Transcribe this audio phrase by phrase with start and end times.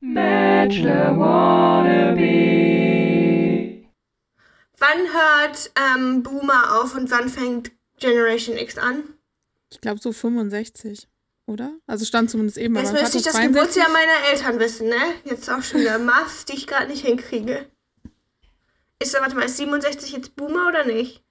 [0.00, 2.24] Bachelor Wannabe.
[4.78, 9.02] Wann hört ähm, Boomer auf und wann fängt Generation X an?
[9.70, 11.08] Ich glaube so 65,
[11.46, 11.76] oder?
[11.88, 13.54] Also stand zumindest eben bei Jetzt müsste ich das 62.
[13.54, 15.00] Geburtsjahr meiner Eltern wissen, ne?
[15.24, 17.66] Jetzt auch schon wieder Maths, die ich gerade nicht hinkriege.
[19.00, 21.24] Ist da, warte mal, ist 67 jetzt Boomer oder nicht?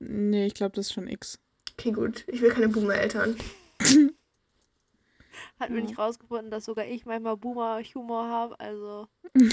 [0.00, 1.38] Nee, ich glaube, das ist schon X.
[1.72, 2.24] Okay, gut.
[2.26, 3.36] Ich will keine Boomer-Eltern.
[5.62, 9.06] Hatten wir nicht rausgefunden, dass sogar ich manchmal Boomer-Humor habe, also.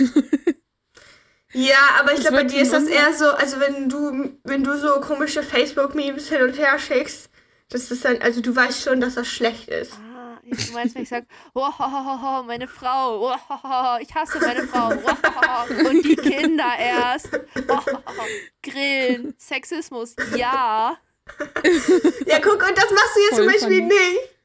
[1.51, 4.77] Ja, aber ich glaube, bei dir ist das eher so, also wenn du, wenn du
[4.77, 7.29] so komische Facebook-Memes hin und her schickst,
[7.69, 9.93] das ist dann, also du weißt schon, dass das schlecht ist.
[9.93, 11.71] Ah, du meinst, wenn ich sage, oh,
[12.45, 17.29] meine Frau, oh, ich hasse meine Frau, oh, und die Kinder erst,
[17.67, 17.79] oh,
[18.61, 20.97] Grillen, Sexismus, ja.
[22.27, 23.87] Ja, guck, und das machst du jetzt Voll zum Beispiel funny.
[23.87, 24.38] nicht.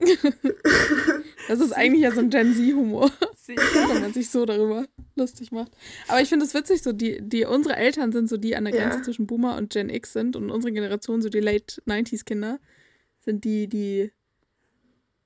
[1.48, 3.10] Das ist eigentlich ja so ein Gen Z-Humor,
[3.46, 4.86] wenn man sich so darüber
[5.16, 5.72] lustig macht.
[6.08, 8.74] Aber ich finde es witzig, so die, die, unsere Eltern sind so die an der
[8.74, 8.88] Ja.
[8.88, 12.60] Grenze zwischen Boomer und Gen X sind und unsere Generation, so die Late 90s-Kinder,
[13.20, 14.12] sind die, die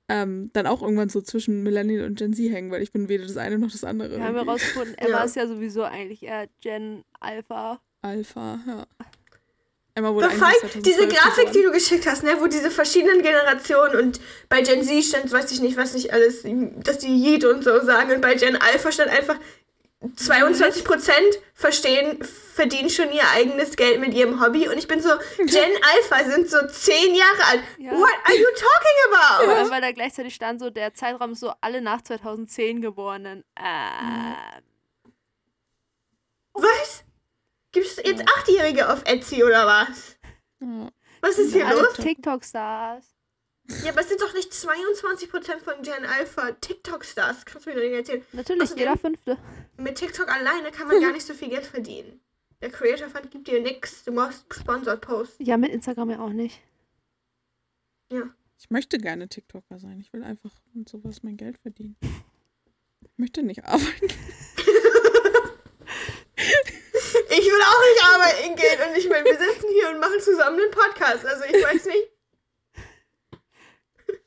[0.09, 3.25] ähm, dann auch irgendwann so zwischen Millennial und Gen Z hängen, weil ich bin weder
[3.25, 4.17] das eine noch das andere.
[4.17, 4.49] Wir haben ja irgendwie.
[4.51, 5.23] rausgefunden, Emma Ja.
[5.23, 7.79] ist ja sowieso eigentlich eher Gen Alpha.
[8.01, 8.87] Alpha, ja.
[9.97, 14.61] Emma 2012 diese Grafik, die du geschickt hast, ne, wo diese verschiedenen Generationen und bei
[14.61, 18.11] Gen Z stand, weiß ich nicht, was nicht alles, dass die Yeet und so sagen
[18.11, 19.37] und bei Gen Alpha stand einfach
[20.03, 21.11] 22%
[21.55, 26.29] verstehen, verdienen schon ihr eigenes Geld mit ihrem Hobby und ich bin so, Gen Alpha
[26.29, 27.63] sind so 10 Jahre alt.
[27.79, 27.91] Ja.
[27.93, 29.51] What are you talking about?
[29.51, 33.43] Allem, weil da gleichzeitig stand so, der Zeitraum so alle nach 2010 Geborenen.
[33.59, 34.35] Ähm,
[36.53, 37.03] Was?
[37.71, 40.17] Gibt es jetzt Achtjährige auf Etsy oder was?
[40.59, 40.89] Ja.
[41.21, 41.93] Was ist hier los?
[41.95, 43.13] TikTok-Stars.
[43.83, 47.43] Ja, aber es sind doch nicht 22% von Gen Alpha TikTok-Stars.
[47.45, 48.25] Kannst du mir doch nicht erzählen.
[48.31, 49.37] Natürlich, Außerdem- jeder Fünfte.
[49.77, 52.21] Mit TikTok alleine kann man gar nicht so viel Geld verdienen.
[52.61, 54.03] Der Creator Fund gibt dir nix.
[54.05, 55.35] Du machst Sponsored Posts.
[55.39, 56.59] Ja, mit Instagram ja auch nicht.
[58.11, 58.23] Ja.
[58.59, 59.99] Ich möchte gerne TikToker sein.
[59.99, 61.97] Ich will einfach mit sowas mein Geld verdienen.
[63.01, 64.07] Ich möchte nicht arbeiten.
[67.57, 70.59] Ich will auch nicht arbeiten gehen und ich meine, wir sitzen hier und machen zusammen
[70.59, 71.25] einen Podcast.
[71.25, 72.09] Also ich weiß nicht.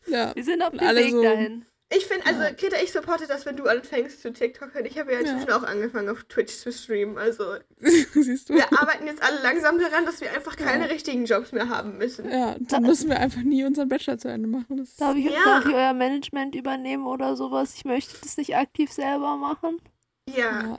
[0.07, 0.33] Ja.
[0.35, 1.67] Wir sind auf dem alle Weg so- dahin.
[1.93, 2.53] Ich finde, also Ja.
[2.53, 4.85] Greta, ich supporte das, wenn du anfängst zu TikTokern.
[4.85, 7.19] Ich habe ja inzwischen auch angefangen auf Twitch zu streamen.
[7.19, 8.55] Also Siehst du?
[8.55, 10.91] wir arbeiten jetzt alle langsam daran, dass wir einfach keine Ja.
[10.93, 12.31] richtigen Jobs mehr haben müssen.
[12.31, 14.77] Ja, dann müssen wir einfach nie unseren Bachelor zu Ende machen.
[14.77, 15.41] Das Darf ich, Ja.
[15.45, 17.75] darf ich euer Management übernehmen oder sowas?
[17.75, 19.81] Ich möchte das nicht aktiv selber machen.
[20.29, 20.79] Ja.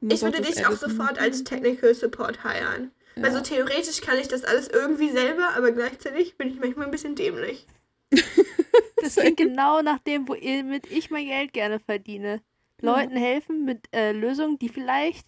[0.00, 0.14] Ja.
[0.14, 2.90] Ich würde dich auch sofort als Technical Support hiren.
[3.16, 3.24] Ja.
[3.24, 7.14] Also theoretisch kann ich das alles irgendwie selber, aber gleichzeitig bin ich manchmal ein bisschen
[7.14, 7.66] dämlich.
[9.00, 12.42] Das klingt genau nach dem, wo ihr- mit ich mein Geld gerne verdiene.
[12.80, 15.26] Leuten helfen mit äh, Lösungen, die vielleicht.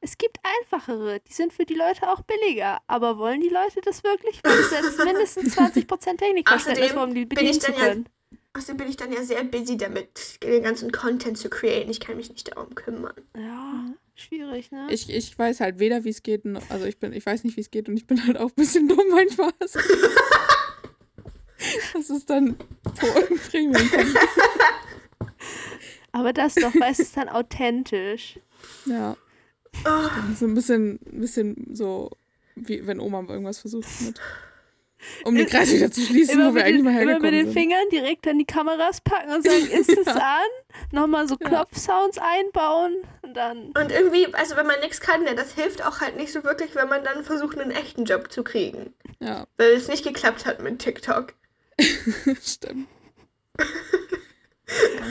[0.00, 2.78] Es gibt einfachere, die sind für die Leute auch billiger.
[2.86, 4.40] Aber wollen die Leute das wirklich?
[4.44, 7.86] Weil es jetzt mindestens 20% Technikverständnis, Außerdem um die bin bedienen ich zu dann ja-
[7.88, 8.08] können.
[8.52, 11.88] Außerdem bin ich dann ja sehr busy damit, den ganzen Content zu createn.
[11.90, 13.14] Ich kann mich nicht darum kümmern.
[13.36, 13.84] Ja,
[14.16, 14.88] schwierig, ne?
[14.90, 17.56] Ich, ich weiß halt weder, wie es geht, noch, also ich bin, ich weiß nicht,
[17.56, 19.52] wie es geht und ich bin halt auch ein bisschen dumm manchmal.
[19.60, 19.78] Also,
[21.92, 22.56] das ist dann
[23.50, 23.88] Premium.
[26.12, 28.40] Aber das doch, weil es ist dann authentisch.
[28.84, 29.16] Ja.
[29.86, 32.10] Oh, So ein bisschen, ein bisschen so,
[32.56, 34.20] wie wenn Oma irgendwas versucht mit.
[35.24, 37.22] Um den Kreis wieder zu schließen, Immer wo wir mit, eigentlich den, mal immer hergekommen
[37.22, 37.52] mit den sind.
[37.54, 40.48] Fingern direkt an die Kameras packen und sagen, ist es an?
[40.92, 41.48] Nochmal so Ja.
[41.48, 43.72] Klopfsounds einbauen und dann.
[43.72, 46.74] Und irgendwie, also wenn man nichts kann, ne, das hilft auch halt nicht so wirklich,
[46.74, 48.92] wenn man dann versucht, einen echten Job zu kriegen.
[49.20, 51.34] Ja, Weil es nicht geklappt hat mit TikTok.
[52.42, 52.88] stimmt.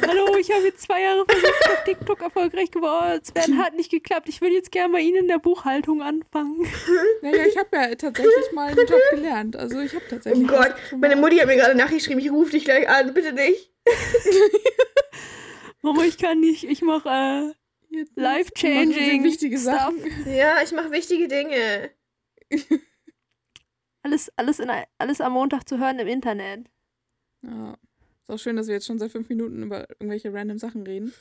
[0.07, 3.57] Hallo, ich habe jetzt zwei Jahre versucht, auf TikTok erfolgreich geworden zu werden.
[3.57, 4.29] Hat nicht geklappt.
[4.29, 6.65] Ich würde jetzt gerne bei Ihnen in der Buchhaltung anfangen.
[7.21, 9.55] Naja, ich habe ja tatsächlich mal einen Job gelernt.
[9.55, 10.47] Also ich habe Oh tatsächlich.
[10.47, 13.33] Gott, schon meine mal- Mutti hat mir gerade nachgeschrieben, ich rufe dich gleich an, bitte
[13.33, 13.71] nicht.
[15.81, 16.63] Mama, ich kann nicht.
[16.63, 19.73] Ich mache äh, Jetzt life-changing wichtige stuff.
[19.73, 20.25] Sachen.
[20.33, 21.89] Ja, ich mache wichtige Dinge.
[24.03, 26.67] Alles, alles, in, alles am Montag zu hören im Internet.
[27.41, 27.77] Ja.
[28.29, 31.13] Ist auch schön, dass wir jetzt schon seit fünf Minuten über irgendwelche random Sachen reden.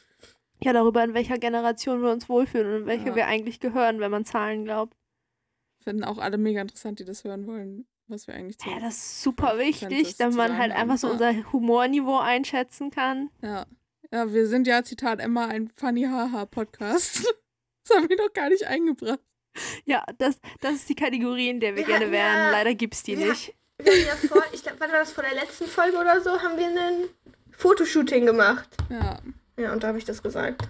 [0.62, 3.16] Ja, darüber, in welcher Generation wir uns wohlfühlen und in welche Ja.
[3.16, 4.94] wir eigentlich gehören, wenn man Zahlen glaubt.
[5.82, 8.56] Finden auch alle mega interessant, die das hören wollen, was wir eigentlich.
[8.66, 11.12] Ja, das ist super wichtig, damit man halt einfach so ja.
[11.14, 13.30] unser Humorniveau einschätzen kann.
[13.42, 13.64] Ja.
[14.12, 17.24] Ja, wir sind ja, Zitat Emma, ein Funny Haha Podcast.
[17.88, 19.20] Das haben wir noch gar nicht eingebracht.
[19.86, 22.36] Ja, das, das ist die Kategorie, in der wir Wir gerne wären.
[22.36, 23.54] ja- Leider gibt's die wir- nicht.
[23.82, 26.30] Wir haben ja vor, ich glaube, wann war das vor der letzten Folge oder so,
[26.42, 27.08] haben wir ein
[27.52, 28.68] Fotoshooting gemacht.
[28.90, 29.18] Ja.
[29.56, 30.62] Ja, und da habe ich das gesagt.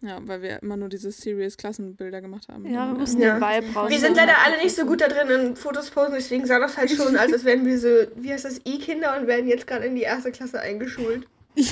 [0.00, 2.64] Ja, weil wir immer nur diese serious Klassenbilder gemacht haben.
[2.72, 3.34] Ja, wir mussten Ja.
[3.38, 3.90] den Vibe raus.
[3.90, 6.76] Wir sind leider alle nicht so gut da drin in Fotos posen, deswegen sah das
[6.76, 9.96] halt schon, als wären wir so, wie heißt das, E-Kinder und werden jetzt gerade in
[9.96, 11.26] die erste Klasse eingeschult.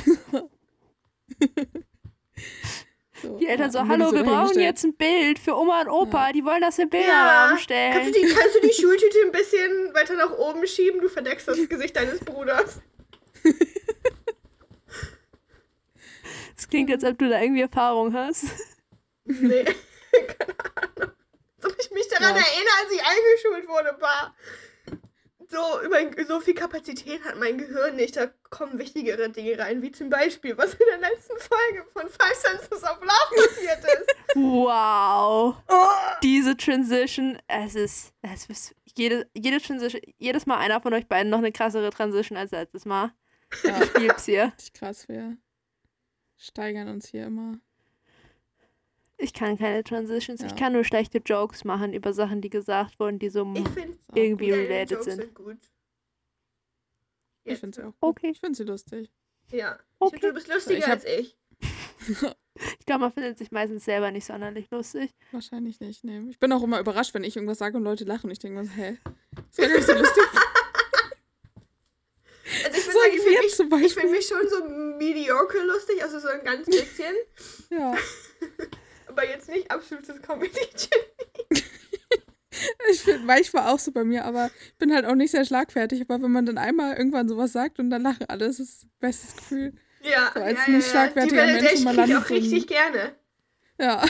[3.23, 6.33] so, Die Eltern ja, so, hallo, wir brauchen jetzt ein Bild für Oma und Opa.
[6.33, 8.13] Die wollen das im Ja, Bilderraum Kannst stellen.
[8.13, 11.01] du, die, kannst du die Schultüte ein bisschen weiter nach oben schieben?
[11.01, 12.81] Du verdeckst das Gesicht deines Bruders.
[16.57, 18.45] Das klingt, als ob du da irgendwie Erfahrung hast.
[19.25, 19.65] Nee,
[20.13, 21.13] keine Ahnung.
[21.61, 22.43] Soll ich mich daran Ja.
[22.43, 24.35] erinnern, als ich eingeschult wurde, war.
[25.49, 28.17] So, über, so viel Kapazität hat mein Gehirn nicht.
[28.17, 32.35] Da kommen wichtigere Dinge rein, wie zum Beispiel, was in der letzten Folge von Five
[32.35, 34.15] Senses of Love passiert ist.
[34.39, 35.57] Wow.
[35.69, 35.87] Oh,
[36.23, 41.31] Diese Transition, es ist, es ist jede, jede Transition, jedes Mal einer von euch beiden
[41.31, 43.13] noch eine krassere Transition als letztes Mal.
[43.65, 44.53] Ja, Ich lieb's hier.
[44.55, 45.09] richtig krass.
[45.09, 45.39] Wir
[46.37, 47.59] steigern uns hier immer.
[49.19, 50.57] Ich kann keine Transitions, ich Ja.
[50.57, 54.11] kann nur schlechte Jokes machen über Sachen, die gesagt wurden, die so ich finde, Ist
[54.13, 54.55] auch irgendwie gut.
[54.59, 55.17] related Jokes sind.
[55.23, 55.59] sind gut.
[57.45, 57.97] Ich finde sie auch gut.
[58.01, 58.31] Okay.
[58.31, 59.11] Ich finde sie lustig.
[59.51, 59.77] Ja.
[59.79, 60.11] Ich Okay.
[60.19, 61.37] finde, du bist lustiger Ich hab- als ich.
[62.81, 65.11] Ich glaube, man findet sich meistens selber nicht sonderlich lustig.
[65.31, 66.21] Wahrscheinlich nicht, nee.
[66.31, 68.31] Ich bin auch immer überrascht, wenn ich irgendwas sage und Leute lachen.
[68.31, 68.97] Ich denke mir so, hä?
[69.51, 70.23] Das war gar nicht so lustig.
[72.65, 74.65] Also ich So würde sagen, ich finde mich, zum ich find mich schon so
[74.99, 77.15] mediocre lustig, also so ein ganz bisschen.
[77.71, 77.95] Ja.
[79.17, 80.51] aber jetzt nicht absolutes Comedy.
[82.91, 86.01] Ich bin manchmal auch so bei mir, aber ich bin halt auch nicht sehr schlagfertig.
[86.03, 88.91] Aber wenn man dann einmal irgendwann sowas sagt und dann lachen alle, das ist das
[88.99, 89.75] beste Gefühl.
[90.03, 91.47] Ja, So als ja, nicht ja, schlagfertiger ja.
[91.47, 93.15] Die Mensch Mensch immer ich auch richtig gerne.
[93.79, 94.07] Ja.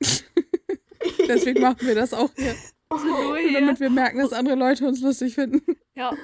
[1.28, 2.54] Deswegen machen wir das auch hier.
[2.90, 3.38] So nur.
[3.52, 5.62] Damit wir merken, dass andere Leute uns lustig finden.
[5.94, 6.14] Ja.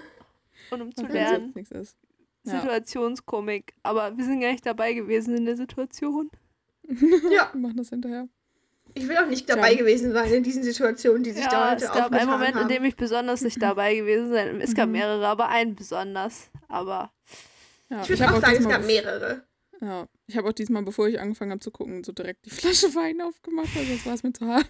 [0.71, 1.53] Und um zu wenn lernen.
[1.55, 1.97] nichts ist.
[2.45, 2.61] Ja.
[2.61, 3.73] Situationskomik.
[3.83, 6.31] Aber wir sind gar nicht dabei gewesen in der Situation.
[6.89, 8.29] Ja, Wir machen das hinterher.
[8.95, 11.85] ich will auch nicht dabei gewesen sein in diesen Situationen, die sich da Ja, heute
[11.85, 12.69] es gab einen Moment, in haben.
[12.69, 14.61] dem ich besonders nicht dabei gewesen sein.
[14.61, 14.93] Es gab Mhm.
[14.93, 16.51] mehrere, aber einen besonders.
[16.69, 17.13] Aber
[17.89, 19.45] Ja, ich würde hab auch sagen, es gab mehrere.
[19.81, 22.87] Ja, ich habe auch diesmal, bevor ich angefangen habe zu gucken, so direkt die Flasche
[22.95, 24.67] Wein aufgemacht, also das war es mir zu hart.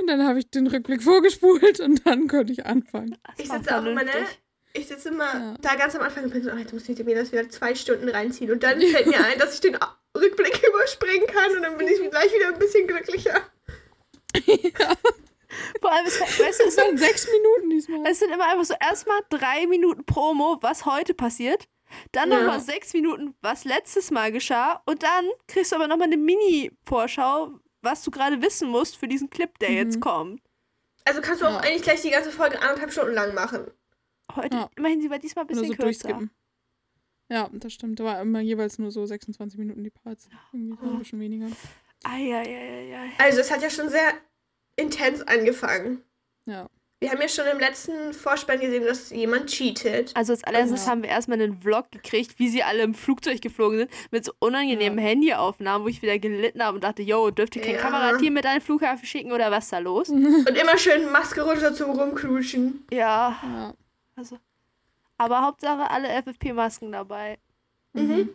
[0.00, 3.16] Und dann habe ich den Rückblick vorgespult und dann konnte ich anfangen.
[3.36, 4.10] es Ich sitze auch immer, ne?
[4.74, 5.54] Ich sitze immer Ja.
[5.60, 7.74] da ganz am Anfang und bin so, oh, jetzt muss ich mir das wieder zwei
[7.74, 8.50] Stunden reinziehen.
[8.50, 9.76] Und dann fällt mir ein, dass ich den
[10.16, 13.40] Rückblick überspringen kann und dann bin ich gleich wieder ein bisschen glücklicher.
[15.80, 18.00] Vor allem, es, weißt du, es sind, sechs Minuten diesmal.
[18.10, 21.68] es sind immer einfach so erstmal drei Minuten Promo, was heute passiert.
[22.12, 22.38] Dann Ja.
[22.40, 24.82] nochmal sechs Minuten, was letztes Mal geschah.
[24.86, 29.28] Und dann kriegst du aber nochmal eine Mini-Vorschau, was du gerade wissen musst für diesen
[29.28, 29.76] Clip, der Mhm.
[29.76, 30.40] jetzt kommt.
[31.04, 31.58] Also kannst du auch Ja.
[31.58, 33.70] eigentlich gleich die ganze Folge anderthalb Stunden lang machen.
[34.36, 34.70] Heute, Ja.
[34.76, 36.08] immerhin, sie war diesmal ein Nur bisschen so kürzer.
[36.08, 36.30] durchskippen.
[37.28, 37.98] Ja, das stimmt.
[38.00, 40.28] Da war immer jeweils nur so 26 Minuten die Parts.
[40.52, 41.46] Irgendwie so ein bisschen weniger.
[42.04, 43.10] Eieieiei.
[43.18, 44.12] Also es hat ja schon sehr
[44.76, 46.02] intens angefangen.
[46.46, 46.68] Ja.
[47.00, 50.12] Wir haben ja schon im letzten Vorspann gesehen, dass jemand cheatet.
[50.14, 50.92] Also als allererstes Ja.
[50.92, 54.32] haben wir erstmal einen Vlog gekriegt, wie sie alle im Flugzeug geflogen sind, mit so
[54.38, 57.80] unangenehmen Handyaufnahmen, wo ich wieder gelitten habe und dachte, yo, dürft ihr kein Ja.
[57.80, 60.10] Kamerateam mit an den Flughafen schicken oder was ist da los?
[60.10, 62.84] Und immer schön Maske runter zum Rumknutschen.
[62.92, 63.74] Ja, Ja.
[64.16, 64.38] Also.
[65.18, 67.38] Aber Hauptsache alle FFP-Masken dabei.
[67.92, 68.30] Mhm.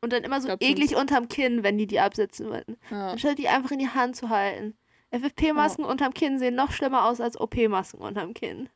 [0.00, 2.76] Und dann immer so Glaub, eklig sonst- unterm Kinn, wenn die die absetzen wollten.
[2.90, 3.10] ja.
[3.12, 4.76] Anstatt die einfach in die Hand zu halten.
[5.10, 8.68] FFP-Masken unterm Kinn sehen noch schlimmer aus als OP-Masken unterm Kinn.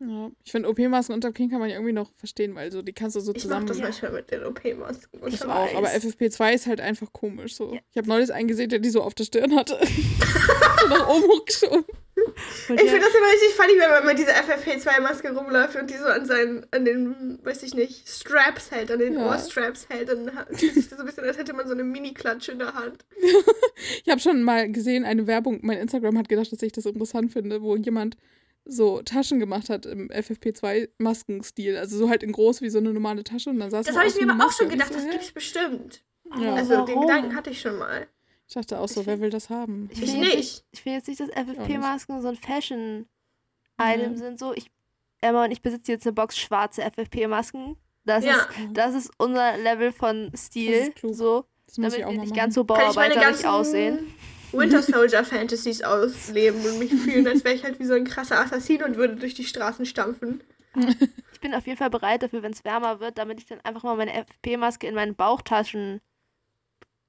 [0.00, 0.30] ja.
[0.44, 3.14] Ich finde, OP-Masken unter Kinn kann man ja irgendwie noch verstehen, weil so die kannst
[3.16, 3.66] du so Ich mach zusammen.
[3.66, 5.18] das manchmal mit den OP-Masken.
[5.26, 6.04] Ich unterm auch, aber Eis.
[6.04, 7.54] FFP2 ist halt einfach komisch.
[7.56, 7.74] So.
[7.74, 7.80] Ja.
[7.90, 9.78] Ich habe neulich einen gesehen, der die so auf der Stirn hatte.
[9.86, 11.84] so nach oben hochgeschoben.
[12.68, 15.90] Und Ich ja, finde das immer richtig funny, wenn man mit dieser FFP2-Maske rumläuft und
[15.90, 19.28] die so an seinen, an den, weiß ich nicht, Straps hält, an den Ja.
[19.30, 20.08] Ohrstraps hält.
[20.08, 22.58] Dann hat- fühlt sich das so ein bisschen, als hätte man so eine Mini-Klatsche in
[22.58, 23.04] der Hand.
[24.04, 27.32] Ich habe schon mal gesehen, eine Werbung, mein Instagram hat gedacht, dass ich das interessant
[27.32, 28.16] finde, wo jemand
[28.64, 31.76] so Taschen gemacht hat im FFP2-Maskenstil.
[31.76, 34.06] Also so halt in groß wie so eine normale Tasche und dann saß Das habe
[34.08, 36.02] ich mir aber auch schon gedacht, so, das gibt's bestimmt.
[36.40, 36.54] Ja.
[36.54, 37.06] Also den Warum?
[37.06, 38.06] Gedanken hatte ich schon mal.
[38.52, 39.88] Ich dachte auch so, wer will das haben?
[39.90, 40.62] ich Ich will nicht.
[40.72, 41.30] Ich will jetzt nicht, dass.
[41.30, 44.14] FFP-Masken so ein Fashion-Item Ja.
[44.14, 44.38] sind.
[44.38, 44.70] So, ich,
[45.22, 47.76] Emma und ich besitzen jetzt eine Box schwarze FFP-Masken.
[48.04, 48.34] Das, Ja.
[48.34, 50.78] ist, das ist unser Level von Stil.
[50.80, 51.14] Das ist klug.
[51.14, 51.44] So,
[51.76, 52.36] damit ich auch wir nicht machen.
[52.36, 54.14] ganz so ich bauarbeiterlich aussehen.
[54.52, 58.38] Winter Soldier Fantasies ausleben und mich fühlen, als wäre ich halt wie so ein krasser
[58.38, 60.42] Assassin und würde durch die Straßen stampfen.
[61.32, 63.82] Ich bin auf jeden Fall bereit dafür, wenn es wärmer wird, damit ich dann einfach
[63.82, 66.02] mal meine FFP-Maske in meinen Bauchtaschen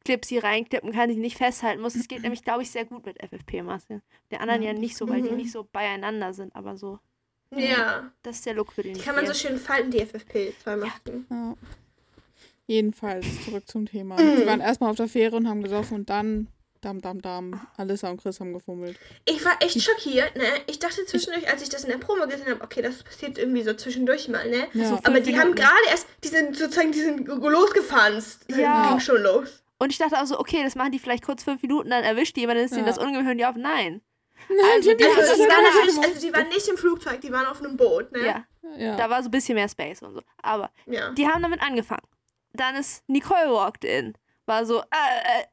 [0.05, 1.95] Clipsy reinklippen kann, die ich nicht festhalten muss.
[1.95, 4.01] Es geht nämlich, glaube ich, sehr gut mit FFP-Masken.
[4.31, 5.38] Der anderen Ja, ja, nicht so, weil die Mhm.
[5.38, 7.00] nicht so beieinander sind, aber so.
[7.55, 8.12] Ja.
[8.24, 11.27] Das ist der Look für den Die kann man so schön falten, die FFP2-Masken.
[11.29, 11.53] Ja.
[12.65, 14.15] Jedenfalls zurück zum Thema.
[14.22, 14.38] Mhm.
[14.38, 16.48] Sie waren erstmal auf der Fähre und haben gesoffen und dann,
[16.81, 18.98] dam, dam, dam, Alissa und Chris haben gefummelt.
[19.25, 20.45] Ich war echt schockiert, ne?
[20.67, 23.63] Ich dachte zwischendurch, als ich das in der Promo gesehen habe, okay, das passiert irgendwie
[23.63, 24.67] so zwischendurch mal, ne?
[24.74, 24.89] Ja.
[24.89, 25.55] So Aber die haben Minuten.
[25.55, 28.15] gerade erst, die sind sozusagen, die sind losgefahren.
[28.17, 28.89] Es Ja.
[28.89, 29.62] ging schon los.
[29.83, 32.35] Und ich dachte auch so, okay, das machen die vielleicht kurz fünf Minuten, dann erwischt
[32.35, 32.91] die jemand, dann ist denen Ja.
[32.91, 33.55] das unangenehm, hören die auf.
[33.55, 34.01] Nein.
[34.49, 35.63] Nein, Also, die Also, das waren gemacht.
[35.75, 38.25] natürlich, also die waren nicht im Flugzeug, die waren auf einem Boot, ne?
[38.25, 38.45] Ja,
[38.77, 38.95] ja.
[38.95, 40.21] da war so ein bisschen mehr Space und so.
[40.41, 41.11] Aber Ja.
[41.11, 42.07] die haben damit angefangen.
[42.53, 44.13] Dann ist Nicole walked in.
[44.45, 45.43] War so, äh, äh,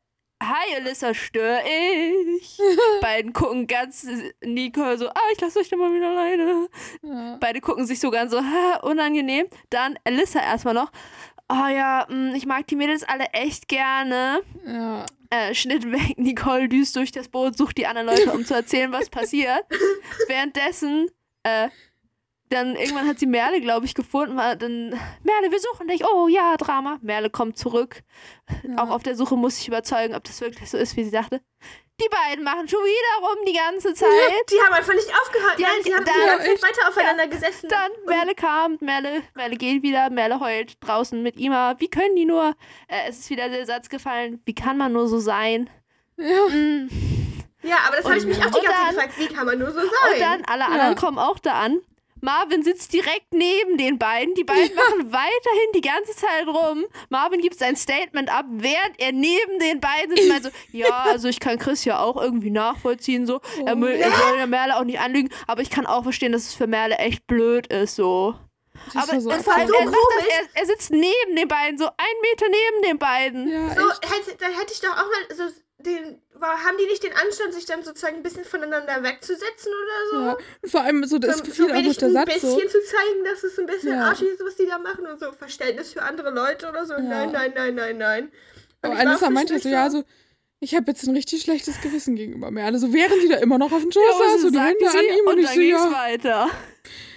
[0.43, 2.59] hi Alyssa, stör ich?
[3.01, 4.07] Beiden gucken ganz,
[4.43, 6.69] Nicole so, ah, ich lasse euch doch mal wieder alleine.
[7.03, 7.37] ja.
[7.41, 9.47] Beide gucken sich so ganz so, ha, unangenehm.
[9.71, 10.91] Dann Alyssa erstmal noch,
[11.51, 14.43] oh ja, mh, ich mag die Mädels alle echt gerne.
[14.67, 15.05] ja.
[15.33, 18.91] Äh, Schnitt weg, Nicole düst durch das Boot, sucht die anderen Leute, um zu erzählen,
[18.91, 19.65] was passiert.
[20.27, 21.09] Währenddessen,
[21.45, 21.69] äh,
[22.51, 24.37] dann irgendwann hat sie Merle, glaube ich, gefunden.
[24.37, 24.91] War dann,
[25.23, 26.05] Merle, wir suchen dich.
[26.05, 26.99] Oh ja, Drama.
[27.01, 28.03] Merle kommt zurück.
[28.65, 28.83] Ja.
[28.83, 31.41] Auch auf der Suche muss ich überzeugen, ob das wirklich so ist, wie sie dachte.
[32.03, 34.09] Die beiden machen schon wieder rum die ganze Zeit.
[34.51, 35.69] Die haben einfach nicht aufgehört, Die ne?
[35.69, 36.63] haben- Die haben da- die ganze Zeit echt.
[36.65, 37.69] weiter aufeinander gesessen.
[37.69, 41.75] Dann Merle kam, Merle, Merle geht wieder, Merle heult draußen mit Ima.
[41.79, 42.55] Wie können die nur?
[42.89, 45.69] Äh, es ist wieder der Satz gefallen, wie kann man nur so sein?
[46.17, 46.47] ja.
[46.49, 46.89] Mm.
[47.63, 49.45] Ja, aber das habe ich mich auch die Und ganze Zeit dann- gefragt, wie kann
[49.47, 50.19] man nur so Und sein?
[50.21, 50.99] dann alle anderen Ja.
[50.99, 51.81] kommen auch da an.
[52.21, 54.35] Marvin sitzt direkt neben den beiden.
[54.35, 56.85] Die beiden machen weiterhin die ganze Zeit rum.
[57.09, 60.29] Marvin gibt sein Statement ab, während er neben den beiden sitzt.
[60.29, 63.27] meint so, ja, also ich kann Chris ja auch irgendwie nachvollziehen.
[63.27, 63.41] So.
[63.65, 66.43] Er, mö- er soll ja Merle auch nicht anlügen, aber ich kann auch verstehen, dass
[66.43, 67.97] es für Merle echt blöd ist.
[67.97, 68.35] So.
[68.95, 71.77] Das Aber so und vor allem, so er, das, er, er sitzt neben den beiden,
[71.79, 73.49] so einen Meter neben den beiden.
[73.49, 75.45] ja, so, hätte, dann hätte ich doch auch mal so
[75.83, 76.23] den.
[76.35, 80.25] War, haben die nicht den Anstand, sich dann sozusagen ein bisschen voneinander wegzusetzen oder so?
[80.27, 80.69] Ja.
[80.71, 82.59] Vor allem so, das so, fiel so auch der ein Satz bisschen so.
[82.61, 84.09] zu zeigen, dass es ein bisschen Ja.
[84.09, 86.95] arschig ist, was die da machen und so Verständnis für andere Leute oder so.
[86.95, 88.25] Nein, nein, nein, nein, nein.
[88.83, 90.03] Und Aber Alissa meinte so, ja, so,
[90.61, 92.65] ich habe jetzt ein richtig schlechtes Gewissen gegenüber mir.
[92.65, 94.89] Alle so, während sie da immer noch auf dem Schoß Ja, saß, so die Hände
[94.89, 95.93] an ihm und, und ich dann so, ja.
[95.93, 96.51] weiter.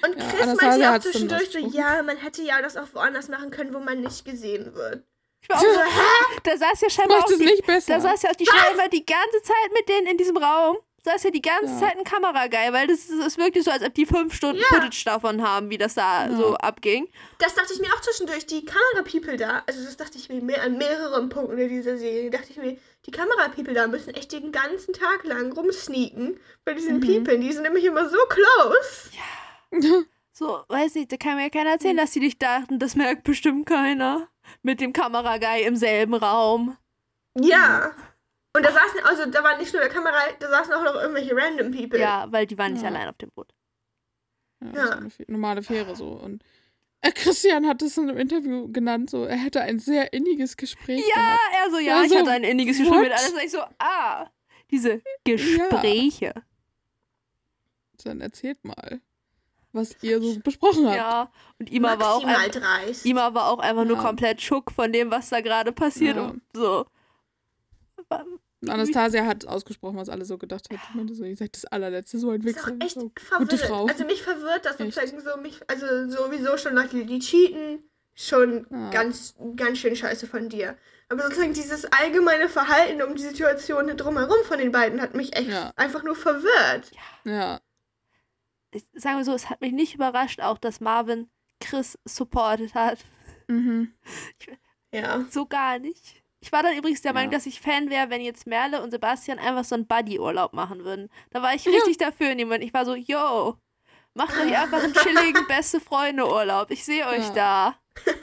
[0.06, 2.88] Und Ja, Chris Anastasia meinte ja auch zwischendurch so, ja, man hätte ja das auch
[2.94, 5.04] woanders machen können, wo man nicht gesehen wird.
[5.44, 5.68] Ich war auch so?
[6.44, 7.94] Da saß ja scheinbar auch die, nicht besser.
[7.96, 10.78] Da saß ja auch die scheinbar die ganze Zeit mit denen in diesem Raum.
[11.06, 11.80] Saß ja die ganze Ja.
[11.80, 14.68] Zeit ein Kamerageil, weil das ist, wirklich so, als ob die fünf Stunden Ja.
[14.68, 16.36] Footage davon haben, wie das da Ja.
[16.38, 17.10] so abging.
[17.40, 18.46] Das dachte ich mir auch zwischendurch.
[18.46, 22.30] Die Kamerapeople da, also das dachte ich mir mehr, an mehreren Punkten in dieser Serie,
[22.30, 27.00] dachte ich mir, die Kamerapeople da müssen echt den ganzen Tag lang rumsneaken bei diesen
[27.00, 27.02] Mhm.
[27.26, 27.38] People.
[27.38, 30.00] Die sind nämlich immer so close.
[30.32, 33.24] So, weiß nicht, da kann mir ja keiner erzählen, dass die dich dachten, das merkt
[33.24, 34.30] bestimmt keiner.
[34.62, 36.78] Mit dem Kameraguy im selben Raum.
[37.40, 37.92] Ja.
[38.56, 41.36] Und da saßen, also da war nicht nur der Kamera, da saßen auch noch irgendwelche
[41.36, 42.00] random People.
[42.00, 42.90] Ja, weil die waren nicht Ja.
[42.90, 43.52] allein auf dem Boot.
[44.64, 45.02] Ja, Ja.
[45.10, 46.10] So normale Fähre so.
[46.10, 46.44] Und
[47.02, 51.04] äh, Christian hat es in einem Interview genannt, so, er hätte ein sehr inniges Gespräch
[51.10, 51.40] Ja, gehabt.
[51.66, 53.20] er so, ja, Also, ich hatte ein inniges Gespräch mit what?
[53.20, 53.34] alles.
[53.34, 54.30] Und ich so, ah,
[54.70, 56.34] diese Gespräche.
[58.04, 59.02] Dann erzählt mal,
[59.74, 60.96] was ihr so besprochen habt.
[60.98, 63.06] Ja, und Ima war auch dreist.
[63.06, 64.04] Ima war auch einfach nur Ja.
[64.04, 66.16] komplett schock von dem, was da gerade passiert.
[66.16, 66.28] Ja.
[66.28, 66.86] Und so.
[68.68, 70.80] Anastasia hat ausgesprochen, was alle so gedacht hat.
[70.90, 72.84] Ich meinte so, ihr seid das allerletzte, so ist auch entwickelt.
[72.84, 73.52] echt So, verwirrend.
[73.52, 73.86] gute Frau.
[73.88, 74.94] Also mich verwirrt das Echt.
[74.94, 77.84] sozusagen so, mich, also sowieso schon Leute, die cheaten,
[78.16, 78.90] schon Ja.
[78.92, 80.78] ganz, ganz schön scheiße von dir.
[81.10, 85.50] Aber sozusagen dieses allgemeine Verhalten um die Situation drumherum von den beiden hat mich echt
[85.50, 85.74] Ja.
[85.76, 86.92] einfach nur verwirrt.
[87.26, 87.60] ja.
[88.74, 93.00] Ich, sagen wir so, es hat mich nicht überrascht, auch dass Marvin Chris supportet hat.
[93.48, 93.94] Mhm.
[94.96, 95.26] Ja.
[95.32, 96.22] So gar nicht.
[96.40, 97.38] Ich war dann übrigens der Meinung, Ja.
[97.40, 101.10] dass ich Fan wäre, wenn jetzt Merle und Sebastian einfach so einen Buddy-Urlaub machen würden.
[101.32, 101.72] Da war ich Ja.
[101.72, 102.64] richtig dafür in dem Moment.
[102.64, 103.58] Ich war so, yo,
[104.14, 106.70] macht euch einfach einen chilligen beste Freunde-Urlaub.
[106.70, 107.76] Ich sehe euch da.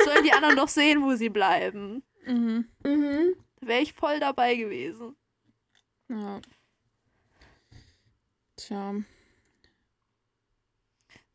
[0.05, 2.05] Sollen die anderen doch sehen, wo sie bleiben.
[2.25, 2.69] Mhm.
[2.85, 3.35] Mhm.
[3.61, 5.17] Da wäre ich voll dabei gewesen.
[6.09, 6.41] Ja.
[8.55, 8.95] Tja.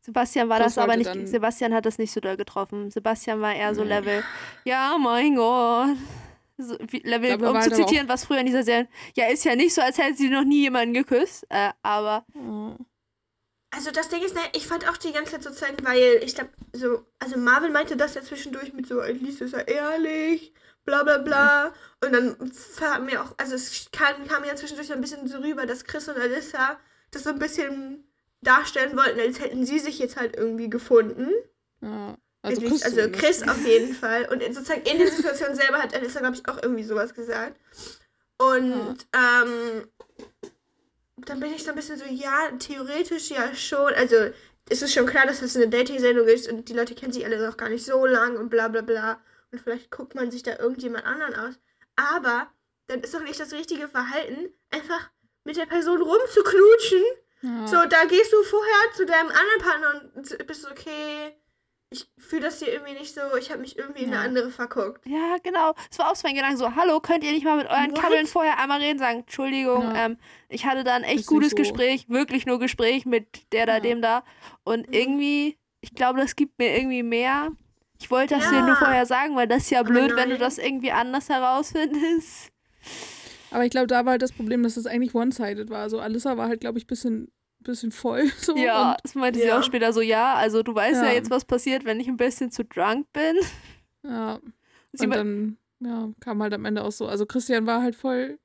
[0.06, 1.28] Sebastian war Chris das aber nicht.
[1.28, 2.92] Sebastian hat das nicht so doll getroffen.
[2.92, 3.88] Sebastian war eher so Nee.
[3.88, 4.24] Level.
[4.64, 5.96] Ja, mein Gott.
[6.58, 8.88] So, wie, Level, Dafür um zu er zitieren, was früher in dieser Serie.
[9.14, 11.44] Ja, ist ja nicht so, als hätte sie noch nie jemanden geküsst.
[11.48, 12.76] Äh, aber Ja.
[13.72, 16.50] Also das Ding ist, ne, ich fand auch die ganze Zeit sozusagen, weil ich glaube,
[16.72, 21.18] so, also Marvin meinte das ja zwischendurch mit so, Elise ist er ehrlich, bla bla
[21.18, 21.74] bla.
[22.02, 22.36] Und dann
[22.78, 25.84] kam mir auch, also es kam, kam ja zwischendurch so ein bisschen so rüber, dass
[25.84, 26.78] Chris und Alyssa
[27.10, 28.05] das so ein bisschen
[28.42, 31.30] darstellen wollten, als hätten sie sich jetzt halt irgendwie gefunden.
[31.80, 32.16] ja.
[32.42, 33.10] Also Chris, also.
[33.10, 34.28] Chris auf jeden Fall.
[34.30, 37.58] Und in- sozusagen in der Situation selber hat Alyssa, glaube ich, auch irgendwie sowas gesagt.
[38.38, 39.88] Und ähm,
[41.16, 43.92] dann bin ich so ein bisschen so, ja, theoretisch ja schon.
[43.94, 44.16] Also
[44.68, 47.44] es ist schon klar, dass das eine Dating-Sendung ist und die Leute kennen sich alle
[47.44, 49.20] noch gar nicht so lang und bla bla bla.
[49.50, 51.54] und vielleicht guckt man sich da irgendjemand anderen aus.
[51.96, 52.46] Aber
[52.86, 55.10] dann ist doch nicht das richtige Verhalten, einfach
[55.42, 57.02] mit der Person rumzuknutschen.
[57.42, 57.66] Ja.
[57.66, 61.36] So, da gehst du vorher zu deinem anderen Partner und bist okay,
[61.90, 64.22] ich fühle das hier irgendwie nicht so, ich habe mich irgendwie in eine Ja.
[64.22, 65.06] andere verguckt.
[65.06, 65.74] Ja, genau.
[65.88, 66.56] Das war auch so mein Gedanke.
[66.56, 68.00] So, hallo, könnt ihr nicht mal mit euren What?
[68.00, 70.06] Kabbeln vorher einmal reden, sagen, Entschuldigung, Ja.
[70.06, 71.56] ähm, ich hatte da ein echt gutes so.
[71.56, 73.80] Gespräch, wirklich nur Gespräch mit der da, Ja.
[73.80, 74.24] dem da.
[74.64, 74.92] Und Mhm.
[74.94, 77.50] irgendwie, ich glaube, das gibt mir irgendwie mehr.
[78.00, 78.66] Ich wollte das dir Ja.
[78.66, 82.50] nur vorher sagen, weil das ist ja blöd, wenn du das irgendwie anders herausfindest.
[83.56, 85.78] Aber ich glaube, da war halt das Problem, dass das eigentlich one-sided war.
[85.80, 88.24] Also Alissa war halt, glaube ich, ein bisschen, bisschen voll.
[88.38, 89.58] So, Ja, Und, das meinte sie Ja.
[89.58, 91.08] auch später so, ja, also du weißt ja.
[91.08, 91.14] Ja.
[91.14, 93.36] jetzt, was passiert, wenn ich ein bisschen zu drunk bin.
[94.02, 94.38] ja.
[94.92, 97.06] Sie Und dann ja, kam halt am Ende auch so.
[97.06, 98.38] Also Christian war halt voll,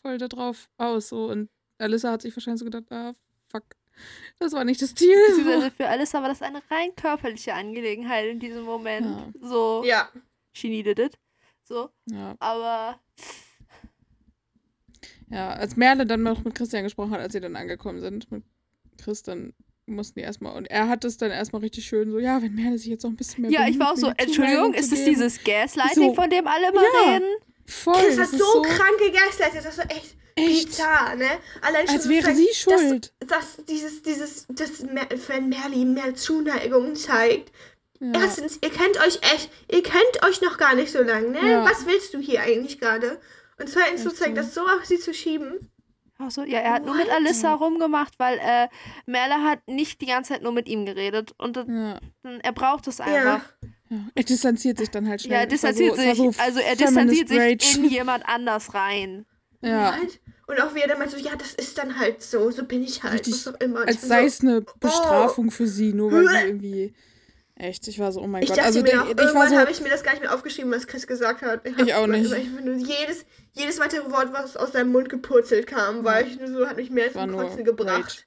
[0.00, 1.08] voll da drauf aus.
[1.10, 1.26] So.
[1.30, 3.12] Und Alissa hat sich wahrscheinlich so gedacht, ah,
[3.50, 3.64] fuck.
[4.38, 5.14] Das war nicht das Ziel.
[5.28, 9.06] Beziehungsweise für Alissa war das eine rein körperliche Angelegenheit in diesem Moment.
[9.06, 9.48] Ja.
[9.48, 10.08] So, Ja.
[10.54, 11.18] she needed it.
[11.64, 12.34] So, Ja.
[12.40, 12.98] aber
[15.32, 18.42] ja, als Merle dann noch mit Christian gesprochen hat, als sie dann angekommen sind, mit
[19.02, 19.52] Chris, dann
[19.86, 20.54] mussten die erstmal.
[20.56, 23.10] Und er hat es dann erstmal richtig schön so, ja, wenn Merle sich jetzt noch
[23.10, 26.14] ein bisschen mehr Ja, ich war auch so, Entschuldigung, ist es dieses Gaslighting, So.
[26.14, 27.12] von dem alle immer Ja.
[27.14, 27.28] reden?
[27.66, 31.26] Voll, Das das hat ist so krank gegaslightet, das war echt, echt, bizarr, ne?
[31.62, 33.12] Allein schon als so wäre sie schuld.
[33.20, 37.50] Dass, dass dieses, dieses, dass Mer wenn Merli mehr Zuneigung zeigt.
[38.00, 38.12] ja.
[38.20, 41.50] Erstens, ihr kennt euch echt, ihr kennt euch noch gar nicht so lange, ne?
[41.50, 41.64] Ja.
[41.64, 43.18] Was willst du hier eigentlich gerade?
[43.58, 44.42] Und zweitens, sozusagen, so.
[44.42, 45.70] das so auf sie zu schieben.
[46.18, 47.14] Ach so, ja, er hat nur mit What?
[47.14, 48.68] Alissa rumgemacht, weil äh,
[49.06, 51.98] Merle hat nicht die ganze Zeit nur mit ihm geredet und ja.
[52.22, 53.44] er braucht es einfach.
[53.90, 55.32] Ja, er distanziert sich dann halt schnell.
[55.32, 57.78] Ja, er distanziert so, sich, so also er distanziert sich Rage.
[57.78, 59.26] in jemand anders rein.
[59.60, 60.20] Ja, What?
[60.48, 62.82] Und auch wie er dann meint so, ja, das ist dann halt so, so bin
[62.82, 63.86] ich halt, Richtig, was auch immer.
[63.86, 66.94] Als sei so, es eine Bestrafung für sie, nur weil sie irgendwie.
[67.54, 68.58] Echt, ich war so, oh mein Ich Gott.
[68.58, 70.70] dachte Also mir noch, ich irgendwann so, habe ich mir das gar nicht mehr aufgeschrieben,
[70.72, 71.64] was Chris gesagt hat.
[71.68, 72.26] hab Ich auch nicht.
[72.26, 76.38] immer- Ich nur jedes, jedes weitere Wort, was aus seinem Mund gepurzelt kam, war ich
[76.38, 78.26] nur so, hat mich mehr zum nur Kotzen gebracht.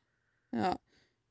[0.54, 0.78] ja.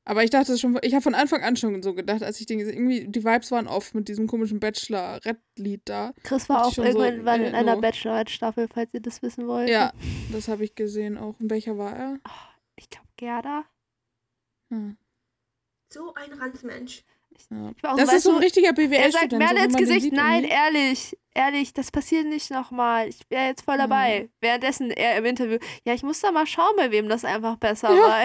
[0.07, 2.59] Aber ich dachte schon, ich habe von Anfang an schon so gedacht, als ich den
[2.59, 6.13] gesehen irgendwie, die Vibes waren off mit diesem komischen Bachelor-Rap-Lied da.
[6.25, 7.81] Chris war auch ich schon so, irgendwann äh, in einer no.
[7.81, 9.71] Bachelorette-Staffel, falls ihr das wissen wollt.
[9.71, 9.95] Ja,
[10.33, 11.41] das habe ich gesehen auch.
[11.41, 12.19] Und welcher war er?
[12.77, 13.65] Ich glaube, Gerda.
[14.71, 14.99] Hm,
[15.91, 17.03] So ein Ranzmensch.
[17.51, 17.71] Ja.
[17.77, 19.33] Ich war auch so, Das ist so ein richtiger Er sagt BWL-Student.
[19.33, 20.51] so, Merle wenn ins Gesicht, sieht nein, irgendwie.
[20.57, 23.09] ehrlich, ehrlich, das passiert nicht nochmal.
[23.09, 23.83] Ich wäre jetzt voll Ja.
[23.87, 24.29] dabei.
[24.41, 27.95] Währenddessen er im Interview, ja, ich muss da mal schauen, bei wem das einfach besser
[27.95, 28.01] Ja.
[28.03, 28.25] war.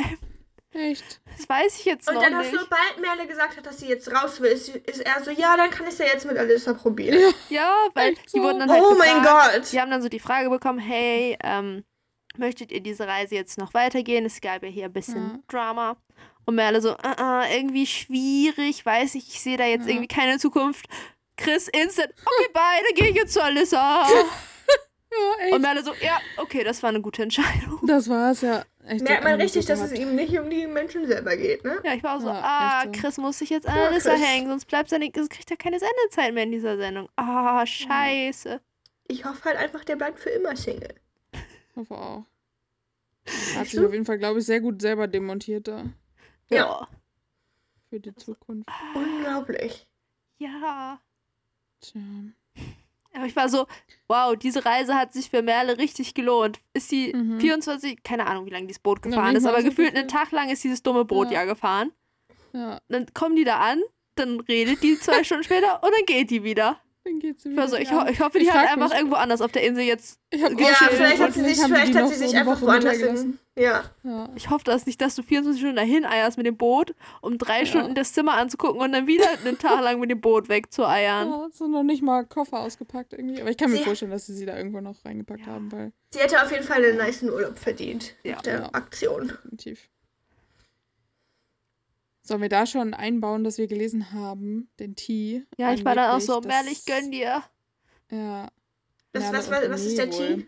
[0.71, 1.19] Echt.
[1.35, 2.51] Das weiß ich jetzt Und noch dann, nicht.
[2.51, 5.71] sobald Merle gesagt hat, dass sie jetzt raus will, ist, ist er so, ja, dann
[5.71, 7.17] kann ich es ja jetzt mit Alissa probieren.
[7.19, 7.29] Ja.
[7.49, 8.43] Ja, weil Echt die so?
[8.43, 9.65] wurden dann halt oh mein gefragt, Gott.
[9.65, 11.83] Sie haben dann so die Frage bekommen, hey, ähm,
[12.37, 14.25] möchtet ihr diese Reise jetzt noch weitergehen?
[14.25, 15.39] Es gab ja hier ein bisschen Ja.
[15.47, 15.97] Drama.
[16.49, 19.89] Und Merle so, äh, äh, irgendwie schwierig, weiß ich, ich sehe da jetzt Ja.
[19.89, 20.87] irgendwie keine Zukunft.
[21.37, 24.07] Chris instant, okay, bye, dann gehe ich jetzt zu Alissa.
[25.11, 25.55] Ja.
[25.55, 27.79] Und Merle so, ja, okay, das war eine gute Entscheidung.
[27.87, 28.63] Das war's ja.
[28.85, 31.79] Echt Merkt man richtig, dass es ihm nicht um die Menschen selber geht, ne?
[31.83, 33.01] Ja, ich war auch so, Ja, ah, echt so.
[33.01, 36.33] Chris muss sich jetzt an Alissa hängen, sonst bleibt seine, sonst kriegt er keine Sendezeit
[36.35, 37.09] mehr in dieser Sendung.
[37.15, 38.61] Ah, scheiße.
[39.07, 40.93] Ich hoffe halt einfach, der bleibt für immer Single.
[41.33, 42.23] Ich hoffe auch.
[43.55, 45.85] Er hat sich auf jeden Fall, glaube ich, sehr gut selber demontiert da.
[46.49, 46.87] Ja.
[47.89, 48.69] Für die Zukunft.
[48.93, 49.87] Unglaublich.
[50.37, 50.99] Ja.
[51.81, 52.01] Tja.
[53.13, 53.65] Aber ich war so,
[54.07, 56.59] wow, diese Reise hat sich für Merle richtig gelohnt.
[56.73, 57.39] Ist sie Mhm.
[57.39, 60.07] 24, keine Ahnung, wie lange dieses Boot Ja, gefahren nicht ist, aber so gefühlt einen
[60.07, 61.39] Tag lang ist dieses dumme Boot Ja.
[61.41, 61.91] ja gefahren.
[62.53, 63.81] Ja, Dann kommen die da an,
[64.15, 66.79] dann redet die zwei Stunden später und dann geht die wieder.
[67.03, 67.61] dann geht's Ich, wieder.
[67.63, 68.05] war so, ich, ja.
[68.05, 70.19] ho ich hoffe, die Ich hat einfach mich- irgendwo anders auf der Insel jetzt.
[70.29, 73.39] Ich hab Ja, Ja, vielleicht hat sie sich, vielleicht hat sie sich einfach woanders hin.
[73.59, 73.83] Ja.
[74.03, 74.29] Ja.
[74.35, 77.59] Ich hoffe das nicht, dass du 24 Stunden dahin eierst mit dem Boot, um drei
[77.59, 77.65] Ja.
[77.65, 81.27] Stunden das Zimmer anzugucken und dann wieder einen Tag lang mit dem Boot wegzueiern.
[81.29, 83.41] Ja, sind noch nicht mal Koffer ausgepackt irgendwie.
[83.41, 85.47] Aber ich kann mir Sie- vorstellen, dass sie sie da irgendwo noch reingepackt Ja.
[85.47, 88.15] haben, weil Sie hätte auf jeden Fall einen nice Urlaub verdient.
[88.23, 88.37] Ja.
[88.37, 88.69] Mit der Ja.
[88.73, 89.27] Aktion.
[89.27, 89.89] definitiv.
[92.21, 95.45] Sollen wir da schon einbauen, dass wir gelesen haben, den Tee?
[95.57, 97.43] Ja, ich war dann auch so, Merle, ich gönn dir.
[98.11, 98.47] Ja.
[99.11, 100.09] Das, was, was, was ist der.
[100.11, 100.47] Tee?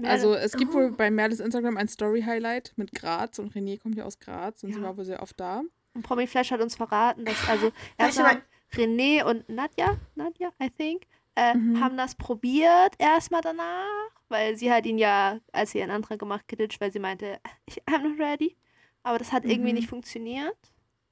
[0.00, 0.78] Merle- Also es gibt Oh.
[0.78, 4.72] wohl bei Merles Instagram ein Story-Highlight mit Graz und René kommt ja aus Graz und
[4.72, 4.86] sie Ja.
[4.86, 5.62] war wohl sehr oft da.
[5.94, 8.42] Und Promi Flash hat uns verraten, dass also erstmal mal.
[8.74, 11.02] René und Nadja, Nadja, I think,
[11.34, 11.80] äh, Mhm.
[11.80, 16.46] haben das probiert erstmal danach, weil sie hat ihn ja, als sie ihren Antrag gemacht,
[16.46, 18.56] geditcht, weil sie meinte, ich I'm not ready.
[19.02, 19.78] Aber das hat irgendwie Mhm.
[19.78, 20.56] nicht funktioniert.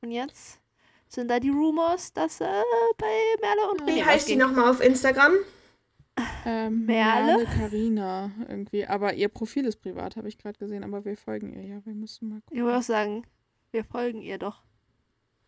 [0.03, 0.61] Und jetzt
[1.09, 2.63] sind da die Rumors, dass äh,
[2.99, 3.07] bei
[3.41, 3.83] Merle und.
[3.83, 5.33] René Wie heißt die nochmal auf Instagram?
[6.45, 7.45] Ähm, Merle?
[7.47, 8.87] Carina irgendwie.
[8.87, 10.85] Aber ihr Profil ist privat, habe ich gerade gesehen.
[10.85, 11.85] Aber wir folgen ihr ja.
[11.87, 12.79] Wir müssen mal Ich würde gucken.
[12.79, 13.23] auch sagen,
[13.73, 14.63] wir folgen ihr doch.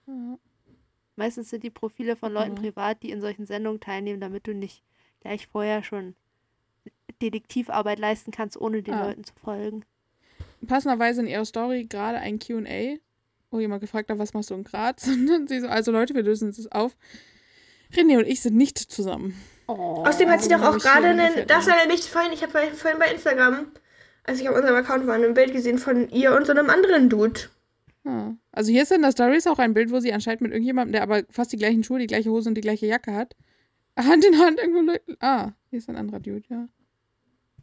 [0.06, 0.38] Ja.
[1.16, 2.56] Meistens sind die Profile von Leuten Mhm.
[2.56, 4.82] privat, die in solchen Sendungen teilnehmen, damit du nicht
[5.20, 6.14] gleich vorher schon
[7.20, 9.06] Detektivarbeit leisten kannst, ohne den Ah.
[9.08, 9.84] Leuten zu folgen.
[10.66, 12.98] Passenderweise in ihrer Story gerade ein QA,
[13.50, 15.06] wo jemand gefragt hat, was machst du in Graz?
[15.08, 16.96] Und dann sie so, also Leute, wir lösen es auf.
[17.92, 19.34] René und ich sind nicht zusammen.
[19.70, 20.02] Oh.
[20.04, 23.06] Außerdem hat sie doch auch gerade einen, das war nämlich vorhin, ich habe vorhin bei
[23.12, 23.66] Instagram,
[24.24, 27.08] als ich auf unserem Account war, ein Bild gesehen von ihr und so einem anderen
[27.08, 27.40] Dude.
[28.04, 28.32] Ah.
[28.50, 30.92] Also hier ist in der Story ist auch ein Bild, wo sie anscheinend mit irgendjemandem,
[30.92, 33.36] der aber fast die gleichen Schuhe, die gleiche Hose und die gleiche Jacke hat,
[33.96, 34.92] Hand in Hand irgendwo.
[35.20, 36.68] Ah, hier ist ein anderer Dude, ja.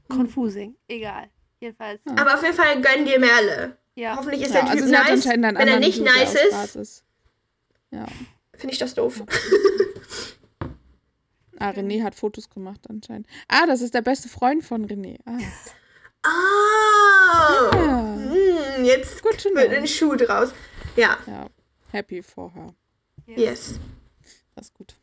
[0.07, 0.75] Confusing.
[0.87, 1.27] Egal.
[1.59, 1.99] Jedenfalls.
[2.05, 2.21] Ah.
[2.21, 3.75] Aber auf jeden Fall gönn dir Merle.
[3.95, 4.15] Ja.
[4.15, 5.11] Hoffentlich ist ja, der also Typ hat nice.
[5.11, 7.03] anscheinend einen Wenn er nicht Dude, nice ist, ist.
[7.91, 8.05] Ja.
[8.53, 9.23] finde ich das doof.
[11.59, 13.27] Ah, René hat Fotos gemacht anscheinend.
[13.47, 15.17] Ah, das ist der beste Freund von René.
[15.25, 15.37] Ah.
[16.23, 18.15] Ah, Ja.
[18.15, 20.49] hm, jetzt Gut wird ein Schuh draus.
[20.95, 21.47] Ja, ja.
[21.91, 22.73] Happy for her.
[23.27, 23.79] yes.
[24.55, 24.95] Das ist gut.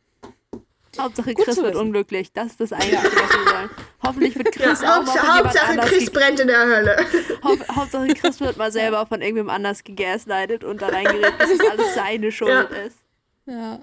[0.97, 2.31] Hauptsache Gut Chris wird unglücklich.
[2.31, 3.69] Das ist das Einzige, was wir wollen.
[4.03, 6.97] Hoffentlich wird Ja, Chris auch mal Hauptsache, von Chris brennt in der Hölle.
[7.43, 11.59] Haupt- Hauptsache Chris wird mal selber von irgendwem anders gegaslightet und da reingeredet, dass es
[11.69, 12.61] alles seine Schuld Ja.
[12.61, 12.97] ist.
[13.45, 13.79] Ja.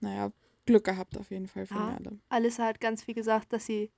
[0.00, 0.32] Naja,
[0.70, 1.86] Glück gehabt auf jeden Fall für Ja.
[1.98, 2.18] Merle.
[2.28, 3.90] Alissa hat ganz viel gesagt, dass sie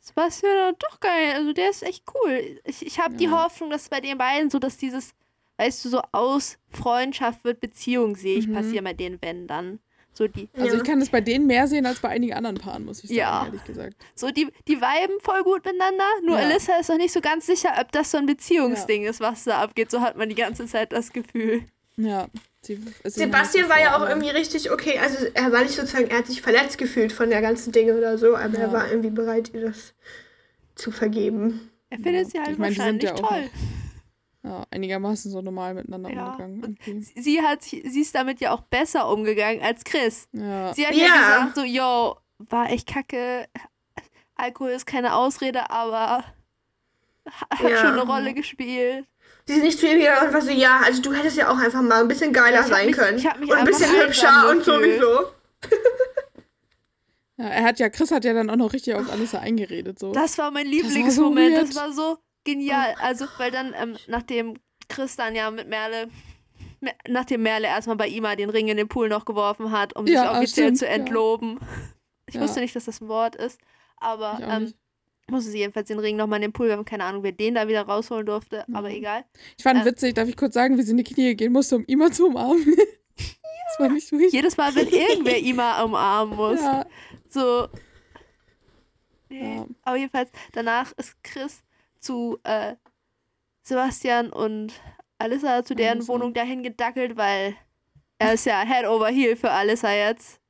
[0.00, 2.60] Sebastian doch geil, also der ist echt cool.
[2.64, 3.44] Ich, ich habe die Ja.
[3.44, 5.14] Hoffnung, dass bei den beiden so, dass dieses,
[5.56, 8.54] weißt du, so aus Freundschaft wird Beziehung, sehe ich, Mhm.
[8.54, 9.80] passieren bei den wenn dann.
[10.12, 10.74] So die, Also Ja.
[10.76, 13.18] ich kann das bei denen mehr sehen als bei einigen anderen Paaren, muss ich sagen,
[13.18, 13.44] Ja.
[13.46, 13.96] ehrlich gesagt.
[14.14, 16.44] so die, die viben voll gut miteinander, nur Ja.
[16.46, 19.60] Alissa ist noch nicht so ganz sicher, ob das so ein Beziehungsding ist, was da
[19.60, 19.90] abgeht.
[19.90, 21.64] So hat man die ganze Zeit das Gefühl.
[21.96, 22.28] Ja.
[22.66, 24.98] Sie, Sebastian war ja auch irgendwie richtig okay.
[24.98, 28.18] Also er war nicht sozusagen, er hat sich verletzt gefühlt von der ganzen Dinge oder
[28.18, 28.60] so, aber Ja.
[28.64, 29.94] er war irgendwie bereit, ihr das
[30.74, 31.70] zu vergeben.
[31.90, 32.30] Er findet Ja.
[32.30, 33.50] sie halt Ich meine, die sind wahrscheinlich ja auch toll.
[34.42, 36.62] Ja, einigermaßen so normal miteinander Ja, umgegangen.
[36.86, 37.20] irgendwie.
[37.20, 40.28] Sie, hat, sie ist damit ja auch besser umgegangen als Chris.
[40.32, 40.72] Ja.
[40.74, 41.16] Sie hat ja, Ja.
[41.16, 43.46] gesagt, so, yo, war echt kacke.
[44.36, 46.24] Alkohol ist keine Ausrede, aber
[47.50, 47.76] hat Ja.
[47.78, 49.06] schon eine Rolle gespielt.
[49.48, 51.58] Sie ist nicht zu ihm gegangen und war so, ja, also du hättest ja auch
[51.58, 53.18] einfach mal ein bisschen geiler Ich hab sein mich- können.
[53.18, 55.30] ich hab mich und ein bisschen hübscher und sowieso.
[57.36, 59.98] ja, er hat ja, Chris hat ja dann auch noch richtig auf Alissa eingeredet.
[59.98, 60.12] So.
[60.12, 61.56] Das war mein so Lieblingsmoment.
[61.56, 61.76] Das weird.
[61.76, 62.94] war so genial.
[63.00, 66.08] Also, weil dann, ähm, nachdem Chris dann ja mit Merle,
[66.80, 70.06] Me- nachdem Merle erstmal bei Ima den Ring in den Pool noch geworfen hat, um
[70.06, 70.90] Ja, sich offiziell stimmt, zu ja.
[70.92, 71.60] entloben.
[72.26, 72.40] Ich Ja.
[72.40, 73.60] wusste nicht, dass das ein Wort ist,
[73.98, 74.76] aber Ich auch ähm, nicht.
[75.30, 76.84] Musste sie jedenfalls den Ring nochmal in den Pool werfen.
[76.84, 79.24] Keine Ahnung, wer den da wieder rausholen durfte, aber egal.
[79.56, 81.76] Ich fand äh, witzig, darf ich kurz sagen, wie sie in die Knie gehen musste,
[81.76, 82.64] um Ima zu umarmen.
[83.16, 84.32] das war nicht richtig.
[84.32, 86.60] Jedes Mal, wenn irgendwer Ima umarmen muss.
[86.60, 86.86] Ja,
[87.28, 87.68] So.
[89.28, 89.56] Nee.
[89.56, 89.66] Ja.
[89.82, 91.64] Aber jedenfalls, danach ist Chris
[91.98, 92.76] zu äh,
[93.62, 94.72] Sebastian und
[95.18, 96.12] Alissa zu deren Alissa.
[96.12, 97.56] Wohnung dahin gedackelt, weil
[98.18, 100.40] er ist ja Head over Heel für Alissa jetzt.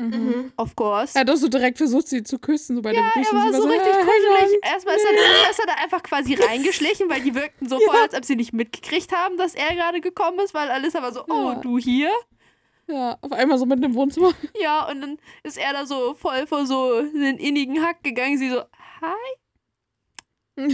[0.00, 0.26] Mhm.
[0.26, 0.52] Mhm.
[0.56, 1.14] Of course.
[1.16, 3.38] Er hat auch so direkt versucht, sie zu küssen, so bei der Er Begrüßung.
[3.38, 4.60] war Sie so richtig "Ah, hey, kuschelig.
[4.62, 5.12] Mann." Erstmal ist, er,
[5.50, 8.02] ist er da einfach quasi reingeschlichen, weil die wirkten so voll, Ja.
[8.02, 11.24] als ob sie nicht mitgekriegt haben, dass er gerade gekommen ist, weil Alissa war so,
[11.28, 11.54] oh, Ja.
[11.56, 12.10] du hier?
[12.86, 14.32] Ja, auf einmal so mitten im Wohnzimmer.
[14.60, 18.36] Ja, und dann ist er da so voll vor so den innigen Hack gegangen.
[18.38, 18.60] Sie so,
[19.00, 19.14] hi.
[20.56, 20.68] Und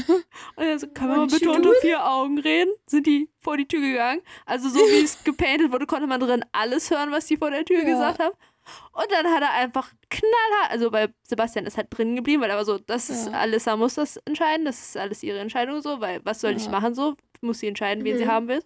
[0.57, 2.73] er so, können wir mal What bitte unter vier Augen reden?
[2.87, 4.21] Sind die vor die Tür gegangen?
[4.45, 7.65] Also so wie es gepainted wurde, konnte man drin alles hören, was die vor der
[7.65, 7.85] Tür Ja.
[7.85, 8.35] gesagt haben.
[8.93, 12.57] Und dann hat er einfach knallhart, also bei Sebastian ist halt drin geblieben, weil er
[12.57, 13.33] war so, das ist Ja.
[13.35, 16.71] Alissa muss das entscheiden, das ist alles ihre Entscheidung so, weil was soll ich Ja.
[16.73, 17.15] machen so?
[17.43, 18.31] Muss sie entscheiden, wen sie Mhm.
[18.31, 18.63] haben will.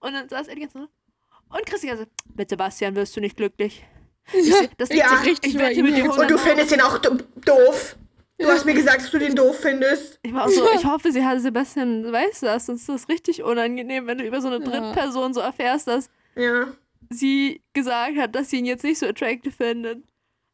[0.00, 3.84] Und dann saß er Zeit so, und Christian so, mit Sebastian wirst du nicht glücklich.
[4.32, 5.10] Ja, das ich Ja.
[5.10, 6.10] hab richtig Ich wette mit dir.
[6.10, 7.96] Und du findest ihn auch do doof.
[8.38, 10.18] Du hast mir gesagt, dass du den doof findest.
[10.22, 13.42] Ich war auch so, ich hoffe, sie hat Sebastian weiß das, sonst ist das richtig
[13.42, 14.60] unangenehm, wenn du über so eine.
[14.60, 16.68] Drittperson so erfährst, dass Ja.
[17.08, 20.04] Sie gesagt hat, dass sie ihn jetzt nicht so attractive findet.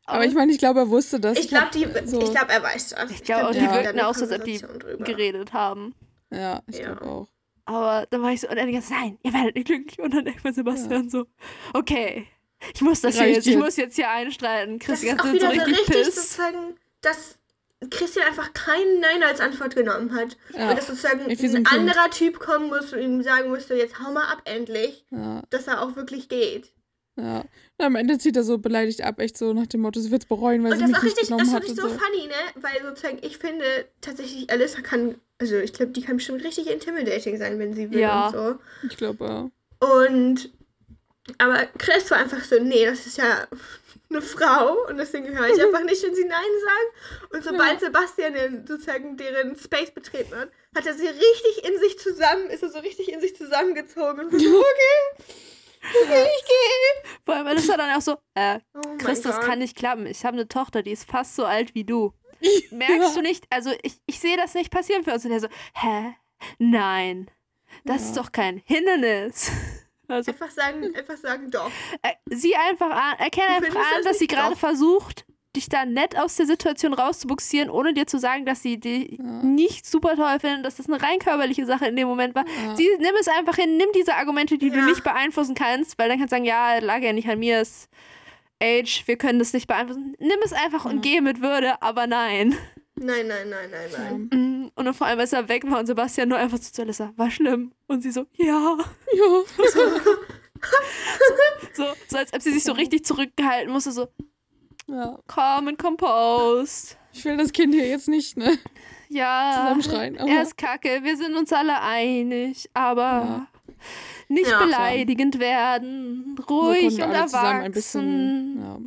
[0.07, 1.37] Aber ich meine, ich glaube, er wusste das.
[1.39, 3.11] Ich glaube, die, so- ich glaube, er weiß das.
[3.11, 3.75] ich glaube auch, die Ja.
[3.75, 5.05] wirkten auch so, als ob die Drüber.
[5.05, 5.95] geredet haben.
[6.31, 6.93] Ja, ich Ja.
[6.95, 7.29] glaube auch.
[7.65, 9.99] Aber dann war ich so, und er die ganze Zeit, nein, ihr werdet nicht glücklich.
[9.99, 11.27] Und dann irgendwann Sebastian so,
[11.75, 12.29] okay,
[12.73, 14.79] ich muss das hier jetzt, ich muss jetzt hier einstreiten.
[14.79, 16.15] Das Christian ist auch sind so wieder so richtig richtig piss.
[16.15, 17.39] sozusagen, dass
[17.91, 20.37] Christian einfach kein Nein als Antwort genommen hat.
[20.57, 20.71] Ja.
[20.71, 21.71] Und dass sozusagen ein Kind.
[21.73, 25.67] anderer Typ kommen muss und ihm sagen musste, jetzt hau mal ab endlich, Ja, dass
[25.69, 26.73] er auch wirklich geht.
[27.17, 27.45] ja.
[27.79, 30.23] Und am Ende zieht er so beleidigt ab, echt so nach dem Motto, sie wird
[30.23, 31.83] es bereuen, weil Und sie das mich ist auch nicht richtig, das genommen hat finde
[31.83, 31.99] ich so.
[31.99, 32.63] funny, ne?
[32.63, 33.65] Weil sozusagen, ich finde
[34.01, 37.99] tatsächlich, Alyssa kann, also ich glaube, die kann bestimmt richtig intimidating sein, wenn sie will
[38.01, 38.29] Ja.
[38.29, 38.59] und so.
[38.89, 39.51] Ich glaube, ja.
[39.87, 40.49] Und,
[41.37, 43.47] aber Chris war einfach so, nee, das ist ja
[44.09, 47.29] eine Frau und deswegen höre ich einfach nicht, wenn sie Nein sagen.
[47.33, 51.99] Und sobald Sebastian den, sozusagen deren Space betreten hat, hat er sie richtig in sich
[51.99, 55.27] zusammen, ist er so richtig in sich zusammengezogen und war so, okay,
[55.83, 57.13] Ich gehe.
[57.25, 60.07] Vor allem Alyssa dann auch so, äh, Oh Chris, das kann nicht klappen.
[60.07, 62.13] Ich habe eine Tochter, die ist fast so alt wie du.
[62.71, 65.25] Merkst du nicht, also ich, ich sehe das nicht passieren für uns.
[65.25, 66.15] Und er so, hä?
[66.59, 67.31] Nein.
[67.85, 68.09] Das Ja.
[68.09, 69.51] ist doch kein Hindernis.
[70.09, 71.71] Also Einfach sagen, einfach sagen, doch.
[72.03, 75.25] äh, sieh einfach an, erkenne Du einfach an, das dass sie gerade versucht,
[75.57, 79.25] dich da nett aus der Situation rauszubuxieren, ohne dir zu sagen, dass sie dich Ja.
[79.25, 82.45] nicht super toll findet, dass das eine rein körperliche Sache in dem Moment war.
[82.47, 82.77] Ja.
[82.77, 84.85] Sie, nimm es einfach hin, nimm diese Argumente, die du Ja.
[84.85, 87.89] nicht beeinflussen kannst, weil dann kannst du sagen, ja, lag ja nicht an mir, ist
[88.63, 90.15] Age, wir können das nicht beeinflussen.
[90.19, 92.57] Nimm es einfach und geh mit Würde, aber nein.
[92.99, 93.91] Nein, nein, nein, nein,
[94.31, 94.63] nein.
[94.65, 96.81] Mm, Und dann vor allem, als er weg war und Sebastian nur einfach so zu
[96.83, 97.73] Alyssa, war schlimm.
[97.87, 98.79] Und sie so, ja.
[99.13, 99.43] Ja.
[101.75, 104.09] So, so als ob sie sich so richtig zurückgehalten musste, so,
[104.89, 105.19] ja.
[105.27, 106.97] calm and composed.
[107.13, 108.59] Ich will das Kind hier jetzt nicht ne,
[109.11, 110.19] Ja, zusammenschreien.
[110.19, 113.47] Aber er ist kacke, wir sind uns alle einig, aber Ja.
[114.29, 114.59] nicht Ja.
[114.65, 117.73] beleidigend werden, so ruhig konnten wir und alle zusammen ein erwachsen.
[117.73, 118.61] bisschen.
[118.61, 118.79] Ja.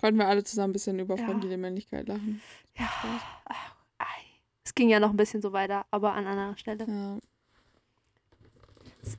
[0.00, 1.56] Konnten wir alle zusammen ein bisschen über Ja.
[1.56, 2.42] Männlichkeit lachen.
[2.78, 2.88] Ja.
[4.64, 6.84] Es ging ja noch ein bisschen so weiter, aber an anderer Stelle.
[6.86, 7.18] Ja.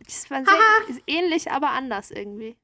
[0.06, 2.58] Es war sehr ist ähnlich, aber anders irgendwie.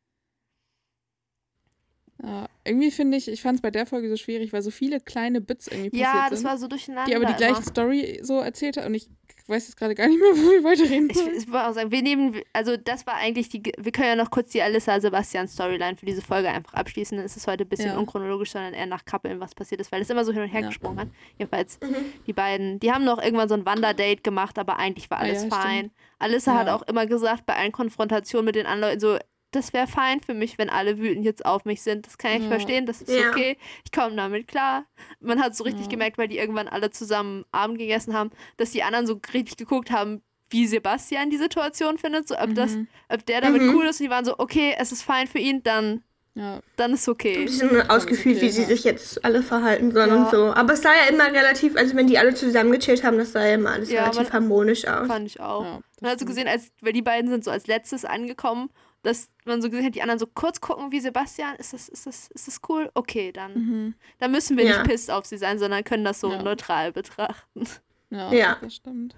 [2.22, 5.00] Ja, irgendwie finde ich, ich fand es bei der Folge so schwierig, weil so viele
[5.00, 7.10] kleine Bits irgendwie passiert Ja, das sind, war so durcheinander.
[7.10, 7.64] die aber die gleiche immer.
[7.64, 9.10] Story so erzählt hat und ich
[9.50, 12.02] weiß jetzt gerade gar nicht mehr, wo wir weiterreden Ich, ich wollte auch sagen, wir
[12.02, 15.96] nehmen, also das war eigentlich die, wir können ja noch kurz die Alyssa Sebastian Storyline
[15.98, 17.18] für diese Folge einfach abschließen.
[17.18, 17.98] Dann ist es heute ein bisschen Ja.
[17.98, 20.62] unchronologisch, sondern eher nach Kappeln, was passiert ist, weil es immer so hin und her
[20.62, 20.68] Ja.
[20.68, 21.08] gesprungen hat.
[21.38, 21.96] Jedenfalls, Mhm.
[22.28, 25.44] die beiden, die haben noch irgendwann so ein Wanderdate gemacht, aber eigentlich war Ah alles
[25.44, 25.78] ja, fein.
[25.80, 25.94] stimmt.
[26.20, 29.18] Alyssa hat auch immer gesagt, bei allen Konfrontationen mit den anderen Leuten so,
[29.56, 32.06] das wäre fein für mich, wenn alle wütend jetzt auf mich sind.
[32.06, 32.50] Das kann ich Ja.
[32.50, 33.30] verstehen, das ist Ja.
[33.30, 33.58] okay.
[33.86, 34.86] Ich komme damit klar.
[35.20, 35.90] Man hat so richtig Ja.
[35.92, 39.92] gemerkt, weil die irgendwann alle zusammen Abend gegessen haben, dass die anderen so richtig geguckt
[39.92, 42.88] haben, wie Sebastian die Situation findet, so ob das, Mhm.
[43.10, 43.76] ob der damit Mhm.
[43.76, 46.04] cool ist und die waren so, okay, es ist fein für ihn, dann,
[46.36, 47.44] Ja, dann ist Ein okay.
[47.46, 50.16] bisschen ausgefühlt, okay, wie sie sich jetzt alle verhalten sollen Ja.
[50.16, 50.46] und so.
[50.52, 53.46] Aber es sah ja immer relativ, also wenn die alle zusammen gechillt haben, das sah
[53.46, 55.06] ja immer alles Ja, relativ man- harmonisch aus.
[55.06, 55.64] Fand ich auch.
[55.64, 58.72] ja, das Man hat so gesehen, als, weil die beiden sind so als letztes angekommen,
[59.04, 62.06] dass man so gesehen hat, die anderen so kurz gucken wie Sebastian, ist das, ist
[62.08, 62.90] das, ist das cool?
[62.94, 63.94] Okay, dann, Mhm.
[64.20, 64.78] dann müssen wir Ja.
[64.80, 66.42] nicht pisst auf sie sein, sondern können das so Ja.
[66.42, 67.64] neutral betrachten.
[68.10, 68.58] Ja, Ja.
[68.62, 69.16] das stimmt.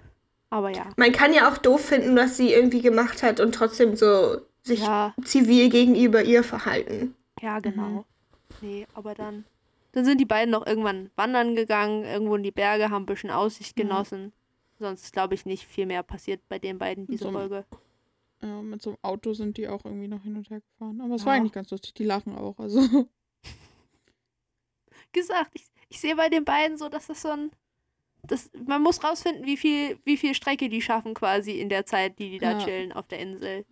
[0.50, 0.86] Aber ja.
[0.96, 4.80] Man kann ja auch doof finden, was sie irgendwie gemacht hat und trotzdem so sich
[4.80, 7.14] Ja, zivil gegenüber ihr verhalten.
[7.40, 8.04] ja, genau.
[8.60, 9.44] Nee, aber dann.
[9.92, 13.30] Dann sind die beiden noch irgendwann wandern gegangen, irgendwo in die Berge, haben ein bisschen
[13.30, 14.32] Aussicht genossen.
[14.78, 17.64] Sonst glaube ich nicht viel mehr passiert bei den beiden diese So- Folge.
[18.42, 21.00] Ja, mit so einem Auto sind die auch irgendwie noch hin und her gefahren.
[21.00, 21.26] Aber es Ja.
[21.28, 21.94] war eigentlich ganz lustig.
[21.94, 22.58] Die lachen auch.
[22.58, 22.80] Also,
[25.12, 27.50] gesagt, ich, ich sehe bei den beiden so, dass das so ein.
[28.22, 32.18] Das, man muss rausfinden, wie viel, wie viel Strecke die schaffen quasi in der Zeit,
[32.18, 32.58] die die da Ja.
[32.58, 33.64] chillen auf der Insel.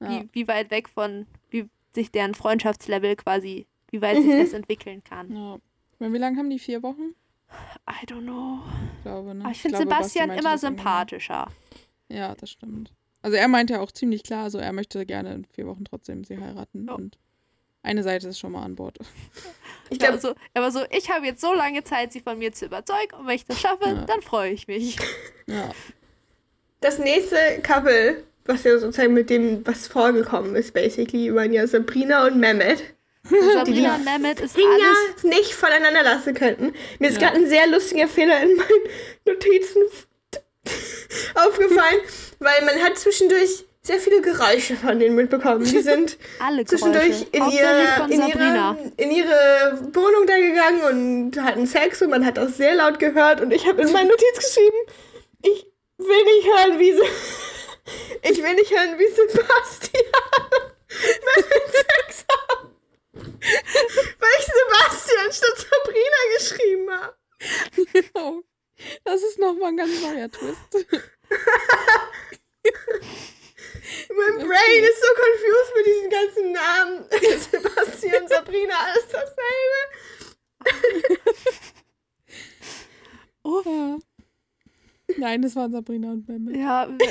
[0.00, 4.38] Wie, wie weit weg von, wie sich deren Freundschaftslevel quasi, wie weit sich Mhm.
[4.38, 5.34] das entwickeln kann.
[5.34, 5.58] ja.
[5.98, 6.58] Meine, Wie lange haben die?
[6.58, 7.14] Vier Wochen?
[7.86, 8.60] I don't know.
[8.96, 9.42] Ich glaube, ne?
[9.44, 10.58] Aber ich finde Sebastian immer irgendwann.
[10.58, 11.52] sympathischer.
[12.08, 12.92] Ja, das stimmt.
[13.22, 16.24] Also er meinte ja auch ziemlich klar, also er möchte gerne in vier Wochen trotzdem
[16.24, 16.86] sie heiraten.
[16.86, 16.94] Ja.
[16.94, 17.18] Und
[17.82, 18.98] eine Seite ist schon mal an Bord.
[19.90, 22.52] Ich glaube, also, er war so, ich habe jetzt so lange Zeit, sie von mir
[22.52, 24.04] zu überzeugen und wenn ich das schaffe, Ja.
[24.06, 24.96] dann freue ich mich.
[25.46, 25.70] Ja,
[26.80, 32.26] das nächste Couple, was ja sozusagen mit dem, was vorgekommen ist, basically, waren ja Sabrina
[32.26, 32.82] und Mehmet.
[33.24, 35.24] Sabrina und Mehmet ist Finger alles.
[35.24, 36.72] nicht voneinander lassen könnten.
[37.00, 37.28] Mir ist Ja.
[37.28, 38.86] gerade ein sehr lustiger Fehler in meinen
[39.26, 39.82] Notizen
[41.34, 42.00] aufgefallen,
[42.38, 45.64] weil man hat zwischendurch sehr viele Geräusche von denen mitbekommen.
[45.64, 46.18] Die sind
[46.66, 52.26] zwischendurch in ihre, in, ihre, in ihre Wohnung da gegangen und hatten Sex und man
[52.26, 54.76] hat das sehr laut gehört und ich habe in meine Notiz geschrieben,
[55.42, 57.08] ich will nicht hören, wie sie
[58.22, 60.04] ich will nicht hören, wie Sebastian
[61.36, 62.76] mit Sex haben.
[63.12, 67.16] Weil ich Sebastian statt Sabrina geschrieben habe.
[67.92, 68.42] genau.
[69.04, 70.58] Das ist nochmal ein ganz neuer Twist.
[74.08, 77.04] Mein Brain ist so confused mit diesen ganzen Namen.
[77.50, 79.80] Sebastian, Sabrina, alles dasselbe.
[83.42, 83.64] Uff.
[83.66, 83.98] Ja.
[85.16, 86.56] Nein, das waren Sabrina und Mehmet.
[86.56, 87.08] Ja, wir,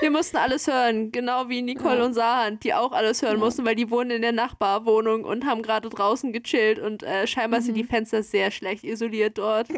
[0.00, 2.04] wir mussten alles hören, genau wie Nicole Ja.
[2.04, 3.44] und Sahan, die auch alles hören Ja.
[3.44, 7.60] mussten, weil die wohnen in der Nachbarwohnung und haben gerade draußen gechillt und äh, scheinbar
[7.62, 7.88] sind die Mhm.
[7.88, 9.68] Fenster sehr schlecht isoliert dort.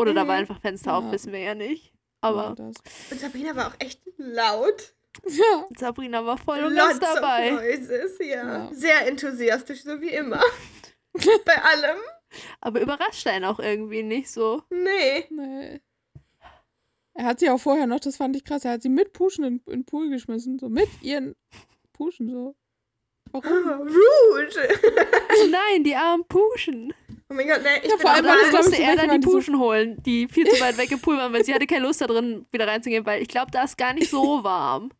[0.00, 0.28] Oder da Mhm.
[0.28, 1.12] war einfach Fenster auf, Ja.
[1.12, 1.86] wissen wir ja nicht.
[1.86, 2.74] Ja, Aber das.
[3.10, 4.94] Und Sabrina war auch echt laut.
[5.26, 5.66] Ja.
[5.78, 7.50] Sabrina war voll und ganz dabei.
[7.50, 8.26] noises, ja.
[8.26, 8.68] Ja.
[8.72, 10.42] Sehr enthusiastisch, so wie immer.
[11.44, 11.98] Bei allem.
[12.60, 14.62] Aber überrascht einen auch irgendwie nicht so.
[14.70, 15.26] Nee.
[15.30, 15.80] Nee.
[17.14, 19.44] Er hat sie auch vorher noch, das fand ich krass, er hat sie mit Puschen
[19.44, 20.58] in, in den Pool geschmissen.
[20.58, 21.34] So mit ihren
[21.92, 22.54] pushen so.
[23.32, 23.88] Oh, Warum?
[23.88, 24.78] rude.
[25.42, 26.94] Oh nein, die armen Puschen.
[27.30, 29.20] Oh mein Gott, ne, ich Ja, bin vor auch allem, ich, musste er dann die
[29.20, 31.66] die so- Puschen holen, die viel zu weit weg im Pool waren, weil sie hatte
[31.66, 34.90] keine Lust da drin wieder reinzugehen, weil ich glaube, da ist gar nicht so warm.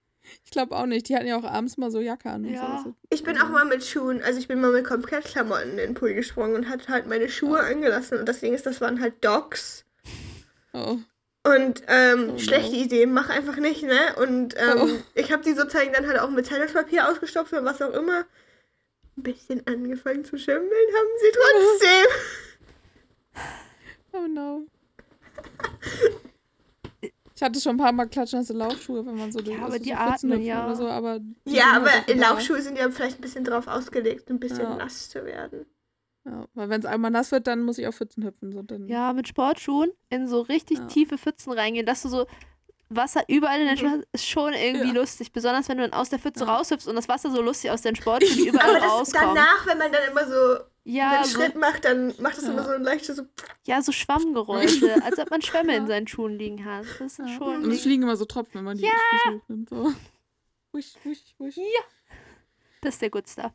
[0.44, 1.08] Ich glaube auch nicht.
[1.08, 2.44] Die hatten ja auch abends mal so Jacke an.
[2.44, 2.82] und Ja.
[2.84, 2.94] So.
[3.10, 6.14] ich bin auch mal mit Schuhen, also ich bin mal mit Komplettklamotten in den Pool
[6.14, 8.18] gesprungen und hatte halt meine Schuhe angelassen.
[8.18, 9.84] Und das Ding ist, das waren halt Docs.
[10.72, 10.98] Oh.
[11.42, 12.38] Und ähm, Oh no.
[12.38, 13.98] schlechte Idee, mach einfach nicht, ne?
[14.22, 14.88] Und ähm, Oh.
[15.14, 18.24] ich habe die sozusagen dann halt auch mit Zeitungspapier ausgestopft und was auch immer.
[19.16, 22.06] Ein bisschen angefangen zu schimmeln haben sie trotzdem.
[24.12, 24.66] Oh no.
[27.34, 29.90] Ich hatte schon ein paar Mal klatschnasse Laufschuhe, wenn man so durch Ja, aber die
[29.90, 30.66] so atmen, ja.
[30.66, 32.16] Oder so, aber die Ja, aber halt.
[32.16, 34.76] Laufschuhe sind ja vielleicht ein bisschen drauf ausgelegt, ein bisschen Ja.
[34.76, 35.64] nass zu werden.
[36.26, 38.52] Ja, weil wenn es einmal nass wird, dann muss ich auf Pfützen hüpfen.
[38.52, 40.86] So, dann, Ja, mit Sportschuhen in so richtig Ja.
[40.86, 42.26] tiefe Pfützen reingehen, dass du so
[42.90, 44.94] Wasser überall in den Schuhen hast, ist schon irgendwie Ja.
[44.94, 45.32] lustig.
[45.32, 46.56] Besonders wenn du dann aus der Pfütze Ja.
[46.56, 49.36] raushüpfst und das Wasser so lustig aus den Sportschuhen die überall Aber das rauskommt.
[49.36, 52.50] danach, wenn man dann immer so ja, einen so, Schritt macht, dann macht das Ja.
[52.50, 53.22] immer so ein leichtes so.
[53.66, 55.88] ja, so Schwammgeräusche, als ob man Schwämme in Ja.
[55.88, 56.84] seinen Schuhen liegen hat.
[56.98, 57.28] Das ist Ja.
[57.28, 57.64] schon.
[57.64, 59.68] Und es fliegen immer so Tropfen, wenn man die Füße hochnimmt.
[59.70, 59.92] So.
[60.72, 61.56] Wusch, wusch, wusch.
[62.80, 63.52] Das ist der Good Stuff.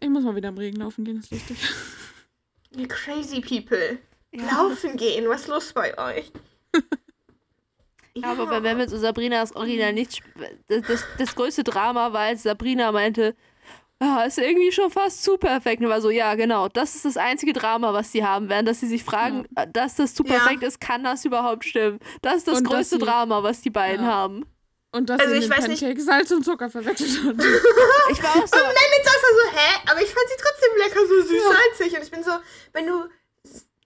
[0.00, 1.58] Ich muss mal wieder im Regen laufen gehen, das ist lustig.
[2.76, 3.98] You crazy people.
[4.32, 4.44] Ja.
[4.62, 6.30] Laufen gehen, was ist los bei euch?
[8.22, 10.18] Ja, aber bei Mehmet und Sabrina ist original nichts.
[10.68, 13.34] Das, das, das größte Drama war, als Sabrina meinte,
[14.00, 15.82] ah, ist irgendwie schon fast zu perfekt.
[15.82, 18.80] Und war so, ja, genau, das ist das einzige Drama, was sie haben werden, dass
[18.80, 20.34] sie sich fragen, äh, dass das zu Ja.
[20.38, 21.98] perfekt ist, kann das überhaupt stimmen?
[22.22, 24.12] Das ist das Und größte sie- Drama, was die beiden Ja.
[24.12, 24.46] haben.
[24.92, 27.36] Und dass Also sie ich in den weiß nicht- Pancakes Salz und Zucker verwechselt hat.
[28.10, 29.80] Ich war auch so, Und mit Salsa so, hä?
[29.88, 31.96] Aber ich fand sie trotzdem lecker, so süß-salzig.
[31.96, 32.32] Und ich bin so,
[32.72, 33.04] wenn du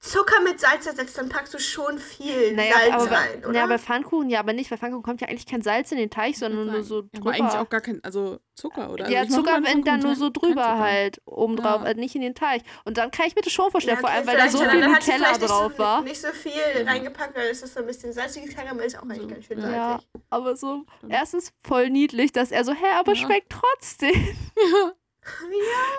[0.05, 3.59] Zucker mit Salz ersetzt, dann packst du schon viel naja, Salz aber, rein, oder?
[3.59, 6.11] ja, bei Pfannkuchen ja, aber nicht, weil Pfannkuchen kommt ja eigentlich kein Salz in den
[6.11, 7.31] Teig, sondern nur so ja, drüber.
[7.31, 9.09] aber eigentlich auch gar kein, also Zucker, oder?
[9.09, 11.87] ja, also Zucker, wenn dann nur so drüber halt oben drauf, Ja.
[11.89, 12.63] also nicht in den Teig.
[12.85, 14.63] Und dann kann ich mir das schon vorstellen, Ja, vor okay, allem, weil da so
[14.63, 16.03] ja, viel Nutella vielleicht nicht drauf so, war.
[16.03, 19.27] Nicht so viel reingepackt, weil es ist so ein bisschen salziges Karamell, ist auch eigentlich
[19.29, 20.09] ganz schön Ja, salzig.
[20.31, 23.19] aber so, erstens voll niedlich, dass er so, hä, aber Ja.
[23.19, 24.13] schmeckt trotzdem.
[24.57, 24.93] Ja.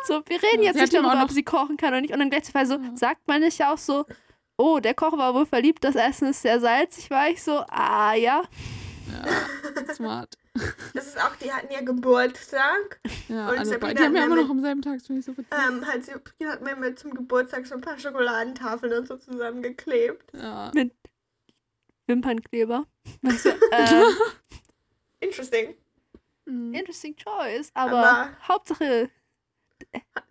[0.08, 2.14] So, wir reden Ja, jetzt sie nicht darüber, ob sie kochen kann oder nicht.
[2.14, 2.96] Und dann gleichzeitig so, Ja.
[2.96, 4.06] sagt man nicht auch so,
[4.58, 8.14] oh, der Koch war wohl verliebt, das Essen ist sehr salzig, war ich so, ah
[8.14, 8.44] ja.
[9.12, 10.36] ja, smart.
[10.94, 13.02] Das ist auch, die hatten ja Geburtstag.
[13.28, 15.26] Ja, Und also Sabrina die haben ja immer noch am selben Tag, das finde ich
[15.26, 15.48] so witzig.
[15.52, 20.32] Ähm, sie die hat mir mit zum Geburtstag so ein paar Schokoladentafeln und so zusammengeklebt.
[20.34, 20.72] Ja.
[20.74, 20.94] Mit
[22.08, 22.86] Wimpernkleber.
[23.22, 24.04] Weißt du, ähm,
[25.20, 25.76] Interesting.
[26.46, 26.74] Mhm.
[26.74, 29.10] interesting choice, aber, Aber- Hauptsache,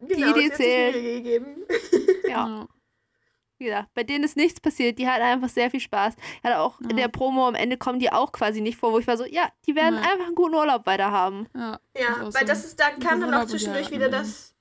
[0.01, 1.27] Genau, Idee hat zählt.
[2.25, 2.69] Ja, Ja.
[3.59, 6.15] wie gesagt, bei denen ist nichts passiert, die hatten einfach sehr viel Spaß.
[6.43, 6.97] Ja, auch in Ja.
[6.97, 9.51] der Promo am Ende kommen die auch quasi nicht vor, wo ich war so, ja,
[9.67, 10.05] die werden Nein.
[10.11, 11.47] einfach einen guten Urlaub weiter haben.
[11.55, 12.47] Ja, Ja, auch weil so.
[12.47, 14.54] das ist, da kam dann auch zwischendurch ja, wieder das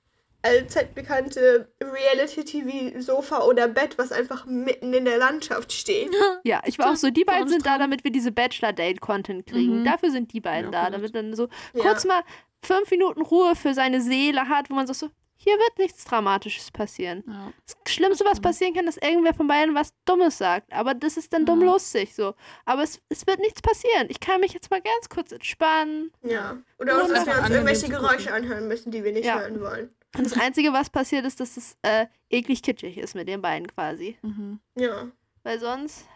[0.44, 6.10] allzeit bekannte Reality-TV-Sofa oder Bett, was einfach mitten in der Landschaft steht.
[6.46, 9.80] Ja, ich war auch so, die beiden sind da, damit wir diese Bachelor-Date-Content kriegen.
[9.80, 9.84] Mhm.
[9.84, 11.82] Dafür sind die beiden Ja, da, damit man so Ja.
[11.82, 12.20] kurz mal
[12.62, 16.70] fünf Minuten Ruhe für seine Seele hat, wo man so, so hier wird nichts Dramatisches
[16.70, 17.24] passieren.
[17.26, 17.52] ja.
[17.84, 20.72] Das Schlimmste, was passieren kann, dass irgendwer von beiden was Dummes sagt.
[20.72, 21.66] Aber das ist dann dumm Ja.
[21.72, 22.34] lustig so.
[22.66, 24.06] Aber es, es wird nichts passieren.
[24.08, 26.12] Ich kann mich jetzt mal ganz kurz entspannen.
[26.22, 26.58] Ja.
[26.78, 29.38] Oder dass wir uns irgendwelche Geräusche anhören müssen, die wir nicht Ja.
[29.40, 29.90] hören wollen.
[30.16, 33.66] Und das Einzige, was passiert ist, dass es äh, eklig kitschig ist mit den beiden
[33.66, 34.16] quasi.
[34.22, 34.60] Mhm.
[34.76, 35.08] Ja.
[35.42, 36.06] Weil sonst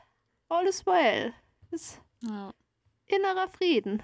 [0.48, 1.32] all is well.
[1.70, 2.52] Ist ja.
[3.06, 4.02] innerer Frieden.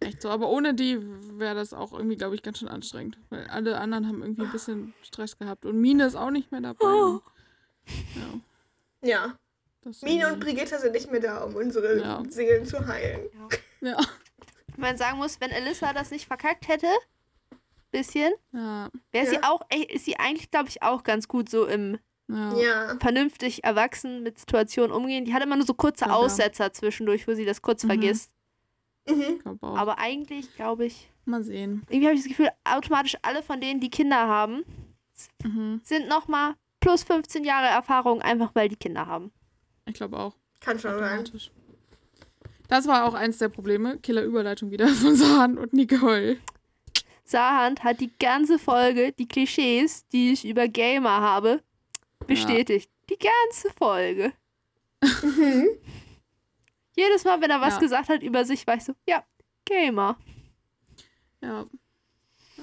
[0.00, 0.98] Echt so, aber ohne die
[1.38, 3.18] wäre das auch irgendwie, glaube ich, ganz schön anstrengend.
[3.30, 5.64] Weil alle anderen haben irgendwie ein bisschen Stress gehabt.
[5.66, 6.84] Und Mine ist auch nicht mehr dabei.
[6.86, 7.20] Oh.
[8.14, 8.40] Ja,
[9.02, 9.38] Ja.
[10.02, 12.22] Mine und Brigitte sind nicht mehr da, um unsere Ja.
[12.28, 13.28] Seelen zu heilen.
[13.80, 13.96] Ja,
[14.78, 16.88] man sagen muss, wenn Alyssa das nicht verkackt hätte,
[17.90, 19.50] bisschen, ja, wäre sie Ja.
[19.50, 21.98] auch, ey, ist sie eigentlich, glaube ich, auch ganz gut so im
[22.30, 22.52] ja.
[22.58, 22.96] Ja.
[23.00, 25.24] vernünftig erwachsen mit Situationen umgehen.
[25.24, 26.16] Die hat immer nur so kurze Ja, ja.
[26.16, 27.88] Aussetzer zwischendurch, wo sie das kurz Mhm.
[27.88, 28.30] vergisst.
[29.08, 29.40] Mhm.
[29.62, 29.78] Auch.
[29.78, 31.82] Aber eigentlich, glaube ich, Mal sehen.
[31.88, 34.64] irgendwie habe ich das Gefühl, automatisch alle von denen, die Kinder haben,
[35.42, 35.80] Mhm.
[35.82, 39.32] sind nochmal plus 15 Jahre Erfahrung, einfach weil die Kinder haben.
[39.86, 40.34] Ich glaube auch.
[40.60, 41.24] Kann schon sein.
[42.68, 43.98] Das war auch eins der Probleme.
[43.98, 46.36] Killer-Überleitung wieder von Sahan und Nicole.
[47.24, 51.62] Sahand hat die ganze Folge die Klischees, die ich über Gamer habe,
[52.26, 52.90] bestätigt.
[53.10, 54.32] Die ganze Folge.
[55.22, 55.68] Mhm.
[56.96, 57.80] Jedes Mal, wenn er was Ja.
[57.80, 59.24] gesagt hat über sich, war ich so, ja,
[59.64, 60.18] Gamer.
[61.42, 61.66] Ja.